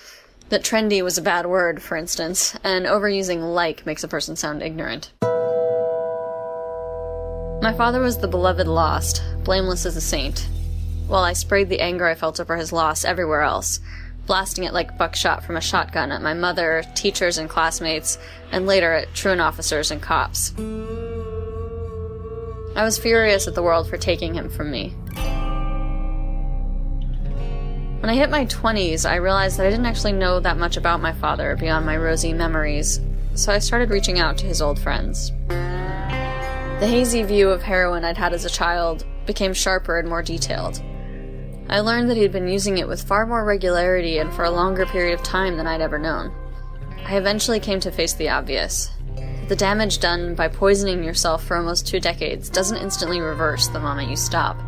That 0.49 0.63
trendy 0.63 1.03
was 1.03 1.17
a 1.17 1.23
bad 1.23 1.45
word, 1.45 1.81
for 1.81 1.97
instance, 1.97 2.55
and 2.63 2.85
overusing 2.85 3.53
like 3.53 3.85
makes 3.85 4.03
a 4.03 4.07
person 4.07 4.35
sound 4.35 4.61
ignorant. 4.61 5.11
My 7.61 7.73
father 7.75 7.99
was 7.99 8.19
the 8.19 8.27
beloved 8.27 8.67
lost, 8.67 9.23
blameless 9.43 9.85
as 9.85 9.95
a 9.95 10.01
saint, 10.01 10.47
while 11.07 11.23
I 11.23 11.33
sprayed 11.33 11.69
the 11.69 11.81
anger 11.81 12.05
I 12.05 12.13
felt 12.13 12.39
over 12.39 12.57
his 12.57 12.71
loss 12.71 13.05
everywhere 13.05 13.41
else, 13.41 13.79
blasting 14.27 14.65
it 14.65 14.73
like 14.73 14.97
buckshot 14.97 15.43
from 15.43 15.57
a 15.57 15.61
shotgun 15.61 16.11
at 16.11 16.21
my 16.21 16.33
mother, 16.33 16.83
teachers 16.95 17.37
and 17.37 17.49
classmates, 17.49 18.19
and 18.51 18.67
later 18.67 18.93
at 18.93 19.13
truant 19.13 19.41
officers 19.41 19.89
and 19.89 20.01
cops. 20.01 20.53
I 22.75 22.83
was 22.83 22.97
furious 22.97 23.47
at 23.47 23.55
the 23.55 23.63
world 23.63 23.89
for 23.89 23.95
taking 23.95 24.33
him 24.33 24.49
from 24.49 24.69
me. 24.69 24.89
When 28.01 28.09
I 28.09 28.15
hit 28.15 28.29
my 28.29 28.45
20s, 28.45 29.09
I 29.09 29.15
realized 29.15 29.57
that 29.57 29.65
I 29.65 29.69
didn't 29.69 29.85
actually 29.85 30.11
know 30.11 30.41
that 30.41 30.57
much 30.57 30.75
about 30.75 31.01
my 31.01 31.13
father 31.13 31.55
beyond 31.55 31.85
my 31.85 31.95
rosy 31.95 32.33
memories, 32.33 32.99
so 33.33 33.53
I 33.53 33.59
started 33.59 33.89
reaching 33.89 34.19
out 34.19 34.37
to 34.39 34.45
his 34.45 34.61
old 34.61 34.77
friends. 34.77 35.31
The 35.47 36.87
hazy 36.87 37.23
view 37.23 37.49
of 37.49 37.63
heroin 37.63 38.03
I'd 38.03 38.17
had 38.17 38.33
as 38.33 38.43
a 38.43 38.49
child 38.49 39.05
became 39.25 39.53
sharper 39.53 39.97
and 39.97 40.09
more 40.09 40.21
detailed. 40.21 40.83
I 41.69 41.79
learned 41.79 42.09
that 42.09 42.17
he'd 42.17 42.33
been 42.33 42.49
using 42.49 42.77
it 42.77 42.89
with 42.89 43.07
far 43.07 43.25
more 43.25 43.45
regularity 43.45 44.17
and 44.17 44.33
for 44.33 44.43
a 44.43 44.51
longer 44.51 44.85
period 44.85 45.17
of 45.17 45.23
time 45.23 45.55
than 45.55 45.65
I'd 45.65 45.81
ever 45.81 45.97
known. 45.97 46.33
I 47.05 47.15
eventually 47.15 47.61
came 47.61 47.79
to 47.79 47.91
face 47.91 48.13
the 48.13 48.29
obvious 48.29 48.91
the 49.47 49.55
damage 49.55 49.99
done 49.99 50.33
by 50.33 50.47
poisoning 50.47 51.03
yourself 51.03 51.43
for 51.43 51.57
almost 51.57 51.87
two 51.87 51.99
decades 51.99 52.49
doesn't 52.49 52.77
instantly 52.77 53.19
reverse 53.19 53.67
the 53.67 53.79
moment 53.79 54.09
you 54.09 54.15
stop. 54.15 54.59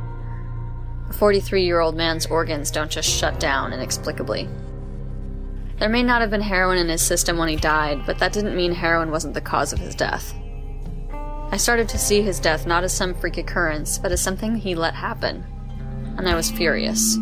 A 1.09 1.13
43 1.13 1.63
year 1.63 1.79
old 1.79 1.95
man's 1.95 2.25
organs 2.25 2.69
don't 2.69 2.91
just 2.91 3.09
shut 3.09 3.39
down 3.39 3.73
inexplicably. 3.73 4.47
There 5.79 5.89
may 5.89 6.03
not 6.03 6.21
have 6.21 6.31
been 6.31 6.41
heroin 6.41 6.77
in 6.77 6.89
his 6.89 7.01
system 7.01 7.37
when 7.37 7.49
he 7.49 7.55
died, 7.55 8.05
but 8.05 8.19
that 8.19 8.33
didn't 8.33 8.55
mean 8.55 8.71
heroin 8.71 9.11
wasn't 9.11 9.33
the 9.33 9.41
cause 9.41 9.73
of 9.73 9.79
his 9.79 9.95
death. 9.95 10.33
I 11.49 11.57
started 11.57 11.87
to 11.89 11.97
see 11.97 12.21
his 12.21 12.39
death 12.39 12.67
not 12.67 12.83
as 12.83 12.93
some 12.93 13.13
freak 13.13 13.37
occurrence, 13.37 13.97
but 13.97 14.11
as 14.11 14.21
something 14.21 14.55
he 14.55 14.75
let 14.75 14.93
happen. 14.93 15.45
And 16.17 16.27
I 16.27 16.35
was 16.35 16.51
furious. 16.51 17.17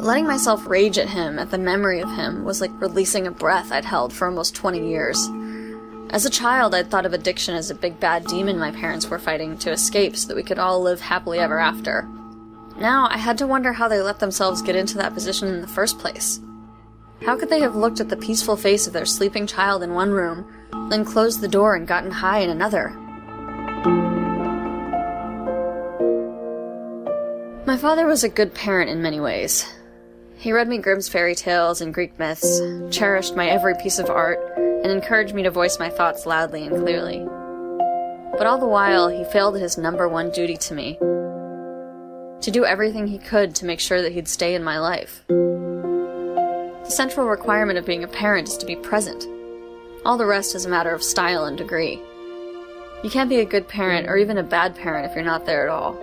Letting 0.00 0.26
myself 0.26 0.66
rage 0.66 0.96
at 0.96 1.08
him, 1.08 1.38
at 1.38 1.50
the 1.50 1.58
memory 1.58 2.00
of 2.00 2.10
him, 2.12 2.44
was 2.44 2.60
like 2.60 2.80
releasing 2.80 3.26
a 3.26 3.32
breath 3.32 3.72
I'd 3.72 3.84
held 3.84 4.12
for 4.12 4.26
almost 4.26 4.54
20 4.54 4.88
years. 4.88 5.28
As 6.10 6.24
a 6.24 6.30
child, 6.30 6.74
I'd 6.74 6.90
thought 6.90 7.06
of 7.06 7.12
addiction 7.12 7.54
as 7.54 7.70
a 7.70 7.74
big 7.74 8.00
bad 8.00 8.24
demon 8.24 8.58
my 8.58 8.70
parents 8.70 9.08
were 9.08 9.18
fighting 9.18 9.58
to 9.58 9.70
escape 9.70 10.16
so 10.16 10.28
that 10.28 10.36
we 10.36 10.42
could 10.42 10.58
all 10.58 10.80
live 10.80 11.00
happily 11.00 11.38
ever 11.38 11.58
after. 11.58 12.08
Now, 12.78 13.08
I 13.10 13.18
had 13.18 13.38
to 13.38 13.46
wonder 13.46 13.72
how 13.72 13.88
they 13.88 14.00
let 14.00 14.18
themselves 14.18 14.62
get 14.62 14.76
into 14.76 14.96
that 14.98 15.14
position 15.14 15.48
in 15.48 15.60
the 15.60 15.66
first 15.66 15.98
place. 15.98 16.40
How 17.24 17.36
could 17.36 17.50
they 17.50 17.60
have 17.60 17.76
looked 17.76 18.00
at 18.00 18.08
the 18.08 18.16
peaceful 18.16 18.56
face 18.56 18.86
of 18.86 18.92
their 18.92 19.04
sleeping 19.04 19.46
child 19.46 19.82
in 19.82 19.94
one 19.94 20.10
room 20.10 20.46
then 20.88 21.04
closed 21.04 21.40
the 21.40 21.48
door 21.48 21.74
and 21.74 21.86
gotten 21.86 22.10
high 22.10 22.40
in 22.40 22.50
another. 22.50 22.90
My 27.66 27.76
father 27.76 28.06
was 28.06 28.24
a 28.24 28.28
good 28.28 28.54
parent 28.54 28.90
in 28.90 29.02
many 29.02 29.20
ways. 29.20 29.66
He 30.38 30.52
read 30.52 30.68
me 30.68 30.78
Grimm's 30.78 31.08
fairy 31.08 31.34
tales 31.34 31.80
and 31.80 31.92
Greek 31.92 32.18
myths, 32.18 32.60
cherished 32.90 33.36
my 33.36 33.48
every 33.48 33.74
piece 33.74 33.98
of 33.98 34.08
art, 34.08 34.38
and 34.56 34.86
encouraged 34.86 35.34
me 35.34 35.42
to 35.42 35.50
voice 35.50 35.78
my 35.78 35.90
thoughts 35.90 36.26
loudly 36.26 36.66
and 36.66 36.76
clearly. 36.76 37.26
But 38.38 38.46
all 38.46 38.58
the 38.58 38.66
while, 38.66 39.08
he 39.08 39.24
failed 39.24 39.58
his 39.58 39.76
number 39.76 40.08
one 40.08 40.30
duty 40.30 40.56
to 40.56 40.74
me 40.74 40.98
to 42.40 42.52
do 42.52 42.64
everything 42.64 43.08
he 43.08 43.18
could 43.18 43.52
to 43.56 43.66
make 43.66 43.80
sure 43.80 44.00
that 44.00 44.12
he'd 44.12 44.28
stay 44.28 44.54
in 44.54 44.62
my 44.62 44.78
life. 44.78 45.24
The 45.28 46.90
central 46.90 47.26
requirement 47.26 47.80
of 47.80 47.84
being 47.84 48.04
a 48.04 48.08
parent 48.08 48.48
is 48.48 48.56
to 48.58 48.66
be 48.66 48.76
present 48.76 49.26
all 50.04 50.16
the 50.16 50.26
rest 50.26 50.54
is 50.54 50.64
a 50.64 50.68
matter 50.70 50.94
of 50.94 51.02
style 51.02 51.44
and 51.44 51.58
degree. 51.58 52.00
You 53.02 53.10
can't 53.10 53.28
be 53.28 53.40
a 53.40 53.44
good 53.44 53.68
parent 53.68 54.08
or 54.08 54.16
even 54.16 54.38
a 54.38 54.42
bad 54.42 54.74
parent 54.74 55.06
if 55.06 55.14
you're 55.14 55.24
not 55.24 55.44
there 55.44 55.64
at 55.64 55.68
all. 55.68 55.98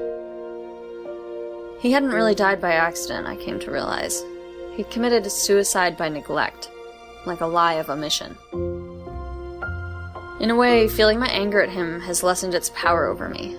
He 1.79 1.91
hadn't 1.91 2.09
really 2.09 2.35
died 2.35 2.61
by 2.61 2.73
accident, 2.73 3.27
I 3.27 3.35
came 3.35 3.59
to 3.59 3.71
realize. 3.71 4.23
He'd 4.75 4.89
committed 4.89 5.31
suicide 5.31 5.97
by 5.97 6.09
neglect, 6.09 6.69
like 7.25 7.41
a 7.41 7.45
lie 7.45 7.75
of 7.75 7.89
omission. 7.89 8.37
In 10.39 10.49
a 10.49 10.55
way, 10.55 10.87
feeling 10.87 11.19
my 11.19 11.29
anger 11.29 11.61
at 11.61 11.69
him 11.69 12.01
has 12.01 12.23
lessened 12.23 12.53
its 12.53 12.71
power 12.75 13.05
over 13.05 13.29
me. 13.29 13.57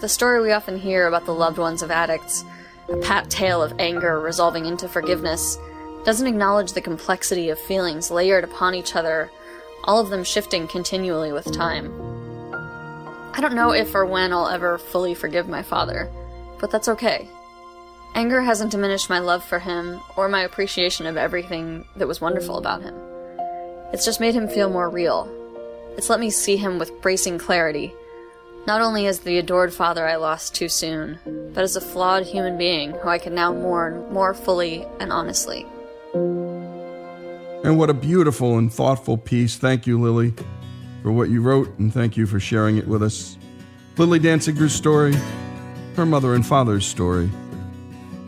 The 0.00 0.08
story 0.08 0.42
we 0.42 0.52
often 0.52 0.78
hear 0.78 1.06
about 1.06 1.26
the 1.26 1.34
loved 1.34 1.58
ones 1.58 1.82
of 1.82 1.90
addicts, 1.90 2.44
a 2.88 2.96
pat 2.96 3.30
tale 3.30 3.62
of 3.62 3.74
anger 3.78 4.20
resolving 4.20 4.66
into 4.66 4.88
forgiveness, 4.88 5.56
doesn't 6.04 6.26
acknowledge 6.26 6.72
the 6.72 6.80
complexity 6.80 7.50
of 7.50 7.58
feelings 7.58 8.10
layered 8.10 8.44
upon 8.44 8.74
each 8.74 8.96
other 8.96 9.30
all 9.84 10.00
of 10.00 10.10
them 10.10 10.24
shifting 10.24 10.68
continually 10.68 11.32
with 11.32 11.52
time. 11.52 11.90
I 13.34 13.40
don't 13.40 13.54
know 13.54 13.72
if 13.72 13.94
or 13.94 14.04
when 14.04 14.32
I'll 14.32 14.48
ever 14.48 14.78
fully 14.78 15.14
forgive 15.14 15.48
my 15.48 15.62
father, 15.62 16.10
but 16.60 16.70
that's 16.70 16.88
okay. 16.88 17.28
Anger 18.14 18.42
hasn't 18.42 18.70
diminished 18.70 19.08
my 19.08 19.18
love 19.18 19.42
for 19.42 19.58
him 19.58 20.00
or 20.16 20.28
my 20.28 20.42
appreciation 20.42 21.06
of 21.06 21.16
everything 21.16 21.86
that 21.96 22.06
was 22.06 22.20
wonderful 22.20 22.58
about 22.58 22.82
him. 22.82 22.94
It's 23.92 24.04
just 24.04 24.20
made 24.20 24.34
him 24.34 24.48
feel 24.48 24.68
more 24.68 24.90
real. 24.90 25.30
It's 25.96 26.10
let 26.10 26.20
me 26.20 26.28
see 26.28 26.58
him 26.58 26.78
with 26.78 27.00
bracing 27.00 27.38
clarity, 27.38 27.94
not 28.66 28.82
only 28.82 29.06
as 29.06 29.20
the 29.20 29.38
adored 29.38 29.72
father 29.72 30.06
I 30.06 30.16
lost 30.16 30.54
too 30.54 30.68
soon, 30.68 31.18
but 31.54 31.64
as 31.64 31.74
a 31.74 31.80
flawed 31.80 32.26
human 32.26 32.58
being 32.58 32.92
who 32.92 33.08
I 33.08 33.18
can 33.18 33.34
now 33.34 33.52
mourn 33.52 34.12
more 34.12 34.34
fully 34.34 34.86
and 35.00 35.10
honestly. 35.10 35.66
And 37.64 37.78
what 37.78 37.90
a 37.90 37.94
beautiful 37.94 38.58
and 38.58 38.72
thoughtful 38.72 39.16
piece. 39.16 39.56
Thank 39.56 39.86
you, 39.86 39.98
Lily, 40.00 40.34
for 41.02 41.12
what 41.12 41.30
you 41.30 41.40
wrote, 41.40 41.78
and 41.78 41.92
thank 41.92 42.18
you 42.18 42.26
for 42.26 42.40
sharing 42.40 42.76
it 42.76 42.86
with 42.86 43.02
us. 43.02 43.38
Lily 43.96 44.18
Danziger's 44.18 44.74
story, 44.74 45.14
her 45.96 46.04
mother 46.04 46.34
and 46.34 46.46
father's 46.46 46.86
story, 46.86 47.30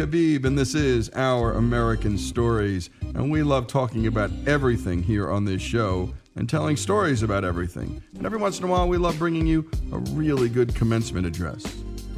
Habeeb, 0.00 0.46
and 0.46 0.56
this 0.56 0.74
is 0.74 1.10
Our 1.14 1.52
American 1.52 2.16
Stories. 2.16 2.88
And 3.02 3.30
we 3.30 3.42
love 3.42 3.66
talking 3.66 4.06
about 4.06 4.30
everything 4.46 5.02
here 5.02 5.30
on 5.30 5.44
this 5.44 5.60
show 5.60 6.14
and 6.36 6.48
telling 6.48 6.78
stories 6.78 7.22
about 7.22 7.44
everything. 7.44 8.02
And 8.16 8.24
every 8.24 8.38
once 8.38 8.58
in 8.58 8.64
a 8.64 8.66
while, 8.66 8.88
we 8.88 8.96
love 8.96 9.18
bringing 9.18 9.46
you 9.46 9.70
a 9.92 9.98
really 9.98 10.48
good 10.48 10.74
commencement 10.74 11.26
address. 11.26 11.66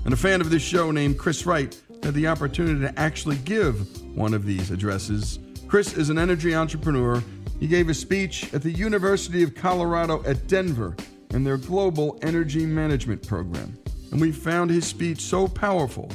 And 0.05 0.15
a 0.15 0.17
fan 0.17 0.41
of 0.41 0.49
this 0.49 0.63
show 0.63 0.93
named 0.93 1.19
Chris 1.19 1.45
Wright 1.45 1.77
had 2.05 2.15
the 2.15 2.29
opportunity 2.29 2.79
to 2.83 2.97
actually 2.97 3.39
give 3.39 4.01
one 4.17 4.33
of 4.33 4.47
these 4.47 4.71
addresses. 4.71 5.41
Chris 5.67 5.97
is 5.97 6.09
an 6.09 6.19
energy 6.19 6.55
entrepreneur. 6.55 7.21
He 7.59 7.67
gave 7.67 7.89
a 7.89 7.95
speech 7.95 8.55
at 8.55 8.63
the 8.63 8.71
University 8.71 9.43
of 9.43 9.57
Colorado 9.57 10.23
at 10.23 10.47
Denver 10.47 10.95
in 11.31 11.43
their 11.43 11.57
Global 11.57 12.17
Energy 12.23 12.65
Management 12.65 13.27
Program. 13.27 13.77
And 14.13 14.21
we 14.21 14.31
found 14.31 14.71
his 14.71 14.87
speech 14.87 15.21
so 15.23 15.49
powerful 15.49 16.13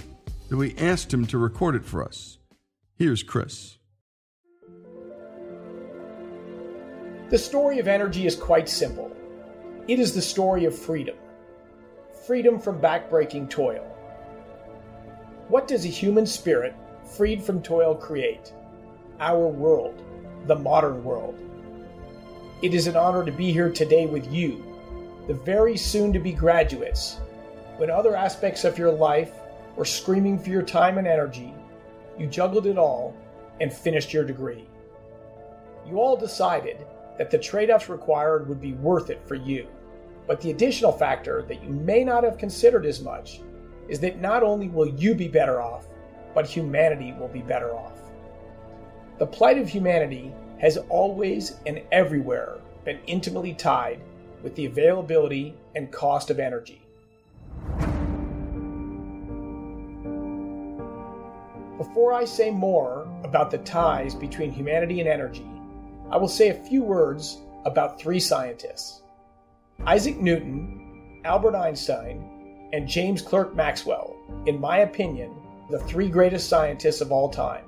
that 0.49 0.57
we 0.57 0.75
asked 0.77 1.13
him 1.13 1.25
to 1.27 1.37
record 1.37 1.75
it 1.75 1.85
for 1.85 2.03
us. 2.03 2.37
Here's 2.95 3.23
Chris. 3.23 3.77
The 7.29 7.37
story 7.37 7.79
of 7.79 7.87
energy 7.87 8.25
is 8.25 8.35
quite 8.35 8.69
simple. 8.69 9.11
It 9.87 9.99
is 9.99 10.13
the 10.13 10.21
story 10.21 10.65
of 10.65 10.77
freedom. 10.77 11.17
Freedom 12.25 12.59
from 12.59 12.79
backbreaking 12.79 13.49
toil. 13.49 13.83
What 15.49 15.67
does 15.67 15.85
a 15.85 15.89
human 15.89 16.25
spirit, 16.25 16.75
freed 17.15 17.41
from 17.43 17.61
toil, 17.61 17.95
create? 17.95 18.53
Our 19.19 19.47
world, 19.47 20.01
the 20.45 20.55
modern 20.55 21.03
world. 21.03 21.37
it 22.61 22.73
is 22.73 22.87
an 22.87 22.95
honor 22.95 23.23
to 23.23 23.31
be 23.31 23.51
here 23.51 23.69
today 23.69 24.05
with 24.07 24.31
you, 24.31 24.63
the 25.27 25.33
very 25.33 25.77
soon 25.77 26.11
to 26.13 26.19
be 26.19 26.31
graduates, 26.31 27.19
when 27.77 27.89
other 27.89 28.15
aspects 28.15 28.63
of 28.63 28.77
your 28.77 28.91
life 28.91 29.31
were 29.77 29.85
screaming 29.85 30.39
for 30.39 30.49
your 30.49 30.63
time 30.63 30.97
and 30.97 31.07
energy. 31.07 31.53
You 32.17 32.27
juggled 32.27 32.65
it 32.65 32.77
all 32.77 33.15
and 33.61 33.71
finished 33.71 34.11
your 34.11 34.25
degree. 34.25 34.67
You 35.87 36.01
all 36.01 36.17
decided 36.17 36.85
that 37.17 37.31
the 37.31 37.37
trade 37.37 37.69
offs 37.69 37.87
required 37.87 38.49
would 38.49 38.59
be 38.59 38.73
worth 38.73 39.09
it 39.09 39.25
for 39.25 39.35
you. 39.35 39.67
But 40.25 40.41
the 40.41 40.51
additional 40.51 40.91
factor 40.91 41.43
that 41.43 41.63
you 41.63 41.69
may 41.69 42.03
not 42.03 42.23
have 42.23 42.37
considered 42.37 42.85
as 42.85 43.01
much 43.01 43.39
is 43.87 43.99
that 44.01 44.19
not 44.19 44.43
only 44.43 44.67
will 44.67 44.87
you 44.87 45.15
be 45.15 45.27
better 45.27 45.61
off, 45.61 45.87
but 46.33 46.45
humanity 46.45 47.13
will 47.13 47.29
be 47.29 47.41
better 47.41 47.73
off. 47.73 47.99
The 49.19 49.27
plight 49.27 49.57
of 49.57 49.69
humanity 49.69 50.33
has 50.59 50.77
always 50.89 51.57
and 51.65 51.81
everywhere 51.91 52.57
been 52.83 52.99
intimately 53.05 53.53
tied 53.53 54.01
with 54.43 54.55
the 54.55 54.65
availability 54.65 55.55
and 55.75 55.91
cost 55.91 56.29
of 56.29 56.39
energy. 56.39 56.86
Before 61.77 62.11
I 62.11 62.25
say 62.25 62.49
more 62.49 63.07
about 63.23 63.51
the 63.51 63.59
ties 63.59 64.15
between 64.15 64.51
humanity 64.51 64.99
and 64.99 65.07
energy, 65.07 65.47
I 66.09 66.17
will 66.17 66.27
say 66.27 66.49
a 66.49 66.63
few 66.63 66.81
words 66.81 67.37
about 67.65 67.99
three 67.99 68.19
scientists 68.19 69.03
Isaac 69.85 70.19
Newton, 70.19 71.21
Albert 71.23 71.55
Einstein, 71.55 72.69
and 72.73 72.87
James 72.87 73.21
Clerk 73.21 73.55
Maxwell, 73.55 74.15
in 74.47 74.59
my 74.59 74.79
opinion, 74.79 75.35
the 75.69 75.77
three 75.77 76.09
greatest 76.09 76.49
scientists 76.49 76.99
of 76.99 77.11
all 77.11 77.29
time. 77.29 77.65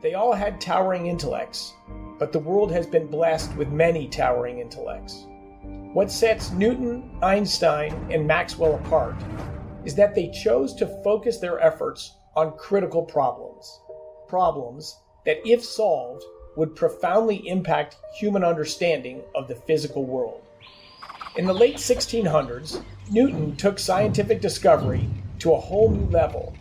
They 0.00 0.14
all 0.14 0.32
had 0.32 0.58
towering 0.58 1.08
intellects, 1.08 1.74
but 2.18 2.32
the 2.32 2.38
world 2.38 2.72
has 2.72 2.86
been 2.86 3.06
blessed 3.06 3.54
with 3.56 3.68
many 3.68 4.08
towering 4.08 4.60
intellects. 4.60 5.26
What 5.92 6.10
sets 6.10 6.52
Newton, 6.52 7.18
Einstein, 7.22 7.92
and 8.10 8.26
Maxwell 8.26 8.76
apart 8.76 9.16
is 9.84 9.94
that 9.96 10.14
they 10.14 10.30
chose 10.30 10.74
to 10.76 11.02
focus 11.02 11.38
their 11.38 11.60
efforts 11.60 12.14
on 12.36 12.56
critical 12.58 13.02
problems. 13.02 13.80
Problems 14.28 14.96
that, 15.24 15.38
if 15.44 15.64
solved, 15.64 16.22
would 16.56 16.76
profoundly 16.76 17.48
impact 17.48 17.96
human 18.18 18.44
understanding 18.44 19.22
of 19.34 19.48
the 19.48 19.54
physical 19.54 20.04
world. 20.04 20.42
In 21.36 21.46
the 21.46 21.52
late 21.52 21.76
1600s, 21.76 22.82
Newton 23.10 23.56
took 23.56 23.78
scientific 23.78 24.40
discovery 24.40 25.08
to 25.38 25.52
a 25.52 25.60
whole 25.60 25.90
new 25.90 26.06
level. 26.06 26.54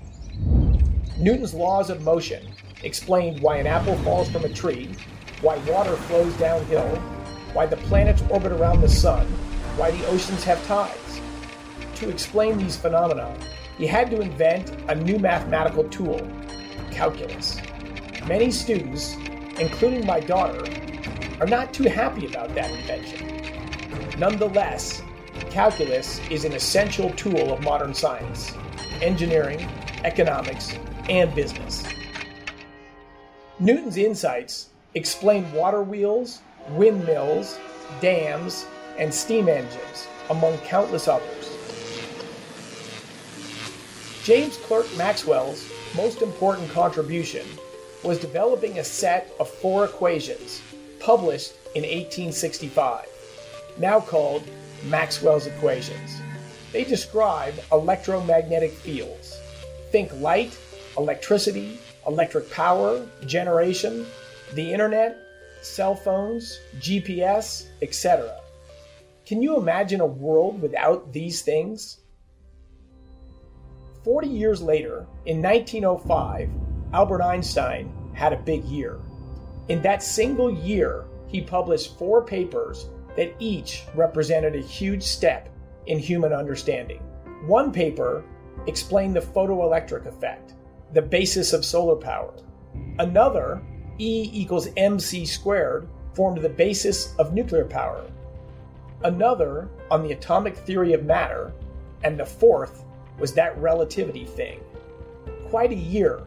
Newton's 1.18 1.54
laws 1.54 1.90
of 1.90 2.04
motion 2.04 2.52
explained 2.84 3.40
why 3.40 3.58
an 3.58 3.68
apple 3.68 3.98
falls 4.00 4.30
from 4.30 4.44
a 4.44 4.50
tree, 4.50 4.94
why 5.42 5.58
water 5.60 5.96
flows 5.96 6.34
downhill, 6.36 6.88
why 7.54 7.66
the 7.66 7.78
planets 7.78 8.24
orbit 8.30 8.52
around 8.52 8.82
the 8.82 8.90
sun, 8.90 9.26
why 9.78 9.92
the 9.92 10.06
oceans 10.08 10.44
have 10.44 10.64
tides. 10.68 11.22
To 11.96 12.10
explain 12.10 12.58
these 12.58 12.76
phenomena, 12.76 13.34
he 13.78 13.86
had 13.86 14.10
to 14.12 14.22
invent 14.22 14.72
a 14.90 14.96
new 14.96 15.20
mathematical 15.20 15.84
tool, 15.90 16.26
calculus. 16.92 17.60
Many 18.28 18.52
students, 18.52 19.16
including 19.60 20.06
my 20.06 20.20
daughter, 20.20 20.64
are 21.40 21.48
not 21.48 21.74
too 21.74 21.84
happy 21.84 22.26
about 22.26 22.56
that 22.56 22.72
invention. 22.72 24.20
Nonetheless, 24.20 25.02
calculus 25.50 26.20
is 26.30 26.46
an 26.46 26.54
essential 26.54 27.10
tool 27.12 27.52
of 27.52 27.62
modern 27.64 27.94
science, 27.94 28.54
engineering, 29.02 29.60
economics, 30.06 30.78
and 31.10 31.34
business. 31.36 31.84
Newton's 33.60 33.98
insights 33.98 34.70
explain 34.94 35.52
water 35.52 35.84
wheels, 35.84 36.42
windmills, 36.70 37.60
dams, 38.00 38.66
and 38.98 39.14
steam 39.14 39.50
engines, 39.50 40.08
among 40.30 40.58
countless 40.60 41.08
others. 41.08 41.35
James 44.26 44.58
Clerk 44.58 44.88
Maxwell's 44.98 45.72
most 45.96 46.24
important 46.24 46.68
contribution 46.72 47.46
was 48.04 48.18
developing 48.18 48.80
a 48.80 48.84
set 48.84 49.32
of 49.40 49.48
four 49.48 49.86
equations 49.86 50.64
published 51.00 51.54
in 51.76 51.84
1865 51.84 53.06
now 53.78 54.00
called 54.00 54.42
Maxwell's 54.86 55.46
equations. 55.46 56.20
They 56.72 56.84
describe 56.86 57.54
electromagnetic 57.72 58.72
fields. 58.72 59.40
Think 59.92 60.12
light, 60.20 60.58
electricity, 60.98 61.80
electric 62.08 62.50
power, 62.50 63.06
generation, 63.28 64.08
the 64.56 64.74
internet, 64.74 65.20
cell 65.62 65.94
phones, 65.94 66.60
GPS, 66.80 67.68
etc. 67.84 68.40
Can 69.28 69.44
you 69.44 69.58
imagine 69.58 70.02
a 70.02 70.06
world 70.08 70.64
without 70.64 71.14
these 71.14 71.44
things? 71.44 72.00
40 74.06 74.28
years 74.28 74.62
later, 74.62 75.08
in 75.26 75.42
1905, 75.42 76.52
Albert 76.94 77.24
Einstein 77.24 77.92
had 78.14 78.34
a 78.34 78.38
big 78.38 78.64
year. 78.66 79.00
In 79.68 79.82
that 79.82 80.04
single 80.04 80.54
year, 80.54 81.06
he 81.26 81.42
published 81.42 81.98
four 81.98 82.24
papers 82.24 82.88
that 83.18 83.34
each 83.40 83.84
represented 83.96 84.56
a 84.56 84.62
huge 84.62 85.02
step 85.02 85.50
in 85.88 85.98
human 85.98 86.34
understanding. 86.34 87.00
One 87.48 87.72
paper 87.72 88.24
explained 88.68 89.16
the 89.16 89.22
photoelectric 89.22 90.06
effect, 90.06 90.54
the 90.94 91.02
basis 91.02 91.52
of 91.52 91.66
solar 91.66 91.96
power. 91.96 92.36
Another, 93.00 93.60
E 93.98 94.30
equals 94.32 94.70
mc 94.78 95.26
squared, 95.26 95.88
formed 96.14 96.44
the 96.44 96.50
basis 96.50 97.16
of 97.16 97.34
nuclear 97.34 97.66
power. 97.66 98.06
Another, 99.04 99.68
on 99.90 100.04
the 100.04 100.12
atomic 100.12 100.56
theory 100.56 100.94
of 100.94 101.06
matter. 101.06 101.54
And 102.04 102.20
the 102.20 102.26
fourth 102.26 102.85
was 103.20 103.34
that 103.34 103.58
relativity 103.58 104.26
thing. 104.26 104.60
Quite 105.50 105.72
a 105.72 105.76
year 105.76 106.22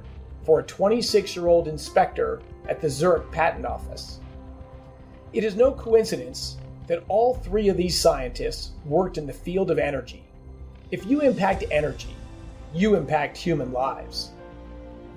for 0.45 0.61
a 0.61 0.64
26 0.64 1.36
year 1.36 1.47
old 1.47 1.68
inspector 1.68 2.41
at 2.68 2.80
the 2.80 2.89
Zurich 2.89 3.30
Patent 3.30 3.66
Office. 3.66 4.20
It 5.32 5.45
is 5.45 5.57
no 5.57 5.72
coincidence 5.72 6.57
that 6.86 7.05
all 7.09 7.34
three 7.34 7.68
of 7.68 7.76
these 7.76 8.01
scientists 8.01 8.72
worked 8.86 9.18
in 9.18 9.26
the 9.26 9.32
field 9.32 9.70
of 9.70 9.78
energy. 9.78 10.24
If 10.91 11.07
you 11.07 11.20
impact 11.20 11.64
energy, 11.70 12.16
you 12.74 12.97
impact 12.97 13.36
human 13.36 13.72
lives. 13.72 14.30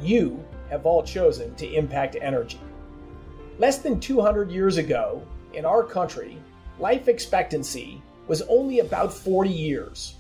You 0.01 0.43
have 0.69 0.86
all 0.86 1.03
chosen 1.03 1.55
to 1.55 1.74
impact 1.74 2.17
energy. 2.22 2.59
Less 3.57 3.78
than 3.78 3.99
200 3.99 4.51
years 4.51 4.78
ago, 4.78 5.22
in 5.53 5.65
our 5.65 5.84
country, 5.84 6.38
life 6.80 7.07
expectancy 7.07 8.01
was 8.28 8.41
only 8.43 8.80
about 8.80 9.13
40 9.13 9.49
years. 9.49 10.15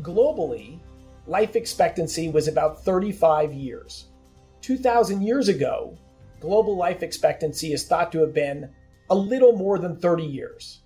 Globally, 0.00 0.78
life 1.26 1.56
expectancy 1.56 2.28
was 2.28 2.48
about 2.48 2.84
35 2.84 3.52
years. 3.52 4.06
2,000 4.60 5.22
years 5.22 5.48
ago, 5.48 5.96
global 6.40 6.76
life 6.76 7.02
expectancy 7.02 7.72
is 7.72 7.86
thought 7.86 8.12
to 8.12 8.20
have 8.20 8.34
been 8.34 8.70
a 9.10 9.14
little 9.14 9.52
more 9.52 9.78
than 9.78 9.96
30 9.96 10.24
years. 10.24 10.80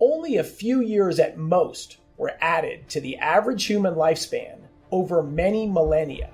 Only 0.00 0.36
a 0.36 0.44
few 0.44 0.80
years 0.80 1.18
at 1.18 1.38
most 1.38 1.98
were 2.16 2.36
added 2.40 2.88
to 2.90 3.00
the 3.00 3.16
average 3.18 3.64
human 3.64 3.94
lifespan 3.94 4.58
over 4.90 5.22
many 5.22 5.66
millennia. 5.66 6.30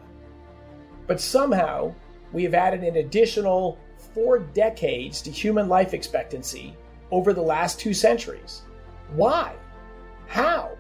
But 1.07 1.21
somehow, 1.21 1.95
we 2.33 2.43
have 2.45 2.55
added 2.55 2.83
an 2.83 2.97
additional 2.97 3.79
four 4.15 4.39
decades 4.39 5.23
to 5.23 5.31
human 5.31 5.69
life 5.69 5.95
expectancy 5.95 6.77
over 7.11 7.33
the 7.33 7.43
last 7.43 7.79
two 7.79 7.95
centuries. 7.95 8.62
Why? 9.15 9.55
How? 10.27 10.77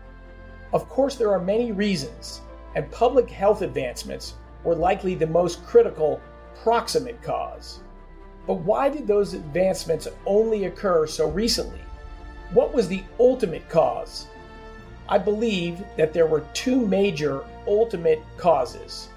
Of 0.74 0.88
course, 0.88 1.14
there 1.14 1.30
are 1.30 1.38
many 1.38 1.70
reasons, 1.70 2.40
and 2.74 2.90
public 2.90 3.30
health 3.30 3.62
advancements 3.62 4.34
were 4.64 4.74
likely 4.74 5.14
the 5.14 5.26
most 5.26 5.64
critical 5.64 6.20
proximate 6.64 7.22
cause. 7.22 7.78
But 8.44 8.54
why 8.54 8.88
did 8.88 9.06
those 9.06 9.34
advancements 9.34 10.08
only 10.26 10.64
occur 10.64 11.06
so 11.06 11.30
recently? 11.30 11.80
What 12.52 12.74
was 12.74 12.88
the 12.88 13.04
ultimate 13.20 13.68
cause? 13.68 14.26
I 15.08 15.16
believe 15.16 15.84
that 15.96 16.12
there 16.12 16.26
were 16.26 16.44
two 16.54 16.84
major 16.84 17.44
ultimate 17.68 18.22
causes. 18.36 19.10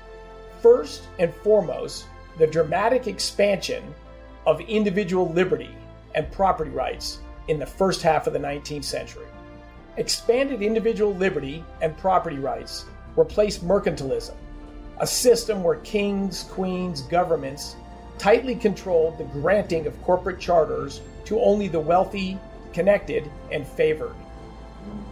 First 0.62 1.08
and 1.18 1.34
foremost, 1.38 2.06
the 2.38 2.46
dramatic 2.46 3.08
expansion 3.08 3.96
of 4.46 4.62
individual 4.62 5.28
liberty 5.30 5.76
and 6.14 6.32
property 6.32 6.70
rights 6.70 7.20
in 7.48 7.58
the 7.58 7.66
first 7.66 8.04
half 8.04 8.28
of 8.28 8.34
the 8.34 8.40
19th 8.40 8.84
century. 8.84 9.27
Expanded 9.98 10.62
individual 10.62 11.14
liberty 11.16 11.64
and 11.82 11.98
property 11.98 12.38
rights 12.38 12.86
replaced 13.16 13.66
mercantilism, 13.66 14.36
a 15.00 15.08
system 15.08 15.64
where 15.64 15.78
kings, 15.78 16.44
queens, 16.52 17.02
governments 17.02 17.76
tightly 18.18 18.56
controlled 18.56 19.18
the 19.18 19.24
granting 19.26 19.86
of 19.86 20.02
corporate 20.04 20.40
charters 20.40 21.02
to 21.26 21.40
only 21.40 21.68
the 21.68 21.80
wealthy 21.80 22.40
connected, 22.78 23.28
and 23.52 23.68
favored. 23.68 24.14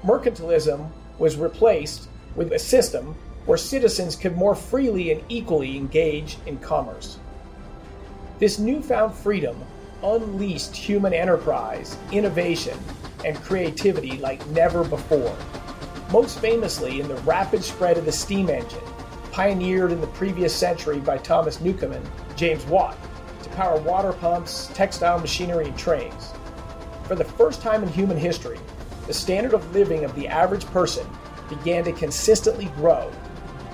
Mercantilism 0.04 0.88
was 1.18 1.36
replaced 1.36 2.10
with 2.36 2.54
a 2.54 2.60
system 2.60 3.16
where 3.48 3.58
citizens 3.58 4.16
could 4.16 4.38
more 4.38 4.54
freely 4.54 5.12
and 5.12 5.24
equally 5.30 5.76
engage 5.76 6.38
in 6.46 6.60
commerce. 6.60 7.18
This 8.38 8.60
newfound 8.60 9.16
freedom 9.16 9.58
unleashed 10.04 10.76
human 10.76 11.14
enterprise, 11.14 11.98
innovation, 12.12 12.78
and 13.24 13.36
creativity 13.42 14.18
like 14.18 14.46
never 14.48 14.84
before. 14.84 15.36
Most 16.12 16.40
famously 16.40 17.00
in 17.00 17.08
the 17.08 17.16
rapid 17.18 17.64
spread 17.64 17.98
of 17.98 18.06
the 18.06 18.12
steam 18.12 18.50
engine, 18.50 18.84
pioneered 19.32 19.92
in 19.92 20.00
the 20.00 20.08
previous 20.08 20.56
century 20.56 21.00
by 21.00 21.18
Thomas 21.18 21.60
Newcomen, 21.60 22.04
James 22.36 22.66
Watt, 22.66 22.98
to 23.44 23.50
power 23.50 23.80
water 23.82 24.14
pumps, 24.14 24.70
textile 24.74 25.20
machinery, 25.20 25.66
and 25.68 25.78
trains. 25.78 26.32
For 27.06 27.16
the 27.16 27.24
first 27.24 27.62
time 27.62 27.84
in 27.84 27.90
human 27.90 28.18
history, 28.18 28.60
the 29.08 29.14
standard 29.14 29.54
of 29.54 29.74
living 29.74 30.04
of 30.06 30.16
the 30.16 30.28
average 30.28 30.66
person 30.68 31.08
began 31.50 31.84
to 31.84 31.92
consistently 31.92 32.66
grow, 32.76 33.12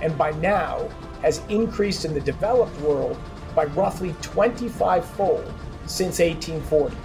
and 0.01 0.17
by 0.17 0.32
now 0.32 0.89
has 1.22 1.41
increased 1.49 2.05
in 2.05 2.13
the 2.13 2.22
developed 2.22 2.78
world 2.82 3.19
by 3.55 3.65
roughly 3.65 4.15
25 4.22 5.05
fold 5.05 5.53
since 5.86 6.20
1840, 6.20 6.96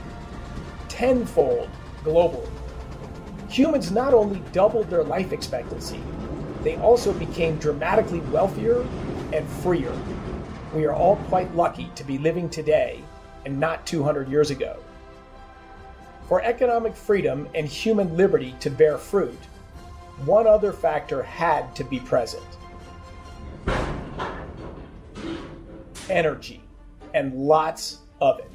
tenfold 0.89 1.69
globally. 2.03 2.49
Humans 3.49 3.91
not 3.91 4.15
only 4.15 4.43
doubled 4.53 4.91
their 4.91 5.05
life 5.05 5.33
expectancy, 5.33 6.01
they 6.63 6.77
also 6.77 7.13
became 7.13 7.57
dramatically 7.59 8.21
wealthier 8.21 8.87
and 9.33 9.47
freer. 9.49 9.93
We 10.75 10.85
are 10.85 10.95
all 10.95 11.17
quite 11.29 11.55
lucky 11.55 11.91
to 11.95 12.05
be 12.05 12.19
living 12.19 12.51
today 12.51 13.03
and 13.45 13.59
not 13.59 13.87
200 13.87 14.29
years 14.29 14.51
ago. 14.51 14.77
For 16.29 16.43
economic 16.43 16.97
freedom 16.97 17.49
and 17.55 17.67
human 17.67 18.17
liberty 18.17 18.55
to 18.61 18.71
bear 18.71 18.99
fruit, 18.99 19.39
one 20.25 20.47
other 20.47 20.73
factor 20.73 21.23
had 21.23 21.75
to 21.77 21.85
be 21.85 22.01
present 22.01 22.43
energy, 26.11 26.63
and 27.15 27.35
lots 27.35 27.99
of 28.21 28.39
it. 28.39 28.51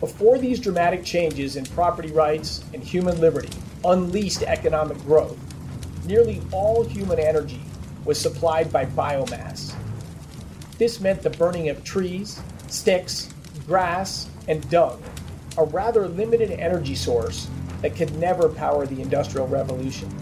Before 0.00 0.38
these 0.38 0.58
dramatic 0.58 1.04
changes 1.04 1.56
in 1.56 1.64
property 1.66 2.10
rights 2.10 2.64
and 2.74 2.82
human 2.82 3.20
liberty 3.20 3.50
unleashed 3.84 4.42
economic 4.42 4.98
growth, 5.04 5.38
nearly 6.04 6.42
all 6.50 6.84
human 6.84 7.18
energy 7.18 7.62
was 8.04 8.20
supplied 8.20 8.72
by 8.72 8.86
biomass. 8.86 9.74
This 10.78 11.00
meant 11.00 11.22
the 11.22 11.30
burning 11.30 11.68
of 11.68 11.84
trees, 11.84 12.40
sticks, 12.66 13.32
grass, 13.66 14.28
and 14.48 14.68
dung, 14.70 15.00
a 15.56 15.64
rather 15.64 16.08
limited 16.08 16.50
energy 16.50 16.96
source 16.96 17.48
that 17.80 17.94
could 17.94 18.12
never 18.16 18.48
power 18.48 18.86
the 18.86 19.00
Industrial 19.00 19.46
Revolution. 19.46 20.12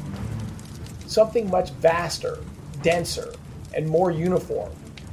Something 1.06 1.50
much 1.50 1.70
vaster, 1.70 2.38
denser, 2.82 3.32
and 3.74 3.88
more 3.88 4.10
uniform 4.10 4.72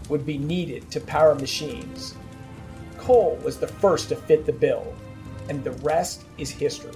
would 0.09 0.25
be 0.25 0.37
needed 0.37 0.89
to 0.91 0.99
power 1.01 1.35
machines. 1.35 2.15
Coal 2.97 3.39
was 3.43 3.57
the 3.57 3.67
first 3.67 4.09
to 4.09 4.15
fit 4.15 4.45
the 4.45 4.53
bill, 4.53 4.93
and 5.49 5.63
the 5.63 5.71
rest 5.71 6.23
is 6.37 6.49
history. 6.49 6.93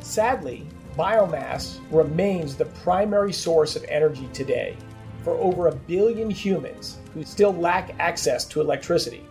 Sadly, 0.00 0.66
biomass 0.96 1.78
remains 1.90 2.56
the 2.56 2.64
primary 2.64 3.32
source 3.32 3.76
of 3.76 3.84
energy 3.88 4.28
today 4.32 4.76
for 5.22 5.32
over 5.34 5.66
a 5.66 5.74
billion 5.74 6.30
humans 6.30 6.98
who 7.12 7.24
still 7.24 7.52
lack 7.52 7.94
access 7.98 8.44
to 8.46 8.60
electricity, 8.60 9.24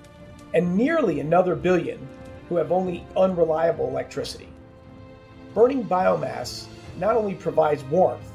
and 0.53 0.75
nearly 0.75 1.19
another 1.19 1.55
billion 1.55 2.07
who 2.49 2.55
have 2.55 2.71
only 2.71 3.05
unreliable 3.15 3.87
electricity. 3.87 4.47
Burning 5.53 5.83
biomass 5.83 6.67
not 6.97 7.15
only 7.15 7.33
provides 7.33 7.83
warmth, 7.85 8.31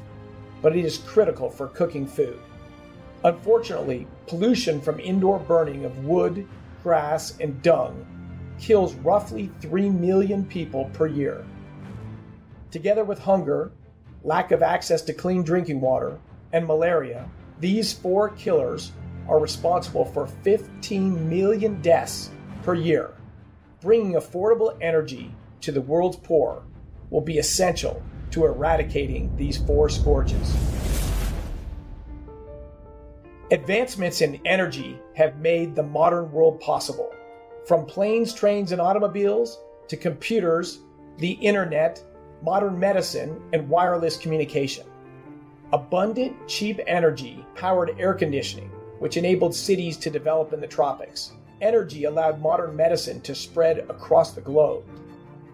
but 0.61 0.75
it 0.75 0.85
is 0.85 0.97
critical 0.99 1.49
for 1.49 1.67
cooking 1.67 2.05
food. 2.05 2.39
Unfortunately, 3.25 4.05
pollution 4.27 4.81
from 4.81 4.99
indoor 4.99 5.39
burning 5.39 5.85
of 5.85 6.05
wood, 6.05 6.47
grass, 6.83 7.37
and 7.39 7.61
dung 7.61 8.05
kills 8.59 8.93
roughly 8.95 9.49
3 9.61 9.89
million 9.89 10.45
people 10.45 10.89
per 10.93 11.07
year. 11.07 11.45
Together 12.71 13.03
with 13.03 13.19
hunger, 13.19 13.71
lack 14.23 14.51
of 14.51 14.61
access 14.61 15.01
to 15.03 15.13
clean 15.13 15.43
drinking 15.43 15.79
water, 15.79 16.19
and 16.51 16.67
malaria, 16.67 17.29
these 17.59 17.93
four 17.93 18.29
killers 18.29 18.91
are 19.27 19.39
responsible 19.39 20.05
for 20.05 20.27
15 20.27 21.29
million 21.29 21.81
deaths 21.81 22.29
per 22.63 22.73
year. 22.73 23.13
Bringing 23.81 24.13
affordable 24.13 24.77
energy 24.81 25.33
to 25.61 25.71
the 25.71 25.81
world's 25.81 26.17
poor 26.17 26.63
will 27.09 27.21
be 27.21 27.37
essential 27.37 28.03
to 28.31 28.45
eradicating 28.45 29.35
these 29.37 29.57
four 29.57 29.87
scourges. 29.87 30.82
Advancements 33.53 34.21
in 34.21 34.41
energy 34.45 34.99
have 35.15 35.37
made 35.37 35.75
the 35.75 35.83
modern 35.83 36.31
world 36.31 36.59
possible. 36.59 37.13
From 37.67 37.85
planes, 37.85 38.33
trains, 38.33 38.71
and 38.71 38.81
automobiles 38.81 39.59
to 39.89 39.95
computers, 39.95 40.79
the 41.19 41.33
internet, 41.33 42.03
modern 42.41 42.79
medicine, 42.79 43.39
and 43.53 43.69
wireless 43.69 44.17
communication. 44.17 44.87
Abundant, 45.71 46.35
cheap 46.47 46.79
energy 46.87 47.45
powered 47.53 47.95
air 47.99 48.15
conditioning, 48.15 48.71
which 48.97 49.17
enabled 49.17 49.53
cities 49.53 49.97
to 49.97 50.09
develop 50.09 50.51
in 50.51 50.59
the 50.59 50.65
tropics. 50.65 51.33
Energy 51.61 52.05
allowed 52.05 52.41
modern 52.41 52.75
medicine 52.75 53.21
to 53.21 53.35
spread 53.35 53.85
across 53.87 54.31
the 54.31 54.41
globe. 54.41 54.83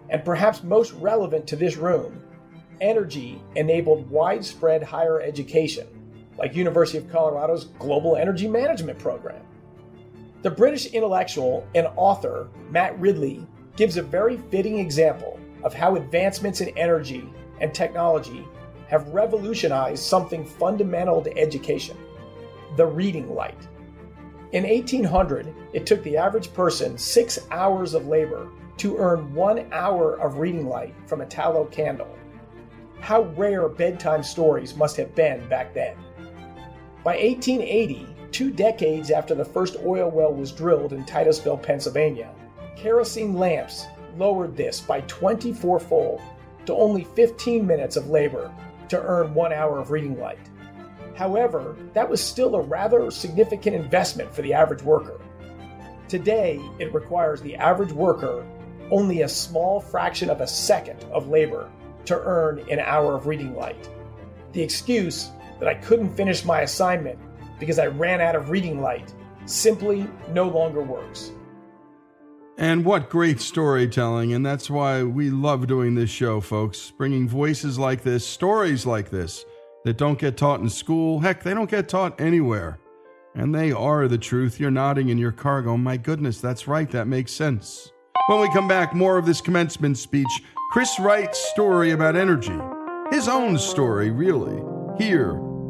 And 0.09 0.23
perhaps 0.23 0.63
most 0.63 0.93
relevant 0.93 1.47
to 1.47 1.57
this 1.57 1.75
room, 1.75 2.23
energy 2.79 3.41
enabled 3.57 4.09
widespread 4.09 4.83
higher 4.83 5.19
education 5.19 5.98
like 6.39 6.55
University 6.55 6.97
of 6.97 7.11
Colorado's 7.11 7.65
Global 7.77 8.15
Energy 8.15 8.47
Management 8.47 8.97
Program. 8.97 9.41
The 10.41 10.49
British 10.49 10.87
intellectual 10.87 11.67
and 11.75 11.87
author 11.97 12.47
Matt 12.71 12.97
Ridley 12.99 13.45
gives 13.75 13.97
a 13.97 14.01
very 14.01 14.37
fitting 14.49 14.79
example 14.79 15.39
of 15.63 15.73
how 15.73 15.97
advancements 15.97 16.61
in 16.61 16.69
energy 16.77 17.29
and 17.59 17.73
technology 17.73 18.47
have 18.87 19.09
revolutionized 19.09 20.03
something 20.03 20.45
fundamental 20.45 21.21
to 21.21 21.37
education 21.37 21.97
the 22.77 22.85
reading 22.85 23.33
light. 23.35 23.67
In 24.51 24.63
1800, 24.63 25.53
it 25.73 25.85
took 25.85 26.01
the 26.03 26.17
average 26.17 26.53
person 26.53 26.97
six 26.97 27.39
hours 27.51 27.93
of 27.93 28.07
labor 28.07 28.49
to 28.77 28.97
earn 28.97 29.33
one 29.33 29.67
hour 29.71 30.15
of 30.19 30.37
reading 30.37 30.67
light 30.67 30.95
from 31.05 31.21
a 31.21 31.25
tallow 31.25 31.65
candle. 31.65 32.15
How 32.99 33.23
rare 33.35 33.67
bedtime 33.67 34.23
stories 34.23 34.75
must 34.75 34.97
have 34.97 35.13
been 35.15 35.47
back 35.49 35.73
then. 35.73 35.95
By 37.03 37.15
1880, 37.15 38.07
two 38.31 38.51
decades 38.51 39.09
after 39.09 39.33
the 39.33 39.45
first 39.45 39.77
oil 39.85 40.09
well 40.09 40.33
was 40.33 40.51
drilled 40.51 40.91
in 40.91 41.05
Titusville, 41.05 41.57
Pennsylvania, 41.57 42.29
kerosene 42.75 43.35
lamps 43.35 43.85
lowered 44.17 44.57
this 44.57 44.81
by 44.81 45.01
24 45.01 45.79
fold 45.79 46.21
to 46.65 46.73
only 46.73 47.05
15 47.05 47.65
minutes 47.65 47.95
of 47.95 48.09
labor 48.09 48.51
to 48.89 49.01
earn 49.01 49.33
one 49.33 49.53
hour 49.53 49.79
of 49.79 49.91
reading 49.91 50.19
light. 50.19 50.39
However, 51.15 51.77
that 51.93 52.09
was 52.09 52.21
still 52.21 52.55
a 52.55 52.61
rather 52.61 53.09
significant 53.11 53.75
investment 53.75 54.33
for 54.33 54.41
the 54.41 54.53
average 54.53 54.81
worker. 54.81 55.21
Today, 56.09 56.59
it 56.79 56.93
requires 56.93 57.41
the 57.41 57.55
average 57.55 57.91
worker 57.93 58.45
only 58.91 59.21
a 59.21 59.29
small 59.29 59.79
fraction 59.79 60.29
of 60.29 60.41
a 60.41 60.47
second 60.47 61.03
of 61.11 61.29
labor 61.29 61.69
to 62.05 62.19
earn 62.19 62.59
an 62.69 62.79
hour 62.79 63.15
of 63.15 63.27
reading 63.27 63.55
light. 63.55 63.89
The 64.53 64.61
excuse 64.61 65.29
that 65.59 65.67
I 65.67 65.75
couldn't 65.75 66.15
finish 66.15 66.45
my 66.45 66.61
assignment 66.61 67.19
because 67.59 67.79
I 67.79 67.87
ran 67.87 68.21
out 68.21 68.35
of 68.35 68.49
reading 68.49 68.81
light 68.81 69.13
simply 69.45 70.07
no 70.31 70.47
longer 70.47 70.81
works. 70.81 71.31
And 72.57 72.83
what 72.83 73.09
great 73.09 73.39
storytelling. 73.39 74.33
And 74.33 74.45
that's 74.45 74.69
why 74.69 75.03
we 75.03 75.29
love 75.29 75.67
doing 75.67 75.95
this 75.95 76.09
show, 76.09 76.41
folks. 76.41 76.91
Bringing 76.91 77.27
voices 77.27 77.79
like 77.79 78.03
this, 78.03 78.27
stories 78.27 78.85
like 78.85 79.09
this 79.09 79.45
that 79.85 79.97
don't 79.97 80.19
get 80.19 80.35
taught 80.35 80.59
in 80.59 80.69
school. 80.69 81.21
Heck, 81.21 81.43
they 81.43 81.53
don't 81.53 81.69
get 81.69 81.87
taught 81.87 82.19
anywhere. 82.19 82.79
And 83.33 83.55
they 83.55 83.71
are 83.71 84.07
the 84.07 84.17
truth. 84.17 84.59
You're 84.59 84.71
nodding 84.71 85.07
in 85.07 85.17
your 85.17 85.31
car 85.31 85.61
going, 85.61 85.83
my 85.83 85.95
goodness, 85.95 86.41
that's 86.41 86.67
right. 86.67 86.89
That 86.91 87.07
makes 87.07 87.31
sense. 87.31 87.91
When 88.27 88.41
we 88.41 88.51
come 88.51 88.67
back, 88.67 88.93
more 88.93 89.17
of 89.17 89.25
this 89.25 89.39
commencement 89.39 89.97
speech. 89.97 90.27
Chris 90.71 90.99
Wright's 90.99 91.39
story 91.51 91.91
about 91.91 92.17
energy. 92.17 92.59
His 93.09 93.27
own 93.27 93.57
story, 93.57 94.11
really. 94.11 94.61
Here 94.97 95.48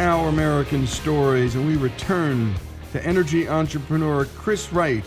Our 0.00 0.30
American 0.30 0.86
Stories, 0.86 1.56
and 1.56 1.66
we 1.66 1.76
return 1.76 2.54
to 2.92 3.06
energy 3.06 3.46
entrepreneur 3.46 4.24
Chris 4.24 4.72
Wright 4.72 5.04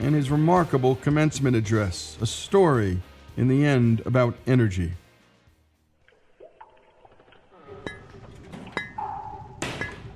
and 0.00 0.12
his 0.12 0.28
remarkable 0.28 0.96
commencement 0.96 1.54
address, 1.54 2.18
a 2.20 2.26
story 2.26 3.00
in 3.36 3.46
the 3.46 3.64
end 3.64 4.02
about 4.04 4.34
energy. 4.44 4.94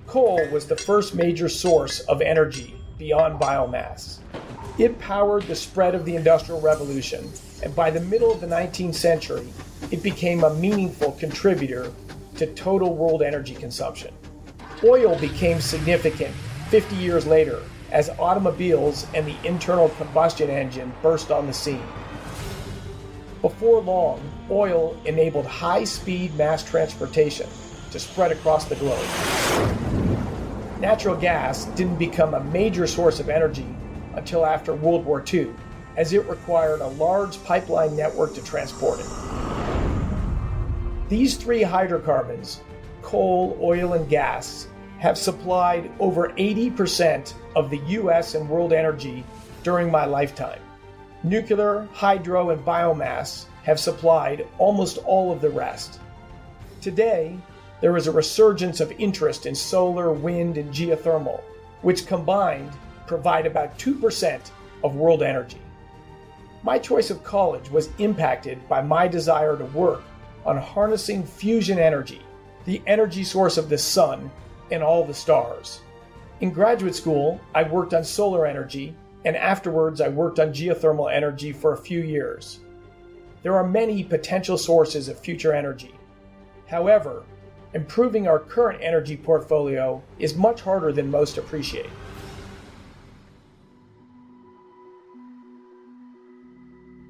Coal 0.09 0.49
was 0.51 0.67
the 0.67 0.77
first 0.77 1.15
major 1.15 1.49
source 1.49 2.01
of 2.01 2.21
energy 2.21 2.75
beyond 2.99 3.39
biomass. 3.39 4.19
It 4.79 4.99
powered 4.99 5.45
the 5.45 5.55
spread 5.55 5.95
of 5.95 6.05
the 6.05 6.17
Industrial 6.17 6.61
Revolution, 6.61 7.31
and 7.63 7.73
by 7.77 7.91
the 7.91 8.01
middle 8.01 8.33
of 8.33 8.41
the 8.41 8.49
19th 8.49 8.97
century, 8.97 9.47
it 9.93 10.03
became 10.03 10.43
a 10.43 10.53
meaningful 10.55 11.13
contributor 11.13 11.93
to 12.37 12.47
total 12.55 12.95
world 12.95 13.23
energy 13.23 13.55
consumption. 13.55 14.15
Oil 14.85 15.19
became 15.19 15.61
significant 15.61 16.35
50 16.71 16.97
years 16.97 17.27
later 17.27 17.63
as 17.91 18.11
automobiles 18.19 19.07
and 19.15 19.27
the 19.27 19.37
internal 19.47 19.91
combustion 19.91 20.51
engine 20.51 20.93
burst 21.03 21.31
on 21.31 21.47
the 21.47 21.53
scene. 21.53 21.87
Before 23.43 23.81
long, 23.81 24.21
oil 24.51 24.97
enabled 25.05 25.47
high 25.47 25.85
speed 25.85 26.35
mass 26.37 26.63
transportation 26.63 27.49
to 27.91 27.99
spread 27.99 28.33
across 28.33 28.65
the 28.65 28.77
globe 28.77 30.03
natural 30.83 31.15
gas 31.15 31.67
didn't 31.77 31.97
become 31.97 32.35
a 32.35 32.43
major 32.47 32.89
source 32.89 33.21
of 33.21 33.29
energy 33.29 33.67
until 34.15 34.45
after 34.45 34.75
World 34.75 35.05
War 35.05 35.25
II, 35.33 35.55
as 35.97 36.13
it 36.13 36.27
required 36.29 36.81
a 36.81 36.89
large 36.89 37.43
pipeline 37.45 37.97
network 37.97 38.35
to 38.35 38.43
transport 38.43 38.99
it. 38.99 39.07
These 41.13 41.37
three 41.37 41.63
hydrocarbons, 41.63 42.63
coal, 43.03 43.59
oil, 43.61 43.93
and 43.93 44.09
gas, 44.09 44.69
have 44.99 45.19
supplied 45.19 45.91
over 46.01 46.31
80% 46.39 47.35
of 47.55 47.69
the 47.69 47.81
US 48.01 48.35
and 48.35 48.49
world 48.49 48.73
energy 48.73 49.23
during 49.63 49.91
my 49.91 50.07
lifetime. 50.07 50.63
Nuclear, 51.23 51.87
hydro, 51.93 52.49
and 52.49 52.65
biomass 52.65 53.45
have 53.63 53.79
supplied 53.79 54.49
almost 54.57 54.97
all 55.05 55.31
of 55.31 55.43
the 55.43 55.51
rest. 55.51 56.01
Today, 56.81 57.37
there 57.83 57.99
is 57.99 58.07
a 58.07 58.13
resurgence 58.13 58.81
of 58.81 58.91
interest 58.93 59.45
in 59.45 59.55
solar, 59.55 60.15
wind, 60.15 60.57
and 60.57 60.73
geothermal, 60.73 61.43
which 61.83 62.07
combined 62.07 62.73
provide 63.07 63.45
about 63.45 63.79
2% 63.79 64.51
of 64.83 64.97
world 64.97 65.23
energy. 65.23 65.61
My 66.63 66.79
choice 66.79 67.11
of 67.11 67.23
college 67.23 67.71
was 67.71 67.91
impacted 67.99 68.67
by 68.67 68.81
my 68.81 69.07
desire 69.07 69.59
to 69.59 69.67
work 69.67 70.05
on 70.45 70.57
harnessing 70.57 71.25
fusion 71.25 71.79
energy, 71.79 72.21
the 72.65 72.83
energy 72.87 73.25
source 73.25 73.59
of 73.59 73.69
the 73.69 73.79
sun 73.79 74.31
and 74.71 74.83
all 74.83 75.05
the 75.05 75.15
stars. 75.15 75.81
In 76.41 76.51
graduate 76.51 76.95
school, 76.95 77.41
I 77.55 77.63
worked 77.63 77.95
on 77.95 78.03
solar 78.03 78.47
energy, 78.47 78.97
and 79.25 79.37
afterwards, 79.37 80.01
I 80.01 80.09
worked 80.09 80.41
on 80.41 80.53
geothermal 80.53 81.13
energy 81.13 81.53
for 81.53 81.73
a 81.73 81.77
few 81.79 82.01
years. 82.01 82.61
There 83.43 83.55
are 83.57 83.67
many 83.67 84.03
potential 84.03 84.59
sources 84.59 85.09
of 85.09 85.19
future 85.19 85.53
energy. 85.53 85.95
However, 86.67 87.23
improving 87.75 88.27
our 88.27 88.39
current 88.39 88.81
energy 88.83 89.17
portfolio 89.17 90.03
is 90.19 90.35
much 90.35 90.61
harder 90.61 90.93
than 90.93 91.11
most 91.11 91.39
appreciate. 91.39 91.91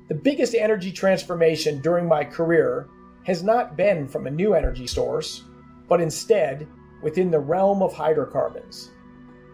The 0.08 0.14
biggest 0.14 0.54
energy 0.54 0.92
transformation 0.92 1.80
during 1.80 2.06
my 2.06 2.24
career 2.24 2.86
has 3.24 3.42
not 3.42 3.76
been 3.76 4.08
from 4.08 4.26
a 4.26 4.30
new 4.30 4.54
energy 4.54 4.86
source, 4.86 5.44
but 5.88 6.00
instead 6.00 6.66
within 7.02 7.30
the 7.30 7.38
realm 7.38 7.82
of 7.82 7.92
hydrocarbons. 7.92 8.90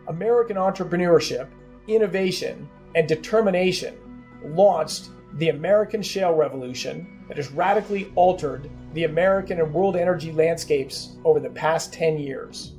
American 0.08 0.56
entrepreneurship, 0.56 1.48
innovation, 1.86 2.68
and 2.94 3.06
determination 3.06 3.96
launched 4.42 5.10
the 5.34 5.50
American 5.50 6.02
shale 6.02 6.34
revolution 6.34 7.24
that 7.28 7.36
has 7.36 7.50
radically 7.50 8.10
altered 8.14 8.70
the 8.94 9.04
American 9.04 9.60
and 9.60 9.72
world 9.72 9.96
energy 9.96 10.32
landscapes 10.32 11.16
over 11.24 11.38
the 11.40 11.50
past 11.50 11.92
10 11.92 12.18
years. 12.18 12.74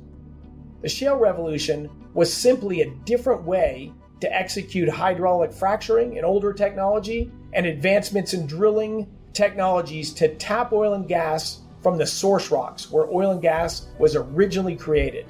The 0.82 0.88
shale 0.88 1.16
revolution 1.16 1.88
was 2.14 2.32
simply 2.32 2.80
a 2.80 2.90
different 3.04 3.44
way 3.44 3.92
to 4.20 4.36
execute 4.36 4.88
hydraulic 4.88 5.52
fracturing 5.52 6.16
and 6.16 6.26
older 6.26 6.52
technology 6.52 7.30
and 7.52 7.66
advancements 7.66 8.34
in 8.34 8.46
drilling 8.46 9.06
technologies 9.32 10.12
to 10.14 10.34
tap 10.36 10.72
oil 10.72 10.94
and 10.94 11.08
gas 11.08 11.60
from 11.82 11.96
the 11.96 12.06
source 12.06 12.50
rocks 12.50 12.90
where 12.90 13.10
oil 13.10 13.30
and 13.32 13.42
gas 13.42 13.88
was 13.98 14.16
originally 14.16 14.76
created. 14.76 15.26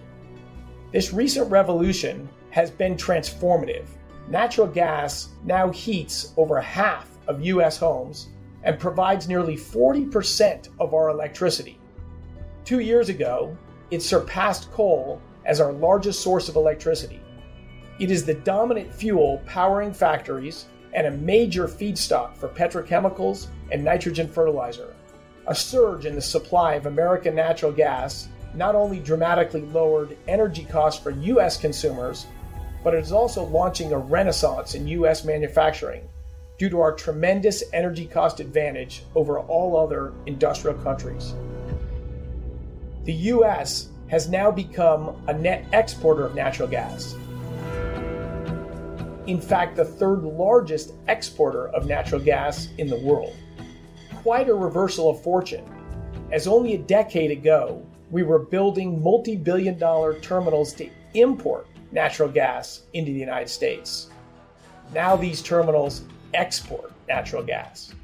This 0.92 1.12
recent 1.12 1.50
revolution 1.50 2.28
has 2.50 2.70
been 2.70 2.96
transformative. 2.96 3.86
Natural 4.28 4.66
gas 4.66 5.28
now 5.44 5.70
heats 5.70 6.32
over 6.36 6.60
half 6.60 7.08
of 7.28 7.44
US 7.44 7.76
homes 7.76 8.28
and 8.64 8.78
provides 8.78 9.28
nearly 9.28 9.56
40% 9.56 10.68
of 10.78 10.92
our 10.92 11.08
electricity. 11.10 11.78
Two 12.64 12.80
years 12.80 13.08
ago, 13.08 13.56
it 13.90 14.02
surpassed 14.02 14.70
coal 14.72 15.20
as 15.44 15.60
our 15.60 15.72
largest 15.72 16.20
source 16.20 16.48
of 16.48 16.56
electricity. 16.56 17.20
It 17.98 18.10
is 18.10 18.24
the 18.24 18.34
dominant 18.34 18.92
fuel 18.92 19.42
powering 19.46 19.92
factories 19.92 20.66
and 20.92 21.06
a 21.06 21.10
major 21.10 21.66
feedstock 21.66 22.34
for 22.36 22.48
petrochemicals 22.48 23.48
and 23.70 23.84
nitrogen 23.84 24.28
fertilizer. 24.28 24.94
A 25.46 25.54
surge 25.54 26.06
in 26.06 26.14
the 26.14 26.20
supply 26.20 26.74
of 26.74 26.86
American 26.86 27.34
natural 27.34 27.72
gas 27.72 28.28
not 28.54 28.74
only 28.74 28.98
dramatically 28.98 29.62
lowered 29.62 30.16
energy 30.26 30.64
costs 30.64 31.02
for 31.02 31.10
U.S. 31.10 31.56
consumers, 31.56 32.26
but 32.82 32.94
it 32.94 32.98
is 32.98 33.12
also 33.12 33.44
launching 33.44 33.92
a 33.92 33.98
renaissance 33.98 34.74
in 34.74 34.88
U.S. 34.88 35.24
manufacturing 35.24 36.08
due 36.58 36.68
to 36.70 36.80
our 36.80 36.92
tremendous 36.92 37.62
energy 37.72 38.06
cost 38.06 38.40
advantage 38.40 39.02
over 39.14 39.40
all 39.40 39.76
other 39.76 40.12
industrial 40.26 40.76
countries. 40.82 41.34
The 43.04 43.14
U.S. 43.14 43.88
has 44.08 44.28
now 44.28 44.50
become 44.50 45.22
a 45.26 45.32
net 45.32 45.64
exporter 45.72 46.26
of 46.26 46.34
natural 46.34 46.68
gas. 46.68 47.14
In 49.30 49.40
fact, 49.40 49.76
the 49.76 49.84
third 49.84 50.24
largest 50.24 50.92
exporter 51.06 51.68
of 51.68 51.86
natural 51.86 52.20
gas 52.20 52.70
in 52.78 52.88
the 52.88 52.98
world. 52.98 53.36
Quite 54.24 54.48
a 54.48 54.54
reversal 54.54 55.08
of 55.08 55.22
fortune, 55.22 55.64
as 56.32 56.48
only 56.48 56.74
a 56.74 56.78
decade 56.78 57.30
ago 57.30 57.80
we 58.10 58.24
were 58.24 58.40
building 58.40 59.00
multi 59.00 59.36
billion 59.36 59.78
dollar 59.78 60.18
terminals 60.18 60.72
to 60.74 60.90
import 61.14 61.68
natural 61.92 62.28
gas 62.28 62.82
into 62.92 63.12
the 63.12 63.20
United 63.20 63.48
States. 63.48 64.10
Now 64.92 65.14
these 65.14 65.42
terminals 65.42 66.02
export 66.34 66.90
natural 67.06 67.44
gas. 67.44 67.94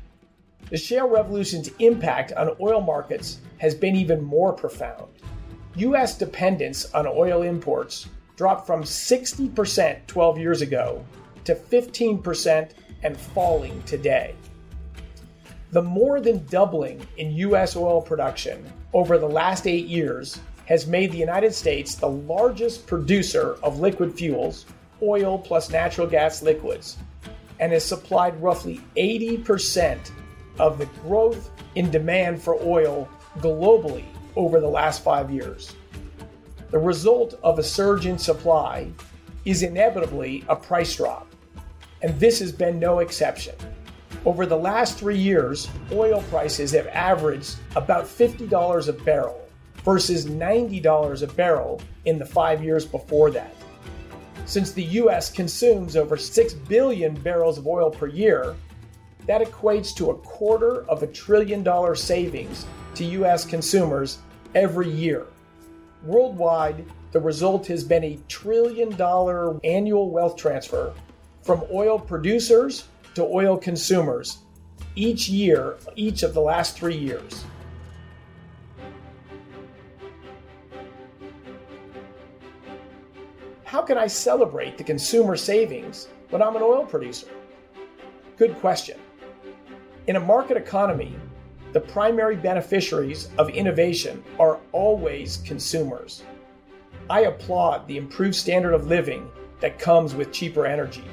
The 0.70 0.77
shale 0.77 1.09
revolution's 1.09 1.70
impact 1.81 2.35
on 2.35 2.55
oil 2.61 2.81
markets 2.81 3.41
has 3.59 3.74
been 3.74 3.97
even 3.97 4.22
more 4.22 4.53
profound. 4.53 5.09
U.S. 5.74 6.16
dependence 6.16 6.85
on 6.95 7.09
oil 7.09 7.43
imports 7.43 8.07
dropped 8.37 8.66
from 8.66 8.82
60% 8.82 10.07
12 10.07 10.39
years 10.39 10.61
ago 10.61 11.05
to 11.45 11.55
15% 11.55 12.70
and 13.03 13.16
falling 13.16 13.82
today. 13.82 14.34
The 15.72 15.82
more 15.82 16.20
than 16.20 16.47
doubling 16.47 17.07
in 17.16 17.32
U.S. 17.32 17.76
oil 17.76 18.01
production 18.01 18.64
over 18.93 19.18
the 19.18 19.28
last 19.28 19.66
eight 19.66 19.87
years 19.87 20.41
has 20.66 20.87
made 20.87 21.12
the 21.12 21.18
United 21.18 21.55
States 21.55 21.95
the 21.95 22.09
largest 22.09 22.87
producer 22.87 23.57
of 23.62 23.80
liquid 23.80 24.14
fuels, 24.14 24.66
oil 25.03 25.39
plus 25.39 25.70
natural 25.70 26.07
gas 26.07 26.43
liquids, 26.43 26.97
and 27.61 27.72
has 27.72 27.84
supplied 27.84 28.41
roughly 28.43 28.80
80% 28.97 30.11
of 30.59 30.78
the 30.78 30.87
growth 31.03 31.51
in 31.74 31.91
demand 31.91 32.43
for 32.43 32.55
oil 32.62 33.09
globally 33.39 34.05
over 34.34 34.61
the 34.61 34.68
last 34.68 35.03
five 35.03 35.30
years. 35.30 35.74
The 36.71 36.79
result 36.79 37.39
of 37.45 37.59
a 37.59 37.62
surge 37.62 38.07
in 38.07 38.19
supply 38.19 38.91
is 39.45 39.62
inevitably 39.62 40.45
a 40.49 40.57
price 40.57 40.97
drop, 40.97 41.29
and 42.03 42.19
this 42.19 42.41
has 42.41 42.51
been 42.51 42.81
no 42.81 42.99
exception. 42.99 43.55
Over 44.25 44.47
the 44.47 44.57
last 44.57 44.99
three 44.99 45.19
years, 45.19 45.69
oil 45.93 46.23
prices 46.29 46.73
have 46.73 46.89
averaged 46.89 47.57
about 47.77 48.07
$50 48.07 48.89
a 48.89 48.93
barrel 48.93 49.41
versus 49.85 50.27
$90 50.27 51.23
a 51.23 51.27
barrel 51.35 51.81
in 52.05 52.19
the 52.19 52.27
five 52.27 52.64
years 52.64 52.85
before 52.85 53.31
that. 53.31 53.55
Since 54.45 54.73
the 54.73 54.83
U.S. 54.83 55.31
consumes 55.31 55.95
over 55.95 56.17
6 56.17 56.55
billion 56.55 57.14
barrels 57.14 57.59
of 57.59 57.69
oil 57.69 57.91
per 57.91 58.09
year, 58.09 58.57
that 59.27 59.41
equates 59.41 59.95
to 59.97 60.11
a 60.11 60.19
quarter 60.19 60.85
of 60.89 61.05
a 61.05 61.07
trillion 61.07 61.62
dollar 61.62 61.95
savings 61.95 62.67
to 62.97 63.05
U.S. 63.05 63.45
consumers 63.45 64.19
every 64.57 64.91
year. 64.91 65.27
Worldwide, 66.07 66.86
the 67.11 67.18
result 67.18 67.66
has 67.66 67.82
been 67.82 68.04
a 68.04 68.18
trillion 68.28 68.90
dollar 68.96 69.59
annual 69.64 70.09
wealth 70.09 70.36
transfer 70.36 70.94
from 71.42 71.64
oil 71.72 71.98
producers 71.98 72.86
to 73.14 73.24
oil 73.24 73.59
consumers 73.59 74.38
each 74.94 75.28
year, 75.28 75.78
each 75.96 76.22
of 76.22 76.32
the 76.32 76.40
last 76.40 76.76
three 76.76 76.96
years. 76.96 77.44
How 83.64 83.82
can 83.82 83.98
I 83.98 84.07
celebrate 84.07 84.78
the 84.78 84.84
consumer 84.84 85.36
savings 85.36 86.07
when 86.30 86.40
I'm 86.40 86.54
an 86.54 86.62
oil 86.62 86.86
producer? 86.86 87.26
Good 88.36 88.54
question. 88.61 88.98
In 90.07 90.14
a 90.14 90.20
market 90.20 90.57
economy, 90.57 91.16
the 91.73 91.81
primary 91.81 92.37
beneficiaries 92.37 93.29
of 93.39 93.49
innovation 93.51 94.23
are 94.39 94.59
always 94.73 95.39
consumers. 95.39 96.23
I 97.09 97.21
applaud 97.21 97.87
the 97.87 97.99
improved 97.99 98.35
standard 98.35 98.73
of 98.73 98.87
living 98.87 99.31
that 99.61 99.79
comes 99.79 100.14
with 100.14 100.33
cheaper 100.33 100.67
energy, 100.67 101.05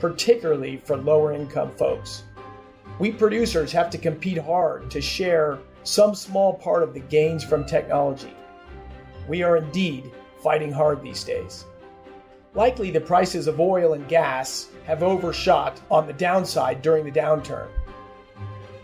particularly 0.00 0.76
for 0.78 0.96
lower 0.96 1.32
income 1.32 1.70
folks. 1.76 2.24
We 2.98 3.12
producers 3.12 3.72
have 3.72 3.90
to 3.90 3.98
compete 3.98 4.38
hard 4.38 4.90
to 4.90 5.00
share 5.00 5.58
some 5.82 6.14
small 6.14 6.54
part 6.54 6.82
of 6.82 6.94
the 6.94 7.00
gains 7.00 7.44
from 7.44 7.64
technology. 7.64 8.34
We 9.28 9.42
are 9.42 9.58
indeed 9.58 10.10
fighting 10.42 10.72
hard 10.72 11.02
these 11.02 11.24
days. 11.24 11.64
Likely 12.54 12.90
the 12.90 13.00
prices 13.00 13.46
of 13.46 13.60
oil 13.60 13.92
and 13.92 14.08
gas 14.08 14.68
have 14.84 15.02
overshot 15.02 15.80
on 15.90 16.06
the 16.06 16.12
downside 16.12 16.80
during 16.80 17.04
the 17.04 17.10
downturn. 17.10 17.68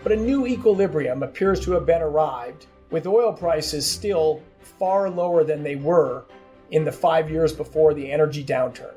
But 0.03 0.12
a 0.12 0.16
new 0.16 0.46
equilibrium 0.46 1.22
appears 1.22 1.61
to 1.61 1.72
have 1.72 1.86
been 1.86 2.03
arrived, 2.03 2.66
with 2.90 3.07
oil 3.07 3.32
prices 3.32 3.88
still 3.88 4.42
far 4.61 5.09
lower 5.09 5.44
than 5.44 5.62
they 5.62 5.76
were 5.76 6.24
in 6.70 6.84
the 6.84 6.92
five 6.92 7.30
years 7.30 7.53
before 7.53 7.94
the 7.94 8.11
energy 8.11 8.44
downturn. 8.44 8.94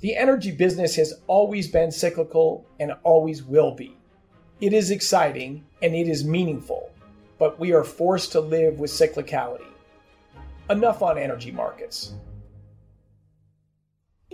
The 0.00 0.14
energy 0.14 0.52
business 0.52 0.94
has 0.96 1.14
always 1.26 1.68
been 1.68 1.90
cyclical 1.90 2.66
and 2.78 2.92
always 3.02 3.42
will 3.42 3.74
be. 3.74 3.96
It 4.60 4.72
is 4.72 4.90
exciting 4.90 5.64
and 5.82 5.94
it 5.94 6.08
is 6.08 6.24
meaningful, 6.24 6.90
but 7.38 7.58
we 7.58 7.72
are 7.72 7.84
forced 7.84 8.32
to 8.32 8.40
live 8.40 8.78
with 8.78 8.90
cyclicality. 8.90 9.66
Enough 10.70 11.02
on 11.02 11.18
energy 11.18 11.50
markets. 11.50 12.12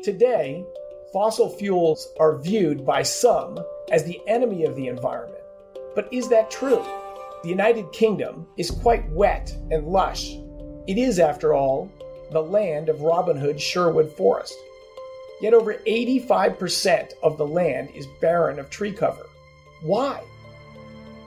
Today, 0.02 0.64
fossil 1.12 1.48
fuels 1.48 2.08
are 2.18 2.38
viewed 2.38 2.84
by 2.84 3.02
some 3.02 3.58
as 3.90 4.04
the 4.04 4.20
enemy 4.26 4.64
of 4.64 4.76
the 4.76 4.88
environment. 4.88 5.41
But 5.94 6.12
is 6.12 6.28
that 6.28 6.50
true? 6.50 6.84
The 7.42 7.48
United 7.48 7.92
Kingdom 7.92 8.46
is 8.56 8.70
quite 8.70 9.08
wet 9.10 9.54
and 9.70 9.86
lush. 9.86 10.34
It 10.86 10.96
is, 10.96 11.18
after 11.18 11.54
all, 11.54 11.90
the 12.30 12.42
land 12.42 12.88
of 12.88 13.02
Robin 13.02 13.36
Hood's 13.36 13.62
Sherwood 13.62 14.10
Forest. 14.12 14.54
Yet 15.40 15.54
over 15.54 15.74
85% 15.74 17.12
of 17.22 17.36
the 17.36 17.46
land 17.46 17.90
is 17.94 18.06
barren 18.20 18.58
of 18.58 18.70
tree 18.70 18.92
cover. 18.92 19.26
Why? 19.82 20.22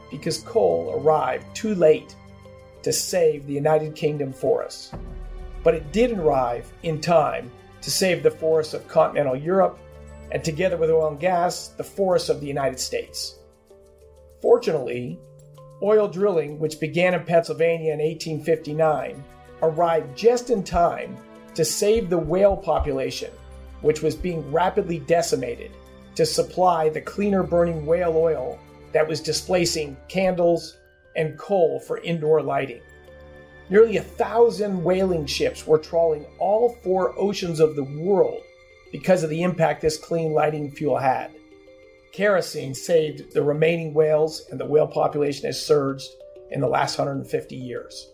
Because 0.09 0.39
coal 0.39 0.93
arrived 0.97 1.53
too 1.53 1.75
late 1.75 2.15
to 2.83 2.93
save 2.93 3.45
the 3.45 3.53
United 3.53 3.95
Kingdom 3.95 4.31
forests. 4.31 4.91
But 5.63 5.75
it 5.75 5.91
did 5.91 6.17
arrive 6.17 6.71
in 6.83 7.01
time 7.01 7.51
to 7.81 7.91
save 7.91 8.23
the 8.23 8.31
forests 8.31 8.73
of 8.73 8.87
continental 8.87 9.35
Europe 9.35 9.77
and, 10.31 10.43
together 10.43 10.77
with 10.77 10.89
oil 10.89 11.09
and 11.09 11.19
gas, 11.19 11.69
the 11.69 11.83
forests 11.83 12.29
of 12.29 12.39
the 12.39 12.47
United 12.47 12.79
States. 12.79 13.39
Fortunately, 14.45 15.19
oil 15.81 16.07
drilling, 16.07 16.59
which 16.59 16.79
began 16.79 17.15
in 17.15 17.23
Pennsylvania 17.23 17.93
in 17.93 17.97
1859, 17.97 19.23
arrived 19.63 20.15
just 20.15 20.51
in 20.51 20.63
time 20.63 21.17
to 21.55 21.65
save 21.65 22.11
the 22.11 22.17
whale 22.19 22.55
population, 22.55 23.31
which 23.81 24.03
was 24.03 24.15
being 24.15 24.51
rapidly 24.51 24.99
decimated, 24.99 25.71
to 26.13 26.27
supply 26.27 26.89
the 26.89 27.01
cleaner 27.01 27.41
burning 27.41 27.87
whale 27.87 28.15
oil 28.15 28.59
that 28.93 29.07
was 29.07 29.19
displacing 29.19 29.97
candles 30.09 30.77
and 31.15 31.39
coal 31.39 31.79
for 31.79 31.97
indoor 32.01 32.43
lighting. 32.43 32.81
Nearly 33.71 33.97
a 33.97 34.03
thousand 34.03 34.83
whaling 34.83 35.25
ships 35.25 35.65
were 35.65 35.79
trawling 35.79 36.23
all 36.37 36.77
four 36.83 37.17
oceans 37.17 37.59
of 37.59 37.75
the 37.75 37.83
world 37.83 38.43
because 38.91 39.23
of 39.23 39.31
the 39.31 39.41
impact 39.41 39.81
this 39.81 39.97
clean 39.97 40.33
lighting 40.33 40.69
fuel 40.69 40.97
had. 40.97 41.31
Kerosene 42.15 42.73
saved 42.73 43.33
the 43.33 43.43
remaining 43.43 43.93
whales, 43.93 44.47
and 44.49 44.57
the 44.57 44.65
whale 44.65 44.87
population 44.87 45.47
has 45.47 45.61
surged 45.61 46.07
in 46.49 46.61
the 46.61 46.67
last 46.67 46.97
150 46.97 47.57
years. 47.57 48.09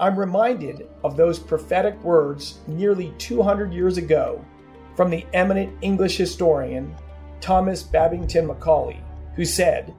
I'm 0.00 0.18
reminded 0.18 0.88
of 1.04 1.16
those 1.16 1.38
prophetic 1.38 2.02
words 2.02 2.58
nearly 2.66 3.14
200 3.18 3.72
years 3.72 3.96
ago 3.96 4.44
from 4.96 5.08
the 5.08 5.24
eminent 5.34 5.72
English 5.82 6.16
historian 6.16 6.96
Thomas 7.40 7.84
Babington 7.84 8.48
Macaulay, 8.48 9.00
who 9.36 9.44
said, 9.44 9.94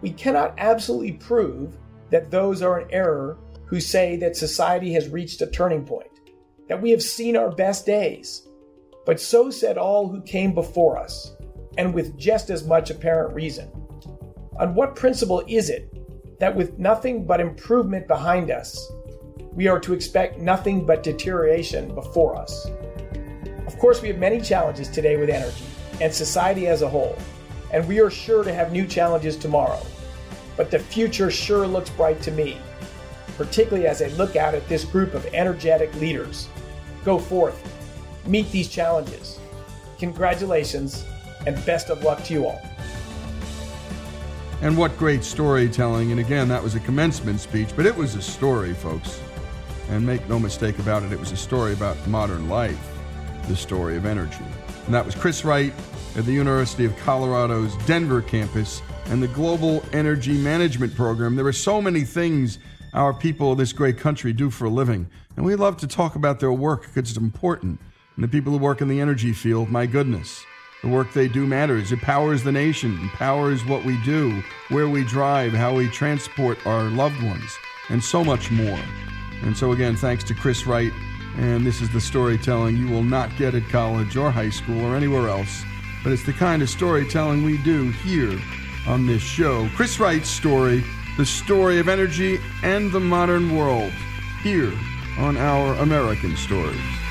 We 0.00 0.12
cannot 0.12 0.54
absolutely 0.56 1.12
prove 1.12 1.76
that 2.08 2.30
those 2.30 2.62
are 2.62 2.80
in 2.80 2.90
error 2.90 3.36
who 3.66 3.80
say 3.80 4.16
that 4.16 4.34
society 4.34 4.94
has 4.94 5.10
reached 5.10 5.42
a 5.42 5.46
turning 5.46 5.84
point, 5.84 6.08
that 6.70 6.80
we 6.80 6.90
have 6.90 7.02
seen 7.02 7.36
our 7.36 7.50
best 7.50 7.84
days. 7.84 8.47
But 9.08 9.18
so 9.18 9.48
said 9.48 9.78
all 9.78 10.06
who 10.06 10.20
came 10.20 10.52
before 10.52 10.98
us, 10.98 11.32
and 11.78 11.94
with 11.94 12.18
just 12.18 12.50
as 12.50 12.66
much 12.66 12.90
apparent 12.90 13.34
reason. 13.34 13.70
On 14.60 14.74
what 14.74 14.96
principle 14.96 15.42
is 15.48 15.70
it 15.70 15.90
that 16.38 16.54
with 16.54 16.78
nothing 16.78 17.24
but 17.24 17.40
improvement 17.40 18.06
behind 18.06 18.50
us, 18.50 18.78
we 19.54 19.66
are 19.66 19.80
to 19.80 19.94
expect 19.94 20.40
nothing 20.40 20.84
but 20.84 21.02
deterioration 21.02 21.94
before 21.94 22.36
us. 22.36 22.66
Of 23.66 23.78
course, 23.78 24.02
we 24.02 24.08
have 24.08 24.18
many 24.18 24.42
challenges 24.42 24.90
today 24.90 25.16
with 25.16 25.30
energy 25.30 25.64
and 26.02 26.12
society 26.12 26.66
as 26.66 26.82
a 26.82 26.88
whole, 26.90 27.16
and 27.72 27.88
we 27.88 28.00
are 28.00 28.10
sure 28.10 28.44
to 28.44 28.52
have 28.52 28.72
new 28.72 28.86
challenges 28.86 29.38
tomorrow. 29.38 29.80
But 30.54 30.70
the 30.70 30.78
future 30.78 31.30
sure 31.30 31.66
looks 31.66 31.88
bright 31.88 32.20
to 32.24 32.30
me, 32.30 32.58
particularly 33.38 33.86
as 33.86 34.02
I 34.02 34.08
look 34.08 34.36
out 34.36 34.54
at 34.54 34.68
this 34.68 34.84
group 34.84 35.14
of 35.14 35.24
energetic 35.32 35.94
leaders. 35.94 36.46
Go 37.06 37.18
forth, 37.18 37.77
meet 38.28 38.50
these 38.52 38.68
challenges. 38.68 39.38
Congratulations, 39.98 41.04
and 41.46 41.56
best 41.64 41.90
of 41.90 42.02
luck 42.04 42.22
to 42.24 42.34
you 42.34 42.46
all. 42.46 42.60
And 44.60 44.76
what 44.76 44.96
great 44.96 45.24
storytelling. 45.24 46.10
And 46.10 46.20
again, 46.20 46.48
that 46.48 46.62
was 46.62 46.74
a 46.74 46.80
commencement 46.80 47.40
speech, 47.40 47.70
but 47.76 47.86
it 47.86 47.96
was 47.96 48.14
a 48.14 48.22
story, 48.22 48.74
folks. 48.74 49.20
And 49.88 50.04
make 50.04 50.28
no 50.28 50.38
mistake 50.38 50.78
about 50.80 51.02
it, 51.02 51.12
it 51.12 51.18
was 51.18 51.32
a 51.32 51.36
story 51.36 51.72
about 51.72 51.96
modern 52.06 52.48
life, 52.48 52.78
the 53.46 53.56
story 53.56 53.96
of 53.96 54.04
energy. 54.04 54.44
And 54.84 54.94
that 54.94 55.04
was 55.04 55.14
Chris 55.14 55.44
Wright 55.44 55.72
at 56.16 56.24
the 56.24 56.32
University 56.32 56.84
of 56.84 56.94
Colorado's 56.98 57.74
Denver 57.86 58.20
campus 58.20 58.82
and 59.06 59.22
the 59.22 59.28
Global 59.28 59.82
Energy 59.92 60.32
Management 60.32 60.94
Program. 60.94 61.36
There 61.36 61.46
are 61.46 61.52
so 61.52 61.80
many 61.80 62.02
things 62.02 62.58
our 62.92 63.14
people 63.14 63.52
of 63.52 63.58
this 63.58 63.72
great 63.72 63.98
country 63.98 64.32
do 64.32 64.50
for 64.50 64.66
a 64.66 64.70
living, 64.70 65.08
and 65.36 65.44
we 65.44 65.54
love 65.54 65.76
to 65.78 65.86
talk 65.86 66.16
about 66.16 66.40
their 66.40 66.52
work 66.52 66.82
because 66.82 67.10
it's 67.10 67.16
important. 67.16 67.78
And 68.18 68.24
the 68.24 68.36
people 68.36 68.50
who 68.52 68.58
work 68.58 68.80
in 68.80 68.88
the 68.88 69.00
energy 69.00 69.32
field, 69.32 69.70
my 69.70 69.86
goodness, 69.86 70.44
the 70.82 70.88
work 70.88 71.12
they 71.12 71.28
do 71.28 71.46
matters. 71.46 71.92
It 71.92 72.00
powers 72.00 72.42
the 72.42 72.50
nation, 72.50 72.98
it 73.00 73.12
powers 73.12 73.64
what 73.64 73.84
we 73.84 73.96
do, 74.02 74.42
where 74.70 74.88
we 74.88 75.04
drive, 75.04 75.52
how 75.52 75.72
we 75.76 75.88
transport 75.88 76.58
our 76.66 76.90
loved 76.90 77.22
ones, 77.22 77.56
and 77.90 78.02
so 78.02 78.24
much 78.24 78.50
more. 78.50 78.80
And 79.42 79.56
so, 79.56 79.70
again, 79.70 79.94
thanks 79.94 80.24
to 80.24 80.34
Chris 80.34 80.66
Wright. 80.66 80.90
And 81.36 81.64
this 81.64 81.80
is 81.80 81.90
the 81.90 82.00
storytelling 82.00 82.76
you 82.76 82.88
will 82.88 83.04
not 83.04 83.30
get 83.36 83.54
at 83.54 83.68
college 83.68 84.16
or 84.16 84.32
high 84.32 84.50
school 84.50 84.84
or 84.84 84.96
anywhere 84.96 85.28
else. 85.28 85.62
But 86.02 86.12
it's 86.12 86.26
the 86.26 86.32
kind 86.32 86.60
of 86.60 86.68
storytelling 86.68 87.44
we 87.44 87.58
do 87.58 87.92
here 87.92 88.36
on 88.88 89.06
this 89.06 89.22
show. 89.22 89.68
Chris 89.76 90.00
Wright's 90.00 90.28
story, 90.28 90.82
the 91.16 91.24
story 91.24 91.78
of 91.78 91.88
energy 91.88 92.40
and 92.64 92.90
the 92.90 92.98
modern 92.98 93.56
world, 93.56 93.92
here 94.42 94.72
on 95.18 95.36
Our 95.36 95.74
American 95.74 96.36
Stories. 96.36 97.07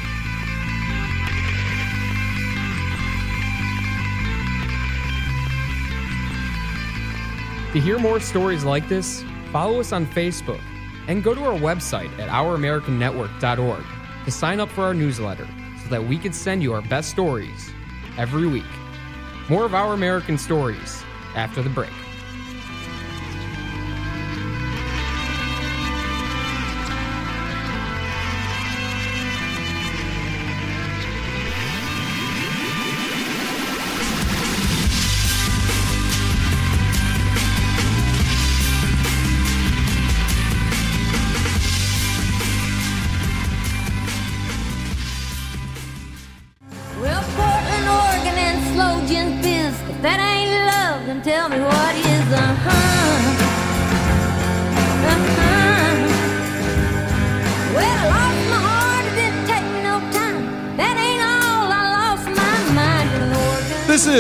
To 7.78 7.82
hear 7.82 8.00
more 8.00 8.20
stories 8.20 8.64
like 8.64 8.90
this, 8.90 9.24
follow 9.52 9.80
us 9.80 9.92
on 9.92 10.08
Facebook 10.08 10.64
and 11.08 11.24
go 11.24 11.36
to 11.36 11.44
our 11.44 11.60
website 11.60 12.10
at 12.18 12.28
ouramericannetwork.org 12.28 13.84
to 14.26 14.32
sign 14.32 14.60
up 14.60 14.70
for 14.70 14.82
our 14.82 14.96
newsletter 14.96 15.48
so 15.84 15.90
that 15.90 16.04
we 16.04 16.18
can 16.18 16.34
send 16.34 16.64
you 16.64 16.74
our 16.74 16.82
best 16.82 17.12
stories 17.12 17.70
every 18.18 18.48
week. 18.48 18.66
More 19.48 19.64
of 19.64 19.76
Our 19.76 19.94
American 19.94 20.40
Stories 20.40 21.04
after 21.36 21.62
the 21.62 21.70
break. 21.70 21.92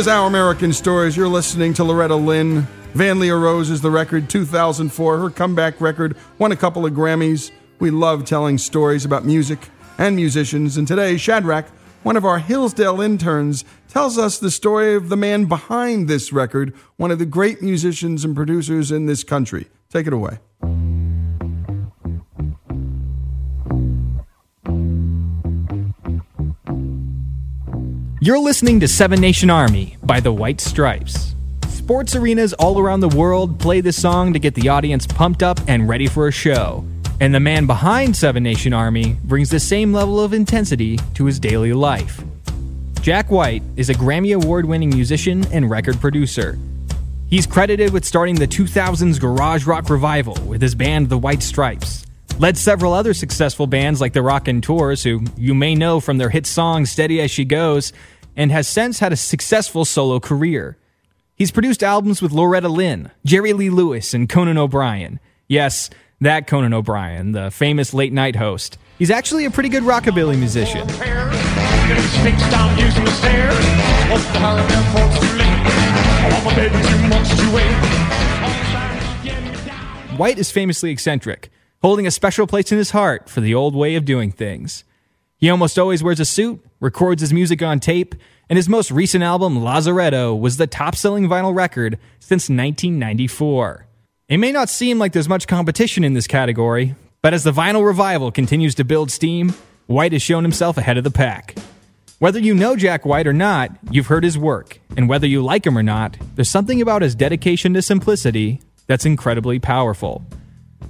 Is 0.07 0.11
Our 0.11 0.27
American 0.27 0.71
Stories. 0.71 1.17
You're 1.17 1.27
listening 1.27 1.73
to 1.73 1.83
Loretta 1.83 2.15
Lynn. 2.15 2.61
Van 2.93 3.19
Lear 3.19 3.37
Rose 3.37 3.69
is 3.69 3.81
the 3.81 3.91
record, 3.91 4.29
2004. 4.29 5.17
Her 5.17 5.29
comeback 5.29 5.81
record 5.81 6.15
won 6.37 6.53
a 6.53 6.55
couple 6.55 6.85
of 6.85 6.93
Grammys. 6.93 7.51
We 7.79 7.91
love 7.91 8.23
telling 8.23 8.57
stories 8.57 9.03
about 9.03 9.25
music 9.25 9.59
and 9.97 10.15
musicians. 10.15 10.77
And 10.77 10.87
today, 10.87 11.17
Shadrach, 11.17 11.67
one 12.03 12.15
of 12.15 12.23
our 12.23 12.39
Hillsdale 12.39 13.01
interns, 13.01 13.65
tells 13.89 14.17
us 14.17 14.39
the 14.39 14.49
story 14.49 14.95
of 14.95 15.09
the 15.09 15.17
man 15.17 15.43
behind 15.43 16.07
this 16.07 16.31
record, 16.31 16.73
one 16.95 17.11
of 17.11 17.19
the 17.19 17.25
great 17.25 17.61
musicians 17.61 18.23
and 18.23 18.33
producers 18.33 18.93
in 18.93 19.07
this 19.07 19.25
country. 19.25 19.67
Take 19.89 20.07
it 20.07 20.13
away. 20.13 20.39
You're 28.27 28.39
listening 28.39 28.81
to 28.81 28.89
Seven 28.89 29.21
Nation 29.21 29.49
Army 29.49 29.95
by 30.03 30.19
the 30.19 30.33
White 30.33 30.59
Stripes. 30.59 31.33
Sports 31.69 32.13
arenas 32.13 32.51
all 32.51 32.77
around 32.77 32.99
the 32.99 33.07
world 33.07 33.57
play 33.57 33.79
this 33.79 34.01
song 34.01 34.33
to 34.33 34.39
get 34.39 34.53
the 34.53 34.67
audience 34.67 35.07
pumped 35.07 35.41
up 35.41 35.61
and 35.65 35.87
ready 35.87 36.07
for 36.07 36.27
a 36.27 36.31
show. 36.33 36.83
And 37.21 37.33
the 37.33 37.39
man 37.39 37.67
behind 37.67 38.17
Seven 38.17 38.43
Nation 38.43 38.73
Army 38.73 39.15
brings 39.23 39.49
the 39.49 39.61
same 39.61 39.93
level 39.93 40.19
of 40.19 40.33
intensity 40.33 40.99
to 41.13 41.23
his 41.23 41.39
daily 41.39 41.71
life. 41.71 42.21
Jack 42.99 43.31
White 43.31 43.63
is 43.77 43.89
a 43.89 43.93
Grammy 43.93 44.35
Award 44.35 44.65
winning 44.65 44.89
musician 44.89 45.45
and 45.53 45.69
record 45.69 45.97
producer. 46.01 46.59
He's 47.29 47.47
credited 47.47 47.93
with 47.93 48.03
starting 48.03 48.35
the 48.35 48.45
2000s 48.45 49.21
garage 49.21 49.65
rock 49.65 49.89
revival 49.89 50.35
with 50.45 50.61
his 50.61 50.75
band 50.75 51.07
The 51.07 51.17
White 51.17 51.43
Stripes. 51.43 52.05
Led 52.39 52.57
several 52.57 52.93
other 52.93 53.13
successful 53.13 53.67
bands 53.67 54.01
like 54.01 54.11
the 54.11 54.21
Raconteurs, 54.21 55.01
who 55.01 55.23
you 55.37 55.55
may 55.55 55.73
know 55.73 56.01
from 56.01 56.17
their 56.17 56.29
hit 56.29 56.45
song 56.45 56.85
Steady 56.85 57.19
as 57.21 57.31
She 57.31 57.45
Goes, 57.45 57.93
and 58.37 58.51
has 58.51 58.67
since 58.67 58.99
had 58.99 59.11
a 59.11 59.17
successful 59.17 59.83
solo 59.83 60.19
career. 60.19 60.77
He's 61.35 61.51
produced 61.51 61.83
albums 61.83 62.21
with 62.21 62.31
Loretta 62.31 62.69
Lynn, 62.69 63.11
Jerry 63.25 63.51
Lee 63.51 63.69
Lewis, 63.69 64.13
and 64.13 64.29
Conan 64.29 64.57
O'Brien. 64.57 65.19
Yes, 65.47 65.89
that 66.21 66.47
Conan 66.47 66.73
O'Brien, 66.73 67.31
the 67.31 67.51
famous 67.51 67.93
late 67.93 68.13
night 68.13 68.35
host. 68.35 68.77
He's 68.97 69.11
actually 69.11 69.45
a 69.45 69.51
pretty 69.51 69.69
good 69.69 69.83
rockabilly 69.83 70.37
musician. 70.37 70.87
White 80.17 80.39
is 80.39 80.49
famously 80.49 80.89
eccentric, 80.91 81.51
holding 81.83 82.07
a 82.07 82.11
special 82.11 82.47
place 82.47 82.71
in 82.71 82.77
his 82.79 82.91
heart 82.91 83.29
for 83.29 83.41
the 83.41 83.53
old 83.53 83.75
way 83.75 83.95
of 83.95 84.05
doing 84.05 84.31
things. 84.31 84.83
He 85.39 85.51
almost 85.51 85.77
always 85.77 86.01
wears 86.01 86.19
a 86.19 86.25
suit, 86.25 86.65
records 86.79 87.21
his 87.21 87.31
music 87.31 87.61
on 87.61 87.79
tape, 87.79 88.15
and 88.49 88.57
his 88.57 88.67
most 88.67 88.89
recent 88.89 89.23
album, 89.23 89.59
Lazaretto, 89.59 90.37
was 90.37 90.57
the 90.57 90.65
top 90.65 90.95
selling 90.95 91.27
vinyl 91.27 91.55
record 91.55 91.99
since 92.19 92.49
1994. 92.49 93.85
It 94.29 94.37
may 94.37 94.51
not 94.51 94.67
seem 94.67 94.97
like 94.97 95.13
there's 95.13 95.29
much 95.29 95.47
competition 95.47 96.03
in 96.03 96.13
this 96.13 96.25
category, 96.25 96.95
but 97.21 97.35
as 97.35 97.43
the 97.43 97.51
vinyl 97.51 97.85
revival 97.85 98.31
continues 98.31 98.73
to 98.75 98.83
build 98.83 99.11
steam, 99.11 99.53
White 99.85 100.11
has 100.11 100.23
shown 100.23 100.43
himself 100.43 100.75
ahead 100.75 100.97
of 100.97 101.03
the 101.03 101.11
pack. 101.11 101.55
Whether 102.17 102.39
you 102.39 102.55
know 102.55 102.75
Jack 102.75 103.05
White 103.05 103.27
or 103.27 103.33
not, 103.33 103.69
you've 103.91 104.07
heard 104.07 104.23
his 104.23 104.39
work, 104.39 104.79
and 104.97 105.07
whether 105.07 105.27
you 105.27 105.43
like 105.43 105.67
him 105.67 105.77
or 105.77 105.83
not, 105.83 106.17
there's 106.33 106.49
something 106.49 106.81
about 106.81 107.03
his 107.03 107.13
dedication 107.13 107.75
to 107.75 107.83
simplicity 107.83 108.59
that's 108.87 109.05
incredibly 109.05 109.59
powerful. 109.59 110.25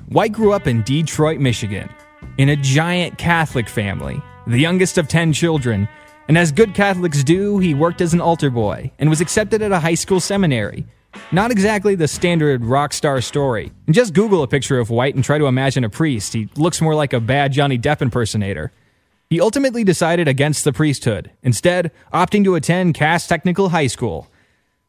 White 0.08 0.32
grew 0.32 0.54
up 0.54 0.68
in 0.68 0.84
Detroit, 0.84 1.42
Michigan, 1.42 1.90
in 2.38 2.48
a 2.48 2.56
giant 2.56 3.18
Catholic 3.18 3.68
family 3.68 4.22
the 4.48 4.60
youngest 4.60 4.98
of 4.98 5.10
10 5.10 5.34
children, 5.34 5.90
and 6.30 6.38
as 6.38 6.54
good 6.54 6.74
Catholics 6.74 7.24
do, 7.24 7.60
he 7.60 7.74
worked 7.74 8.00
as 8.00 8.14
an 8.14 8.22
altar 8.22 8.50
boy 8.50 8.92
and 8.98 9.10
was 9.10 9.20
accepted 9.20 9.62
at 9.62 9.74
a 9.74 9.80
high 9.80 9.94
school 9.94 10.22
seminary. 10.22 10.86
Not 11.32 11.52
exactly 11.52 11.96
the 11.96 12.08
standard 12.08 12.64
rock 12.64 12.94
star 12.94 13.20
story. 13.20 13.72
And 13.86 13.96
just 13.96 14.14
Google 14.14 14.44
a 14.44 14.48
picture 14.48 14.80
of 14.80 14.90
White 14.90 15.16
and 15.16 15.24
try 15.24 15.38
to 15.38 15.48
imagine 15.48 15.84
a 15.84 15.90
priest. 15.90 16.34
He 16.34 16.50
looks 16.56 16.82
more 16.82 16.96
like 16.96 17.12
a 17.12 17.20
bad 17.20 17.52
Johnny 17.52 17.78
Depp 17.78 18.02
impersonator. 18.02 18.72
He 19.30 19.42
ultimately 19.42 19.84
decided 19.84 20.30
against 20.30 20.64
the 20.64 20.72
priesthood, 20.72 21.32
instead, 21.44 21.92
opting 22.14 22.46
to 22.46 22.56
attend 22.56 22.94
Cass 22.94 23.28
Technical 23.28 23.70
High 23.70 23.88
School. 23.88 24.30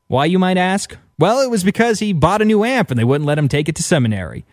Why, 0.06 0.26
you 0.26 0.39
might 0.39 0.56
ask? 0.56 0.97
Well, 1.18 1.40
it 1.40 1.51
was 1.51 1.64
because 1.64 1.98
he 1.98 2.12
bought 2.12 2.43
a 2.43 2.44
new 2.44 2.62
amp 2.62 2.93
and 2.93 2.98
they 2.98 3.05
wouldn't 3.05 3.26
let 3.26 3.39
him 3.39 3.48
take 3.48 3.68
it 3.68 3.74
to 3.76 3.82
seminary. 3.82 4.44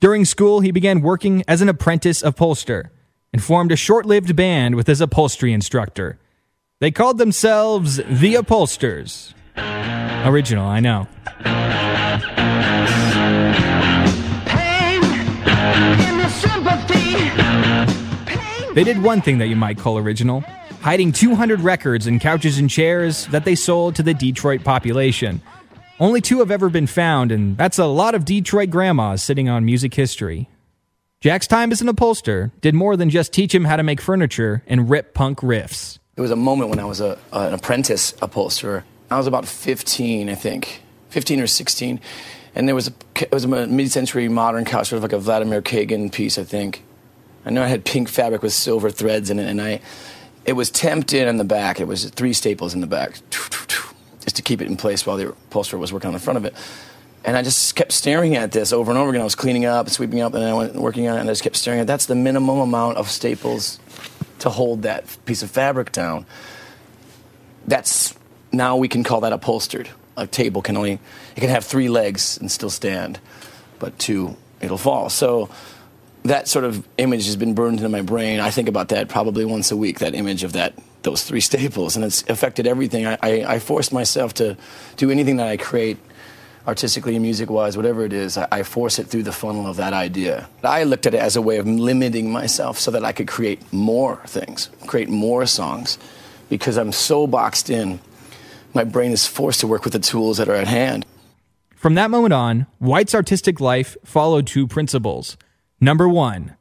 During 0.00 0.26
school, 0.26 0.60
he 0.60 0.70
began 0.70 1.00
working 1.00 1.44
as 1.48 1.62
an 1.62 1.70
apprentice 1.70 2.22
upholster 2.22 2.90
and 3.32 3.42
formed 3.42 3.72
a 3.72 3.76
short 3.76 4.06
lived 4.06 4.34
band 4.36 4.74
with 4.74 4.86
his 4.86 5.00
upholstery 5.00 5.52
instructor. 5.52 6.18
They 6.80 6.90
called 6.90 7.18
themselves 7.18 7.96
the 7.96 8.34
Upholsters. 8.34 9.34
Original, 10.26 10.66
I 10.66 10.80
know. 10.80 11.06
They 18.74 18.84
did 18.84 19.02
one 19.02 19.20
thing 19.20 19.38
that 19.38 19.48
you 19.48 19.56
might 19.56 19.78
call 19.78 19.98
original 19.98 20.44
hiding 20.80 21.12
200 21.12 21.60
records 21.60 22.06
in 22.06 22.18
couches 22.18 22.58
and 22.58 22.70
chairs 22.70 23.26
that 23.26 23.44
they 23.44 23.54
sold 23.54 23.94
to 23.96 24.02
the 24.02 24.14
Detroit 24.14 24.64
population. 24.64 25.42
Only 25.98 26.22
two 26.22 26.38
have 26.38 26.50
ever 26.50 26.70
been 26.70 26.86
found, 26.86 27.30
and 27.30 27.56
that's 27.58 27.78
a 27.78 27.84
lot 27.84 28.14
of 28.14 28.24
Detroit 28.24 28.70
grandmas 28.70 29.22
sitting 29.22 29.48
on 29.48 29.64
music 29.64 29.92
history. 29.94 30.48
Jack's 31.20 31.46
time 31.46 31.70
as 31.70 31.82
an 31.82 31.88
upholsterer 31.88 32.50
did 32.62 32.74
more 32.74 32.96
than 32.96 33.10
just 33.10 33.30
teach 33.30 33.54
him 33.54 33.66
how 33.66 33.76
to 33.76 33.82
make 33.82 34.00
furniture 34.00 34.62
and 34.66 34.88
rip 34.88 35.12
punk 35.12 35.40
riffs. 35.40 35.98
There 36.14 36.22
was 36.22 36.30
a 36.30 36.36
moment 36.36 36.70
when 36.70 36.78
I 36.78 36.86
was 36.86 37.02
a, 37.02 37.18
an 37.30 37.52
apprentice 37.52 38.14
upholsterer. 38.22 38.86
I 39.10 39.18
was 39.18 39.26
about 39.26 39.46
15, 39.46 40.30
I 40.30 40.34
think, 40.34 40.80
15 41.10 41.40
or 41.40 41.46
16, 41.46 42.00
and 42.54 42.66
there 42.66 42.74
was 42.74 42.88
a 42.88 42.92
it 43.16 43.30
was 43.32 43.44
a 43.44 43.48
mid-century 43.48 44.30
modern 44.30 44.64
couch, 44.64 44.88
sort 44.88 44.96
of 44.96 45.02
like 45.02 45.12
a 45.12 45.18
Vladimir 45.18 45.60
Kagan 45.60 46.10
piece, 46.10 46.38
I 46.38 46.44
think. 46.44 46.84
I 47.44 47.50
know 47.50 47.62
I 47.62 47.66
had 47.66 47.84
pink 47.84 48.08
fabric 48.08 48.42
with 48.42 48.54
silver 48.54 48.88
threads 48.88 49.28
in 49.28 49.38
it, 49.38 49.46
and 49.46 49.60
I 49.60 49.82
it 50.46 50.54
was 50.54 50.70
temped 50.70 51.12
in 51.12 51.28
in 51.28 51.36
the 51.36 51.44
back. 51.44 51.80
It 51.80 51.86
was 51.86 52.08
three 52.08 52.32
staples 52.32 52.72
in 52.72 52.80
the 52.80 52.86
back, 52.86 53.18
just 53.30 54.36
to 54.36 54.42
keep 54.42 54.62
it 54.62 54.68
in 54.68 54.78
place 54.78 55.04
while 55.04 55.18
the 55.18 55.28
upholsterer 55.28 55.78
was 55.78 55.92
working 55.92 56.08
on 56.08 56.14
the 56.14 56.18
front 56.18 56.38
of 56.38 56.46
it. 56.46 56.54
And 57.24 57.36
I 57.36 57.42
just 57.42 57.76
kept 57.76 57.92
staring 57.92 58.34
at 58.36 58.52
this 58.52 58.72
over 58.72 58.90
and 58.90 58.98
over 58.98 59.10
again. 59.10 59.20
I 59.20 59.24
was 59.24 59.34
cleaning 59.34 59.66
up 59.66 59.86
and 59.86 59.92
sweeping 59.92 60.20
up, 60.20 60.32
and 60.32 60.42
then 60.42 60.50
I 60.50 60.54
went 60.54 60.74
working 60.74 61.06
on 61.08 61.16
it, 61.16 61.20
and 61.20 61.28
I 61.28 61.32
just 61.32 61.42
kept 61.42 61.56
staring 61.56 61.80
at. 61.80 61.82
It. 61.82 61.86
That's 61.86 62.06
the 62.06 62.14
minimum 62.14 62.58
amount 62.58 62.96
of 62.96 63.10
staples 63.10 63.78
to 64.38 64.48
hold 64.48 64.82
that 64.82 65.04
piece 65.26 65.42
of 65.42 65.50
fabric 65.50 65.92
down. 65.92 66.24
That's 67.66 68.14
now 68.52 68.76
we 68.76 68.88
can 68.88 69.04
call 69.04 69.20
that 69.20 69.32
upholstered. 69.32 69.90
A 70.16 70.26
table 70.26 70.60
can 70.60 70.76
only 70.76 70.98
it 71.36 71.40
can 71.40 71.50
have 71.50 71.64
three 71.64 71.88
legs 71.88 72.38
and 72.38 72.50
still 72.50 72.70
stand, 72.70 73.20
but 73.78 73.98
two 73.98 74.36
it'll 74.60 74.78
fall. 74.78 75.08
So 75.08 75.50
that 76.24 76.48
sort 76.48 76.64
of 76.64 76.86
image 76.98 77.26
has 77.26 77.36
been 77.36 77.54
burned 77.54 77.78
into 77.78 77.88
my 77.88 78.02
brain. 78.02 78.40
I 78.40 78.50
think 78.50 78.68
about 78.68 78.88
that 78.88 79.08
probably 79.08 79.44
once 79.44 79.70
a 79.70 79.76
week. 79.76 80.00
That 80.00 80.14
image 80.14 80.42
of 80.42 80.52
that 80.54 80.74
those 81.02 81.22
three 81.22 81.40
staples, 81.40 81.96
and 81.96 82.04
it's 82.04 82.28
affected 82.28 82.66
everything. 82.66 83.06
I, 83.06 83.18
I, 83.22 83.44
I 83.54 83.58
forced 83.58 83.92
myself 83.92 84.34
to 84.34 84.56
do 84.96 85.10
anything 85.10 85.36
that 85.36 85.48
I 85.48 85.56
create 85.56 85.98
artistically 86.70 87.16
and 87.16 87.22
music 87.22 87.50
wise, 87.50 87.76
whatever 87.76 88.04
it 88.04 88.12
is, 88.12 88.38
I, 88.38 88.46
I, 88.52 88.62
force 88.62 89.00
it 89.00 89.08
through 89.08 89.24
the 89.24 89.32
funnel 89.32 89.66
of 89.66 89.76
that 89.78 89.92
idea. 89.92 90.48
I 90.62 90.84
looked 90.84 91.04
at 91.04 91.14
it 91.14 91.20
as 91.20 91.34
a 91.34 91.42
way 91.42 91.58
of 91.58 91.66
limiting 91.66 92.30
myself 92.30 92.78
so 92.78 92.92
that 92.92 93.04
I 93.04 93.10
could 93.10 93.26
create 93.26 93.60
more 93.72 94.22
things, 94.26 94.70
create 94.86 95.08
more 95.08 95.46
songs, 95.46 95.98
because 96.48 96.76
I'm 96.78 96.92
so 96.92 97.26
boxed 97.26 97.70
in. 97.70 97.98
My 98.72 98.84
brain 98.84 99.10
is 99.10 99.26
forced 99.26 99.58
to 99.60 99.66
work 99.66 99.82
with 99.82 99.94
the 99.94 99.98
tools 99.98 100.38
that 100.38 100.48
are 100.48 100.54
at 100.54 100.68
hand. 100.68 101.04
From 101.74 101.94
that 101.96 102.10
moment 102.10 102.32
on, 102.32 102.66
White's 102.78 103.16
artistic 103.16 103.58
life 103.58 103.96
followed 104.04 104.46
two 104.46 104.68
principles. 104.68 105.36
Number 105.80 106.08
one, 106.08 106.54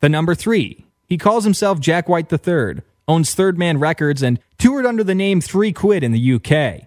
the 0.00 0.10
number 0.10 0.34
three. 0.34 0.84
He 1.06 1.16
calls 1.16 1.44
himself 1.44 1.80
Jack 1.80 2.06
White 2.06 2.30
III, 2.30 2.82
owns 3.06 3.34
Third 3.34 3.56
Man 3.56 3.78
Records, 3.78 4.22
and 4.22 4.40
toured 4.58 4.84
under 4.84 5.02
the 5.02 5.14
name 5.14 5.40
Three 5.40 5.72
Quid 5.72 6.04
in 6.04 6.12
the 6.12 6.34
UK. 6.34 6.86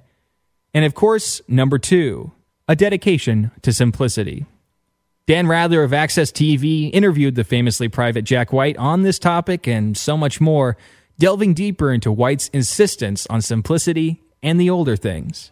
And 0.76 0.86
of 0.86 0.94
course, 0.94 1.42
number 1.48 1.80
two, 1.80 2.34
a 2.72 2.76
dedication 2.76 3.52
to 3.62 3.74
simplicity. 3.74 4.46
Dan 5.28 5.46
Rather 5.46 5.84
of 5.84 5.92
AXS 5.92 6.32
TV 6.32 6.90
interviewed 6.94 7.36
the 7.36 7.44
famously 7.44 7.90
private 7.90 8.22
Jack 8.22 8.54
White 8.54 8.78
on 8.78 9.02
this 9.02 9.20
topic 9.20 9.68
and 9.68 9.98
so 9.98 10.16
much 10.16 10.40
more, 10.40 10.78
delving 11.20 11.54
deeper 11.54 11.92
into 11.92 12.14
White's 12.14 12.48
insistence 12.54 13.28
on 13.28 13.42
simplicity 13.42 14.24
and 14.42 14.58
the 14.58 14.70
older 14.70 14.96
things. 14.96 15.52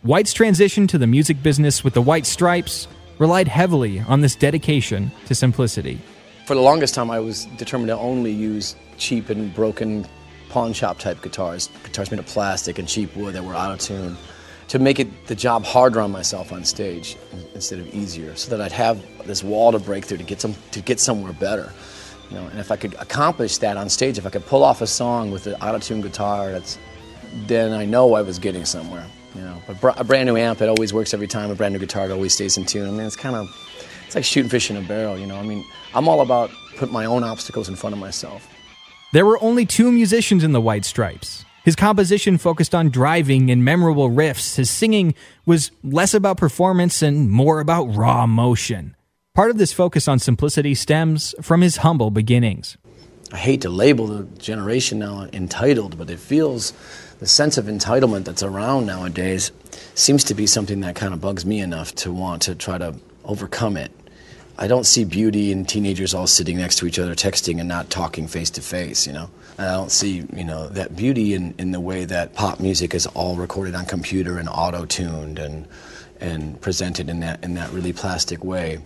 White's 0.00 0.32
transition 0.32 0.86
to 0.86 0.96
the 0.96 1.06
music 1.06 1.42
business 1.42 1.84
with 1.84 1.92
the 1.92 2.00
White 2.00 2.24
Stripes 2.24 2.88
relied 3.18 3.46
heavily 3.46 4.00
on 4.00 4.22
this 4.22 4.34
dedication 4.34 5.12
to 5.26 5.34
simplicity. 5.34 6.00
For 6.46 6.54
the 6.54 6.62
longest 6.62 6.94
time, 6.94 7.10
I 7.10 7.20
was 7.20 7.44
determined 7.58 7.88
to 7.88 7.98
only 7.98 8.32
use 8.32 8.76
cheap 8.96 9.28
and 9.28 9.52
broken 9.54 10.06
pawn 10.48 10.72
shop 10.72 11.00
type 11.00 11.20
guitars, 11.20 11.68
guitars 11.84 12.10
made 12.10 12.18
of 12.18 12.24
plastic 12.24 12.78
and 12.78 12.88
cheap 12.88 13.14
wood 13.14 13.34
that 13.34 13.44
were 13.44 13.54
out 13.54 13.72
of 13.72 13.80
tune 13.80 14.16
to 14.68 14.78
make 14.78 15.00
it 15.00 15.26
the 15.26 15.34
job 15.34 15.64
harder 15.64 16.00
on 16.00 16.12
myself 16.12 16.52
on 16.52 16.64
stage 16.64 17.16
instead 17.54 17.78
of 17.78 17.92
easier, 17.94 18.36
so 18.36 18.50
that 18.50 18.60
I'd 18.60 18.72
have 18.72 19.02
this 19.26 19.42
wall 19.42 19.72
to 19.72 19.78
break 19.78 20.04
through 20.04 20.18
to 20.18 20.24
get 20.24 20.40
some 20.40 20.54
to 20.72 20.80
get 20.80 21.00
somewhere 21.00 21.32
better. 21.32 21.72
You 22.30 22.36
know, 22.36 22.46
and 22.46 22.60
if 22.60 22.70
I 22.70 22.76
could 22.76 22.94
accomplish 22.94 23.56
that 23.58 23.76
on 23.76 23.88
stage, 23.88 24.18
if 24.18 24.26
I 24.26 24.30
could 24.30 24.44
pull 24.44 24.62
off 24.62 24.82
a 24.82 24.86
song 24.86 25.30
with 25.30 25.46
an 25.46 25.56
out-of-tune 25.62 26.02
guitar 26.02 26.52
that's 26.52 26.78
then 27.46 27.72
I 27.72 27.84
know 27.84 28.14
I 28.14 28.22
was 28.22 28.38
getting 28.38 28.64
somewhere. 28.64 29.06
You 29.34 29.42
know, 29.42 29.62
but 29.66 30.00
a 30.00 30.04
brand 30.04 30.26
new 30.26 30.36
amp, 30.36 30.60
it 30.60 30.68
always 30.68 30.92
works 30.92 31.14
every 31.14 31.26
time. 31.26 31.50
A 31.50 31.54
brand 31.54 31.72
new 31.72 31.78
guitar, 31.78 32.06
it 32.06 32.10
always 32.10 32.34
stays 32.34 32.56
in 32.56 32.64
tune. 32.64 32.88
I 32.88 32.90
mean, 32.90 33.06
it's 33.06 33.16
kind 33.16 33.36
of, 33.36 33.48
it's 34.06 34.14
like 34.14 34.24
shooting 34.24 34.50
fish 34.50 34.70
in 34.70 34.76
a 34.76 34.80
barrel. 34.80 35.18
You 35.18 35.26
know, 35.26 35.36
I 35.36 35.42
mean, 35.42 35.64
I'm 35.94 36.08
all 36.08 36.22
about 36.22 36.50
putting 36.76 36.92
my 36.92 37.04
own 37.04 37.22
obstacles 37.22 37.68
in 37.68 37.76
front 37.76 37.94
of 37.94 38.00
myself. 38.00 38.48
There 39.12 39.26
were 39.26 39.42
only 39.42 39.64
two 39.64 39.92
musicians 39.92 40.44
in 40.44 40.52
the 40.52 40.60
White 40.60 40.84
Stripes. 40.84 41.44
His 41.64 41.76
composition 41.76 42.38
focused 42.38 42.74
on 42.74 42.90
driving 42.90 43.50
and 43.50 43.64
memorable 43.64 44.10
riffs. 44.10 44.56
His 44.56 44.70
singing 44.70 45.14
was 45.44 45.70
less 45.82 46.14
about 46.14 46.38
performance 46.38 47.02
and 47.02 47.30
more 47.30 47.60
about 47.60 47.94
raw 47.94 48.24
emotion. 48.24 48.96
Part 49.34 49.50
of 49.50 49.58
this 49.58 49.72
focus 49.72 50.08
on 50.08 50.18
simplicity 50.18 50.74
stems 50.74 51.34
from 51.42 51.60
his 51.60 51.78
humble 51.78 52.10
beginnings. 52.10 52.76
I 53.30 53.36
hate 53.36 53.60
to 53.60 53.68
label 53.68 54.06
the 54.06 54.24
generation 54.38 54.98
now 54.98 55.28
entitled, 55.32 55.98
but 55.98 56.08
it 56.08 56.18
feels 56.18 56.72
the 57.18 57.26
sense 57.26 57.58
of 57.58 57.66
entitlement 57.66 58.24
that's 58.24 58.42
around 58.42 58.86
nowadays 58.86 59.52
seems 59.94 60.24
to 60.24 60.34
be 60.34 60.46
something 60.46 60.80
that 60.80 60.96
kind 60.96 61.12
of 61.12 61.20
bugs 61.20 61.44
me 61.44 61.60
enough 61.60 61.94
to 61.96 62.12
want 62.12 62.42
to 62.42 62.54
try 62.54 62.78
to 62.78 62.94
overcome 63.24 63.76
it. 63.76 63.92
I 64.56 64.66
don't 64.66 64.86
see 64.86 65.04
beauty 65.04 65.52
in 65.52 65.66
teenagers 65.66 66.14
all 66.14 66.26
sitting 66.26 66.56
next 66.56 66.78
to 66.78 66.86
each 66.86 66.98
other 66.98 67.14
texting 67.14 67.60
and 67.60 67.68
not 67.68 67.90
talking 67.90 68.26
face 68.26 68.50
to 68.50 68.62
face, 68.62 69.06
you 69.06 69.12
know. 69.12 69.30
I 69.58 69.72
don't 69.72 69.90
see, 69.90 70.24
you 70.34 70.44
know, 70.44 70.68
that 70.68 70.94
beauty 70.94 71.34
in, 71.34 71.54
in 71.58 71.72
the 71.72 71.80
way 71.80 72.04
that 72.04 72.34
pop 72.34 72.60
music 72.60 72.94
is 72.94 73.06
all 73.08 73.34
recorded 73.34 73.74
on 73.74 73.86
computer 73.86 74.38
and 74.38 74.48
auto-tuned 74.48 75.38
and 75.38 75.66
and 76.20 76.60
presented 76.60 77.08
in 77.08 77.20
that 77.20 77.42
in 77.44 77.54
that 77.54 77.70
really 77.72 77.92
plastic 77.92 78.44
way. 78.44 78.78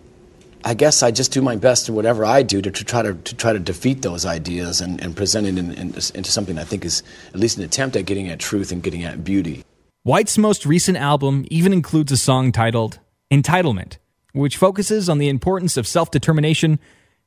I 0.65 0.75
guess 0.75 1.03
I 1.03 1.11
just 1.11 1.33
do 1.33 1.43
my 1.43 1.57
best 1.57 1.89
in 1.89 1.95
whatever 1.95 2.25
I 2.25 2.43
do 2.43 2.63
to, 2.63 2.71
to 2.71 2.85
try 2.85 3.03
to, 3.03 3.15
to 3.15 3.35
try 3.35 3.53
to 3.53 3.59
defeat 3.59 4.03
those 4.03 4.25
ideas 4.25 4.81
and, 4.81 5.01
and 5.03 5.17
present 5.17 5.47
it 5.47 5.59
in, 5.59 5.73
in, 5.73 5.89
into 5.89 6.31
something 6.31 6.57
I 6.57 6.65
think 6.65 6.85
is 6.85 7.03
at 7.35 7.41
least 7.41 7.59
an 7.59 7.65
attempt 7.65 7.97
at 7.97 8.07
getting 8.07 8.29
at 8.29 8.39
truth 8.39 8.71
and 8.71 8.81
getting 8.83 9.03
at 9.03 9.25
beauty. 9.25 9.65
White's 10.05 10.39
most 10.39 10.65
recent 10.65 10.99
album 10.99 11.47
even 11.51 11.73
includes 11.73 12.13
a 12.13 12.17
song 12.17 12.53
titled 12.53 13.01
Entitlement, 13.31 13.99
which 14.33 14.57
focuses 14.57 15.09
on 15.09 15.19
the 15.19 15.29
importance 15.29 15.77
of 15.77 15.87
self 15.87 16.11
determination 16.11 16.79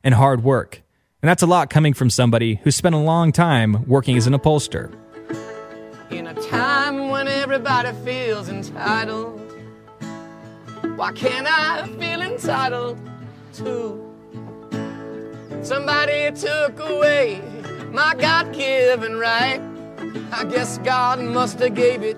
and 0.04 0.14
hard 0.16 0.44
work. 0.44 0.82
And 1.26 1.30
that's 1.32 1.42
a 1.42 1.48
lot 1.48 1.72
coming 1.72 1.96
from 1.96 2.12
somebody 2.12 2.60
who 2.62 2.70
spent 2.70 2.94
a 2.94 3.00
long 3.00 3.32
time 3.32 3.84
working 3.88 4.16
as 4.16 4.28
an 4.28 4.36
upholsterer. 4.36 4.92
In 6.12 6.28
a 6.28 6.36
time 6.36 7.10
when 7.10 7.28
everybody 7.28 7.92
feels 8.06 8.48
entitled, 8.48 9.42
why 10.96 11.12
can't 11.14 11.48
I 11.48 11.88
feel 11.98 12.22
entitled? 12.22 13.00
too. 13.56 14.08
Somebody 15.64 16.32
took 16.32 16.80
away 16.80 17.42
my 17.90 18.14
God 18.20 18.54
given 18.54 19.16
right. 19.16 19.60
I 20.32 20.44
guess 20.44 20.78
God 20.78 21.20
must 21.22 21.58
have 21.58 21.74
gave 21.74 22.04
it 22.04 22.18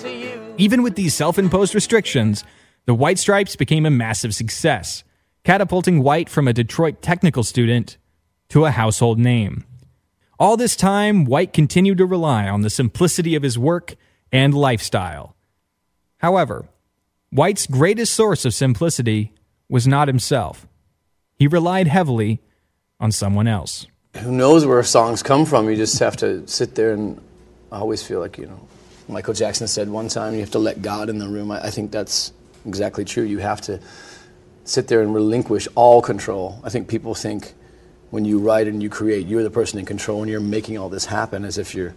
to 0.00 0.12
you. 0.12 0.54
Even 0.58 0.82
with 0.82 0.96
these 0.96 1.14
self 1.14 1.38
imposed 1.38 1.72
restrictions, 1.72 2.42
the 2.86 2.94
White 2.94 3.20
Stripes 3.20 3.54
became 3.54 3.86
a 3.86 3.90
massive 3.90 4.34
success, 4.34 5.04
catapulting 5.44 6.02
White 6.02 6.28
from 6.28 6.48
a 6.48 6.52
Detroit 6.52 7.00
technical 7.00 7.44
student 7.44 7.96
to 8.50 8.64
a 8.64 8.70
household 8.70 9.18
name. 9.18 9.64
All 10.38 10.56
this 10.56 10.76
time, 10.76 11.24
White 11.24 11.52
continued 11.52 11.98
to 11.98 12.06
rely 12.06 12.48
on 12.48 12.62
the 12.62 12.70
simplicity 12.70 13.34
of 13.34 13.42
his 13.42 13.58
work 13.58 13.94
and 14.32 14.54
lifestyle. 14.54 15.36
However, 16.18 16.68
White's 17.30 17.66
greatest 17.66 18.14
source 18.14 18.44
of 18.44 18.54
simplicity 18.54 19.32
was 19.68 19.86
not 19.86 20.08
himself. 20.08 20.66
He 21.36 21.46
relied 21.46 21.88
heavily 21.88 22.40
on 22.98 23.12
someone 23.12 23.46
else. 23.46 23.86
Who 24.16 24.32
knows 24.32 24.66
where 24.66 24.82
songs 24.82 25.22
come 25.22 25.46
from? 25.46 25.70
You 25.70 25.76
just 25.76 25.98
have 26.00 26.16
to 26.18 26.46
sit 26.48 26.74
there 26.74 26.92
and 26.92 27.20
I 27.70 27.78
always 27.78 28.02
feel 28.02 28.18
like, 28.18 28.36
you 28.36 28.46
know, 28.46 28.68
Michael 29.08 29.34
Jackson 29.34 29.68
said 29.68 29.88
one 29.88 30.08
time, 30.08 30.34
you 30.34 30.40
have 30.40 30.50
to 30.52 30.58
let 30.58 30.82
God 30.82 31.08
in 31.08 31.18
the 31.18 31.28
room. 31.28 31.50
I, 31.50 31.66
I 31.66 31.70
think 31.70 31.92
that's 31.92 32.32
exactly 32.66 33.04
true. 33.04 33.22
You 33.22 33.38
have 33.38 33.60
to 33.62 33.80
sit 34.64 34.88
there 34.88 35.02
and 35.02 35.14
relinquish 35.14 35.68
all 35.74 36.02
control. 36.02 36.60
I 36.64 36.70
think 36.70 36.88
people 36.88 37.14
think 37.14 37.54
when 38.10 38.24
you 38.24 38.38
write 38.38 38.66
and 38.66 38.82
you 38.82 38.90
create, 38.90 39.26
you're 39.26 39.42
the 39.42 39.50
person 39.50 39.78
in 39.78 39.86
control 39.86 40.22
and 40.22 40.30
you're 40.30 40.40
making 40.40 40.78
all 40.78 40.88
this 40.88 41.06
happen 41.06 41.44
as 41.44 41.58
if 41.58 41.74
you're, 41.74 41.94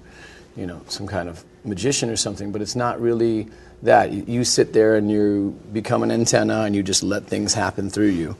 you 0.56 0.66
know, 0.66 0.82
some 0.88 1.08
kind 1.08 1.28
of 1.28 1.44
magician 1.66 2.10
or 2.10 2.16
something, 2.16 2.52
but 2.52 2.62
it's 2.62 2.76
not 2.76 3.02
really 3.02 3.48
that. 3.82 4.12
You, 4.12 4.44
sit 4.44 4.74
there 4.74 4.96
and 4.96 5.10
you 5.10 5.60
become 5.72 6.04
an 6.04 6.12
antenna 6.12 6.62
and 6.62 6.76
you 6.76 6.84
just 6.84 7.04
let 7.04 7.26
things 7.26 7.54
happen 7.54 7.90
through 7.90 8.10
you. 8.10 8.38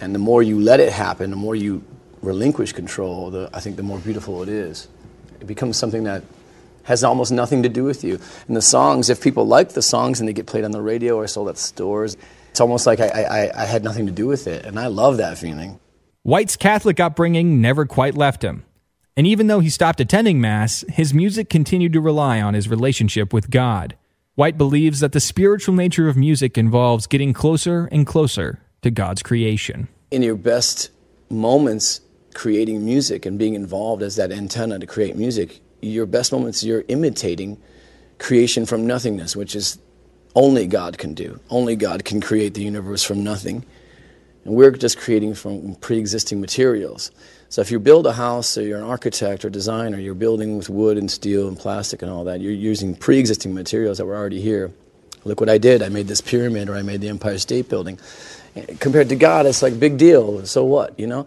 And 0.00 0.14
the 0.14 0.18
more 0.18 0.42
you 0.42 0.58
let 0.58 0.80
it 0.80 0.92
happen, 0.92 1.30
the 1.30 1.36
more 1.36 1.54
you 1.54 1.84
relinquish 2.22 2.72
control, 2.72 3.30
the, 3.30 3.50
I 3.52 3.60
think 3.60 3.76
the 3.76 3.82
more 3.82 3.98
beautiful 3.98 4.42
it 4.42 4.48
is. 4.48 4.88
It 5.40 5.46
becomes 5.46 5.76
something 5.76 6.04
that 6.04 6.22
has 6.84 7.04
almost 7.04 7.32
nothing 7.32 7.62
to 7.62 7.68
do 7.68 7.84
with 7.84 8.02
you. 8.02 8.18
And 8.48 8.56
the 8.56 8.62
songs, 8.62 9.10
if 9.10 9.20
people 9.20 9.46
like 9.46 9.70
the 9.70 9.82
songs 9.82 10.20
and 10.20 10.28
they 10.28 10.32
get 10.32 10.46
played 10.46 10.64
on 10.64 10.70
the 10.70 10.80
radio 10.80 11.16
or 11.16 11.26
sold 11.26 11.48
at 11.50 11.58
stores, 11.58 12.16
it's 12.50 12.60
almost 12.60 12.86
like 12.86 13.00
I, 13.00 13.06
I, 13.08 13.62
I 13.62 13.64
had 13.66 13.84
nothing 13.84 14.06
to 14.06 14.12
do 14.12 14.26
with 14.26 14.46
it. 14.46 14.64
And 14.64 14.78
I 14.78 14.86
love 14.86 15.18
that 15.18 15.38
feeling. 15.38 15.78
White's 16.22 16.54
Catholic 16.54 17.00
upbringing 17.00 17.62
never 17.62 17.86
quite 17.86 18.14
left 18.14 18.44
him. 18.44 18.64
And 19.16 19.26
even 19.26 19.46
though 19.46 19.60
he 19.60 19.70
stopped 19.70 20.00
attending 20.00 20.38
Mass, 20.38 20.84
his 20.86 21.14
music 21.14 21.48
continued 21.48 21.94
to 21.94 22.00
rely 22.00 22.42
on 22.42 22.52
his 22.52 22.68
relationship 22.68 23.32
with 23.32 23.48
God. 23.48 23.96
White 24.34 24.58
believes 24.58 25.00
that 25.00 25.12
the 25.12 25.20
spiritual 25.20 25.74
nature 25.74 26.08
of 26.08 26.18
music 26.18 26.58
involves 26.58 27.06
getting 27.06 27.32
closer 27.32 27.88
and 27.90 28.06
closer 28.06 28.60
to 28.82 28.90
God's 28.90 29.22
creation. 29.22 29.88
In 30.10 30.22
your 30.22 30.34
best 30.36 30.90
moments 31.30 32.02
creating 32.34 32.84
music 32.84 33.24
and 33.24 33.38
being 33.38 33.54
involved 33.54 34.02
as 34.02 34.16
that 34.16 34.30
antenna 34.30 34.78
to 34.78 34.86
create 34.86 35.16
music, 35.16 35.60
your 35.80 36.04
best 36.04 36.32
moments 36.32 36.62
you're 36.62 36.84
imitating 36.88 37.56
creation 38.18 38.66
from 38.66 38.86
nothingness, 38.86 39.34
which 39.34 39.56
is 39.56 39.78
only 40.34 40.66
God 40.66 40.98
can 40.98 41.14
do. 41.14 41.40
Only 41.48 41.76
God 41.76 42.04
can 42.04 42.20
create 42.20 42.52
the 42.52 42.62
universe 42.62 43.02
from 43.02 43.24
nothing. 43.24 43.64
And 44.44 44.54
we're 44.54 44.70
just 44.70 44.98
creating 44.98 45.34
from 45.34 45.74
pre 45.76 45.98
existing 45.98 46.40
materials. 46.40 47.10
So 47.48 47.60
if 47.60 47.70
you 47.70 47.78
build 47.78 48.06
a 48.06 48.12
house 48.12 48.56
or 48.56 48.62
you're 48.62 48.78
an 48.78 48.84
architect 48.84 49.44
or 49.44 49.50
designer, 49.50 49.98
you're 49.98 50.14
building 50.14 50.56
with 50.56 50.70
wood 50.70 50.96
and 50.96 51.10
steel 51.10 51.48
and 51.48 51.58
plastic 51.58 52.00
and 52.00 52.10
all 52.10 52.24
that, 52.24 52.40
you're 52.40 52.52
using 52.52 52.94
pre 52.94 53.18
existing 53.18 53.54
materials 53.54 53.98
that 53.98 54.06
were 54.06 54.16
already 54.16 54.40
here. 54.40 54.72
Look 55.24 55.40
what 55.40 55.50
I 55.50 55.58
did. 55.58 55.82
I 55.82 55.88
made 55.88 56.08
this 56.08 56.20
pyramid 56.20 56.68
or 56.68 56.76
I 56.76 56.82
made 56.82 57.00
the 57.00 57.08
Empire 57.08 57.38
State 57.38 57.68
Building. 57.68 57.98
Compared 58.78 59.08
to 59.10 59.16
God, 59.16 59.46
it's 59.46 59.62
like 59.62 59.78
big 59.78 59.98
deal. 59.98 60.44
So 60.46 60.64
what, 60.64 60.98
you 60.98 61.06
know? 61.06 61.26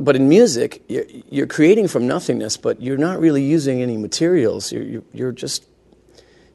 But 0.00 0.16
in 0.16 0.28
music, 0.28 0.82
you're, 0.88 1.46
creating 1.46 1.86
from 1.86 2.08
nothingness, 2.08 2.56
but 2.56 2.82
you're 2.82 2.98
not 2.98 3.20
really 3.20 3.42
using 3.42 3.80
any 3.80 3.96
materials. 3.96 4.72
You're, 4.72 5.02
you're, 5.12 5.30
just 5.30 5.64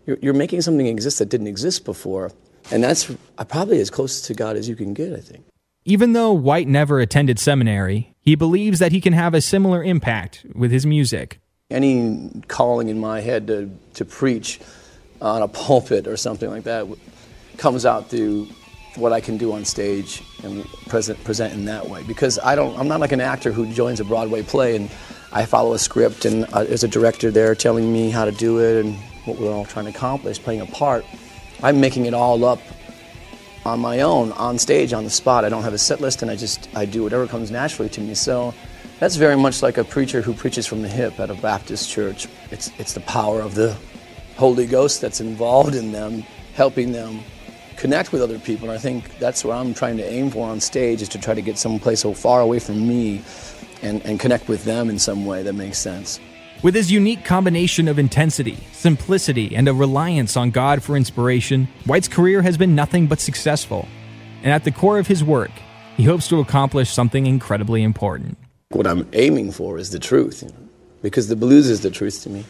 you're 0.06 0.34
making 0.34 0.62
something 0.62 0.86
exist 0.88 1.20
that 1.20 1.30
didn't 1.30 1.48
exist 1.48 1.86
before, 1.86 2.34
and 2.70 2.84
that's 2.84 3.10
probably 3.48 3.80
as 3.80 3.90
close 3.90 4.22
to 4.24 4.34
God 4.34 4.58
as 4.58 4.68
you 4.68 4.76
can 4.76 4.94
get, 4.94 5.14
I 5.14 5.22
think. 5.22 5.46
Even 5.86 6.14
though 6.14 6.34
White 6.34 6.68
never 6.68 7.00
attended 7.00 7.40
seminary, 7.40 8.14
he 8.20 8.36
believes 8.36 8.80
that 8.80 8.92
he 8.92 9.00
can 9.00 9.14
have 9.14 9.34
a 9.34 9.42
similar 9.42 9.84
impact 9.84 10.46
with 10.54 10.72
his 10.72 10.86
music. 10.86 11.40
Any 11.70 12.42
calling 12.48 12.90
in 12.90 13.00
my 13.00 13.22
head 13.22 13.48
to, 13.48 13.70
to 13.94 14.06
preach 14.06 14.60
on 15.22 15.42
a 15.42 15.48
pulpit 15.48 16.08
or 16.08 16.18
something 16.18 16.50
like 16.50 16.64
that 16.64 16.88
comes 17.58 17.86
out 17.86 18.10
through 18.10 18.48
what 18.96 19.14
I 19.14 19.22
can 19.22 19.38
do 19.38 19.54
on 19.54 19.64
stage 19.66 20.24
and 20.44 20.66
present 20.88 21.24
present 21.24 21.54
in 21.54 21.66
that 21.66 21.88
way. 21.90 22.04
Because 22.04 22.40
I 22.40 22.56
don't, 22.56 22.78
I'm 22.78 22.88
not 22.88 23.00
like 23.00 23.12
an 23.12 23.22
actor 23.22 23.52
who 23.52 23.72
joins 23.72 24.00
a 24.00 24.04
Broadway 24.04 24.44
play 24.44 24.76
and 24.76 24.90
I 25.32 25.46
follow 25.46 25.74
a 25.74 25.80
script 25.80 26.26
and 26.26 26.46
uh, 26.46 26.64
there's 26.64 26.84
a 26.84 26.88
director 26.88 27.32
there 27.32 27.56
telling 27.56 27.92
me 27.92 28.10
how 28.10 28.26
to 28.26 28.32
do 28.32 28.60
it 28.60 28.84
and 28.84 28.96
what 29.26 29.38
we're 29.38 29.52
all 29.52 29.66
trying 29.66 29.86
to 29.86 29.92
accomplish, 29.92 30.40
playing 30.40 30.62
a 30.62 30.66
part. 30.66 31.06
I'm 31.62 31.80
making 31.80 32.06
it 32.06 32.14
all 32.14 32.44
up 32.44 32.60
on 33.70 33.80
my 33.80 34.02
own, 34.02 34.32
on 34.34 34.58
stage, 34.58 34.94
on 34.94 35.04
the 35.04 35.10
spot. 35.10 35.46
I 35.46 35.50
don't 35.50 35.64
have 35.64 35.74
a 35.74 35.78
set 35.78 36.02
list 36.02 36.22
and 36.22 36.30
I 36.30 36.36
just 36.36 36.70
I 36.76 36.86
do 36.86 37.04
whatever 37.04 37.28
comes 37.28 37.52
naturally 37.52 37.90
to 37.90 38.02
me. 38.02 38.16
So 38.16 38.54
that's 39.00 39.16
very 39.16 39.38
much 39.38 39.62
like 39.62 39.78
a 39.78 39.84
preacher 39.84 40.22
who 40.22 40.34
preaches 40.34 40.66
from 40.68 40.82
the 40.82 40.90
hip 40.90 41.20
at 41.20 41.30
a 41.30 41.36
Baptist 41.36 41.90
church. 41.90 42.28
It's 42.52 42.72
it's 42.80 42.94
the 42.94 43.02
power 43.02 43.42
of 43.42 43.56
the 43.56 43.78
Holy 44.38 44.66
Ghost 44.66 45.02
that's 45.02 45.22
involved 45.22 45.76
in 45.76 45.92
them, 45.92 46.24
helping 46.54 46.92
them 46.92 47.22
connect 47.78 48.12
with 48.12 48.22
other 48.22 48.40
people. 48.40 48.70
And 48.70 48.78
I 48.78 48.82
think 48.82 49.18
that's 49.20 49.46
what 49.46 49.56
I'm 49.56 49.74
trying 49.74 49.98
to 49.98 50.06
aim 50.06 50.30
for 50.32 50.48
on 50.48 50.60
stage 50.60 51.02
is 51.02 51.10
to 51.10 51.20
try 51.20 51.34
to 51.34 51.42
get 51.42 51.58
someplace 51.58 52.02
so 52.02 52.14
far 52.14 52.42
away 52.42 52.60
from 52.60 52.88
me 52.88 53.22
and, 53.82 54.06
and 54.06 54.20
connect 54.20 54.50
with 54.50 54.66
them 54.66 54.90
in 54.90 55.00
some 55.00 55.26
way 55.26 55.44
that 55.44 55.54
makes 55.54 55.78
sense. 55.78 56.20
With 56.62 56.76
his 56.76 56.92
unique 56.92 57.24
combination 57.24 57.88
of 57.88 57.98
intensity, 57.98 58.58
simplicity, 58.74 59.56
and 59.56 59.70
a 59.70 59.74
reliance 59.74 60.36
on 60.36 60.52
God 60.52 60.84
for 60.84 60.98
inspiration, 60.98 61.70
White's 61.86 62.10
career 62.10 62.42
has 62.42 62.58
been 62.58 62.76
nothing 62.76 63.08
but 63.08 63.22
successful. 63.22 63.88
And 64.44 64.52
at 64.52 64.66
the 64.66 64.72
core 64.72 65.00
of 65.00 65.08
his 65.08 65.24
work, 65.24 65.52
he 65.96 66.04
hopes 66.04 66.28
to 66.28 66.42
accomplish 66.42 66.90
something 66.90 67.26
incredibly 67.26 67.82
important. 67.82 68.38
What 68.72 68.88
I'm 68.88 69.08
aiming 69.14 69.54
for 69.54 69.78
is 69.78 69.92
the 69.92 70.00
truth, 70.00 70.44
you 70.44 70.50
know, 70.50 70.68
because 71.02 71.30
the 71.30 71.38
blues 71.38 71.70
is 71.70 71.80
the 71.80 71.92
truth 71.92 72.24
to 72.24 72.30
me. 72.30 72.44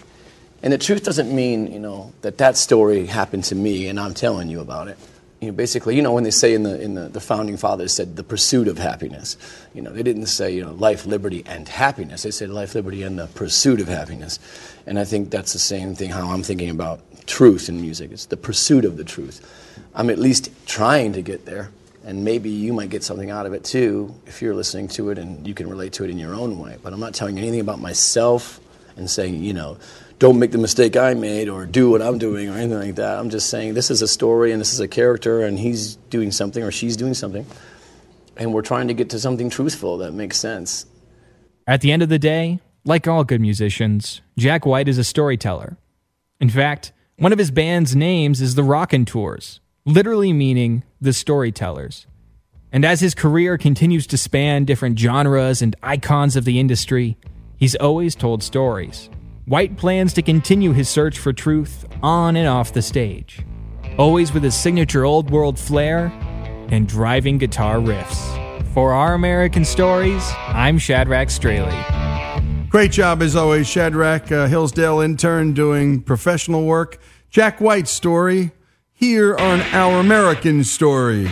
And 0.64 0.73
the 0.73 0.80
truth 0.80 1.03
doesn't 1.03 1.31
mean, 1.31 1.72
you 1.72 1.80
know, 1.80 2.11
that 2.22 2.40
that 2.40 2.57
story 2.57 3.06
happened 3.06 3.44
to 3.45 3.56
me 3.56 3.88
and 3.90 3.99
I'm 3.99 4.15
telling 4.15 4.49
you 4.49 4.60
about 4.60 4.88
it. 4.88 4.98
You 5.41 5.48
know, 5.48 5.53
basically, 5.53 5.95
you 5.95 6.02
know, 6.02 6.11
when 6.11 6.26
they 6.26 6.32
say 6.32 6.53
in 6.53 6.64
the 6.64 6.82
in 6.82 6.95
the, 6.95 7.07
the 7.07 7.22
founding 7.22 7.56
fathers 7.56 7.94
said 7.94 8.18
the 8.18 8.24
pursuit 8.24 8.68
of 8.68 8.78
happiness, 8.78 9.38
you 9.74 9.82
know, 9.82 9.91
they 9.91 10.03
didn't 10.03 10.26
say 10.26 10.52
you 10.52 10.64
know 10.64 10.74
life, 10.74 11.06
liberty, 11.06 11.44
and 11.45 11.68
happiness. 11.68 12.24
They 12.24 12.32
said 12.32 12.49
life, 12.49 12.76
liberty, 12.76 13.03
and 13.03 13.18
the 13.18 13.28
pursuit 13.28 13.80
of 13.80 13.88
happiness. 13.88 14.40
And 14.86 14.99
I 14.99 15.06
think 15.06 15.30
that's 15.30 15.53
the 15.53 15.60
same 15.60 15.95
thing 15.95 16.10
how 16.10 16.30
I'm 16.30 16.44
thinking 16.44 16.70
about 16.70 16.99
truth 17.26 17.70
in 17.70 17.80
music. 17.80 18.11
It's 18.11 18.26
the 18.26 18.38
pursuit 18.38 18.84
of 18.84 18.98
the 18.98 19.06
truth. 19.06 19.40
I'm 19.95 20.10
at 20.10 20.20
least 20.20 20.52
trying 20.66 21.14
to 21.14 21.22
get 21.22 21.45
there, 21.45 21.72
and 22.03 22.26
maybe 22.26 22.49
you 22.49 22.74
might 22.74 22.90
get 22.90 23.03
something 23.03 23.30
out 23.30 23.45
of 23.45 23.53
it 23.53 23.64
too 23.64 24.14
if 24.26 24.41
you're 24.41 24.56
listening 24.56 24.90
to 24.90 25.10
it 25.10 25.18
and 25.18 25.48
you 25.48 25.53
can 25.53 25.70
relate 25.70 25.94
to 25.94 26.03
it 26.03 26.10
in 26.10 26.18
your 26.18 26.36
own 26.36 26.60
way. 26.60 26.78
But 26.84 26.91
I'm 26.91 26.99
not 26.99 27.14
telling 27.14 27.38
you 27.38 27.44
anything 27.44 27.61
about 27.61 27.80
myself 27.80 28.60
and 28.98 29.10
saying, 29.10 29.41
you 29.41 29.53
know, 29.53 29.78
don't 30.19 30.37
make 30.37 30.51
the 30.51 30.57
mistake 30.57 30.97
I 30.97 31.13
made 31.13 31.47
or 31.47 31.65
do 31.65 31.89
what 31.89 32.01
I'm 32.01 32.17
doing 32.17 32.49
or 32.49 32.53
anything 32.53 32.77
like 32.77 32.95
that. 32.95 33.17
I'm 33.17 33.29
just 33.29 33.49
saying 33.49 33.73
this 33.73 33.89
is 33.89 34.01
a 34.01 34.07
story 34.07 34.51
and 34.51 34.59
this 34.59 34.73
is 34.73 34.81
a 34.81 34.87
character 34.87 35.41
and 35.41 35.57
he's 35.57 35.95
doing 36.09 36.31
something 36.31 36.61
or 36.61 36.71
she's 36.71 36.97
doing 36.97 37.13
something. 37.13 37.45
And 38.35 38.53
we're 38.53 38.61
trying 38.61 38.89
to 38.89 38.93
get 38.93 39.09
to 39.11 39.19
something 39.19 39.49
truthful 39.49 39.97
that 39.99 40.11
makes 40.11 40.37
sense. 40.37 40.85
At 41.65 41.81
the 41.81 41.91
end 41.91 42.03
of 42.03 42.09
the 42.09 42.19
day, 42.19 42.59
like 42.83 43.07
all 43.07 43.23
good 43.23 43.41
musicians, 43.41 44.21
Jack 44.37 44.65
White 44.65 44.89
is 44.89 44.97
a 44.97 45.03
storyteller. 45.03 45.77
In 46.39 46.49
fact, 46.49 46.91
one 47.17 47.31
of 47.33 47.39
his 47.39 47.51
band's 47.51 47.95
names 47.95 48.41
is 48.41 48.55
the 48.55 48.63
Raconteurs, 48.63 49.61
literally 49.85 50.33
meaning 50.33 50.83
the 50.99 51.13
storytellers. 51.13 52.07
And 52.71 52.85
as 52.85 52.99
his 52.99 53.15
career 53.15 53.57
continues 53.57 54.05
to 54.07 54.17
span 54.17 54.65
different 54.65 54.99
genres 54.99 55.61
and 55.61 55.75
icons 55.81 56.35
of 56.35 56.45
the 56.45 56.59
industry, 56.59 57.17
he's 57.57 57.75
always 57.75 58.15
told 58.15 58.43
stories. 58.43 59.09
White 59.49 59.77
plans 59.77 60.13
to 60.13 60.21
continue 60.21 60.73
his 60.73 60.88
search 60.88 61.17
for 61.17 61.34
truth 61.34 61.88
on 62.03 62.35
and 62.35 62.47
off 62.47 62.71
the 62.71 62.84
stage, 62.84 63.43
always 63.97 64.31
with 64.31 64.43
his 64.43 64.53
signature 64.53 65.05
old 65.05 65.31
world 65.31 65.57
flair 65.57 66.13
and 66.69 66.88
driving 66.88 67.39
guitar 67.39 67.77
riffs. 67.77 68.63
For 68.76 68.93
our 68.93 69.15
American 69.15 69.65
stories, 69.65 70.21
I'm 70.49 70.77
Shadrach 70.77 71.31
Straley. 71.31 71.76
Great 72.69 72.91
job 72.91 73.23
as 73.23 73.35
always, 73.35 73.67
Shadrach, 73.67 74.31
uh, 74.31 74.45
Hillsdale 74.45 74.99
intern 74.99 75.53
doing 75.53 76.03
professional 76.03 76.65
work. 76.65 77.01
Jack 77.31 77.59
White's 77.59 77.89
story 77.89 78.51
here 78.93 79.35
on 79.35 79.61
Our 79.73 79.99
American 79.99 80.63
Stories. 80.63 81.31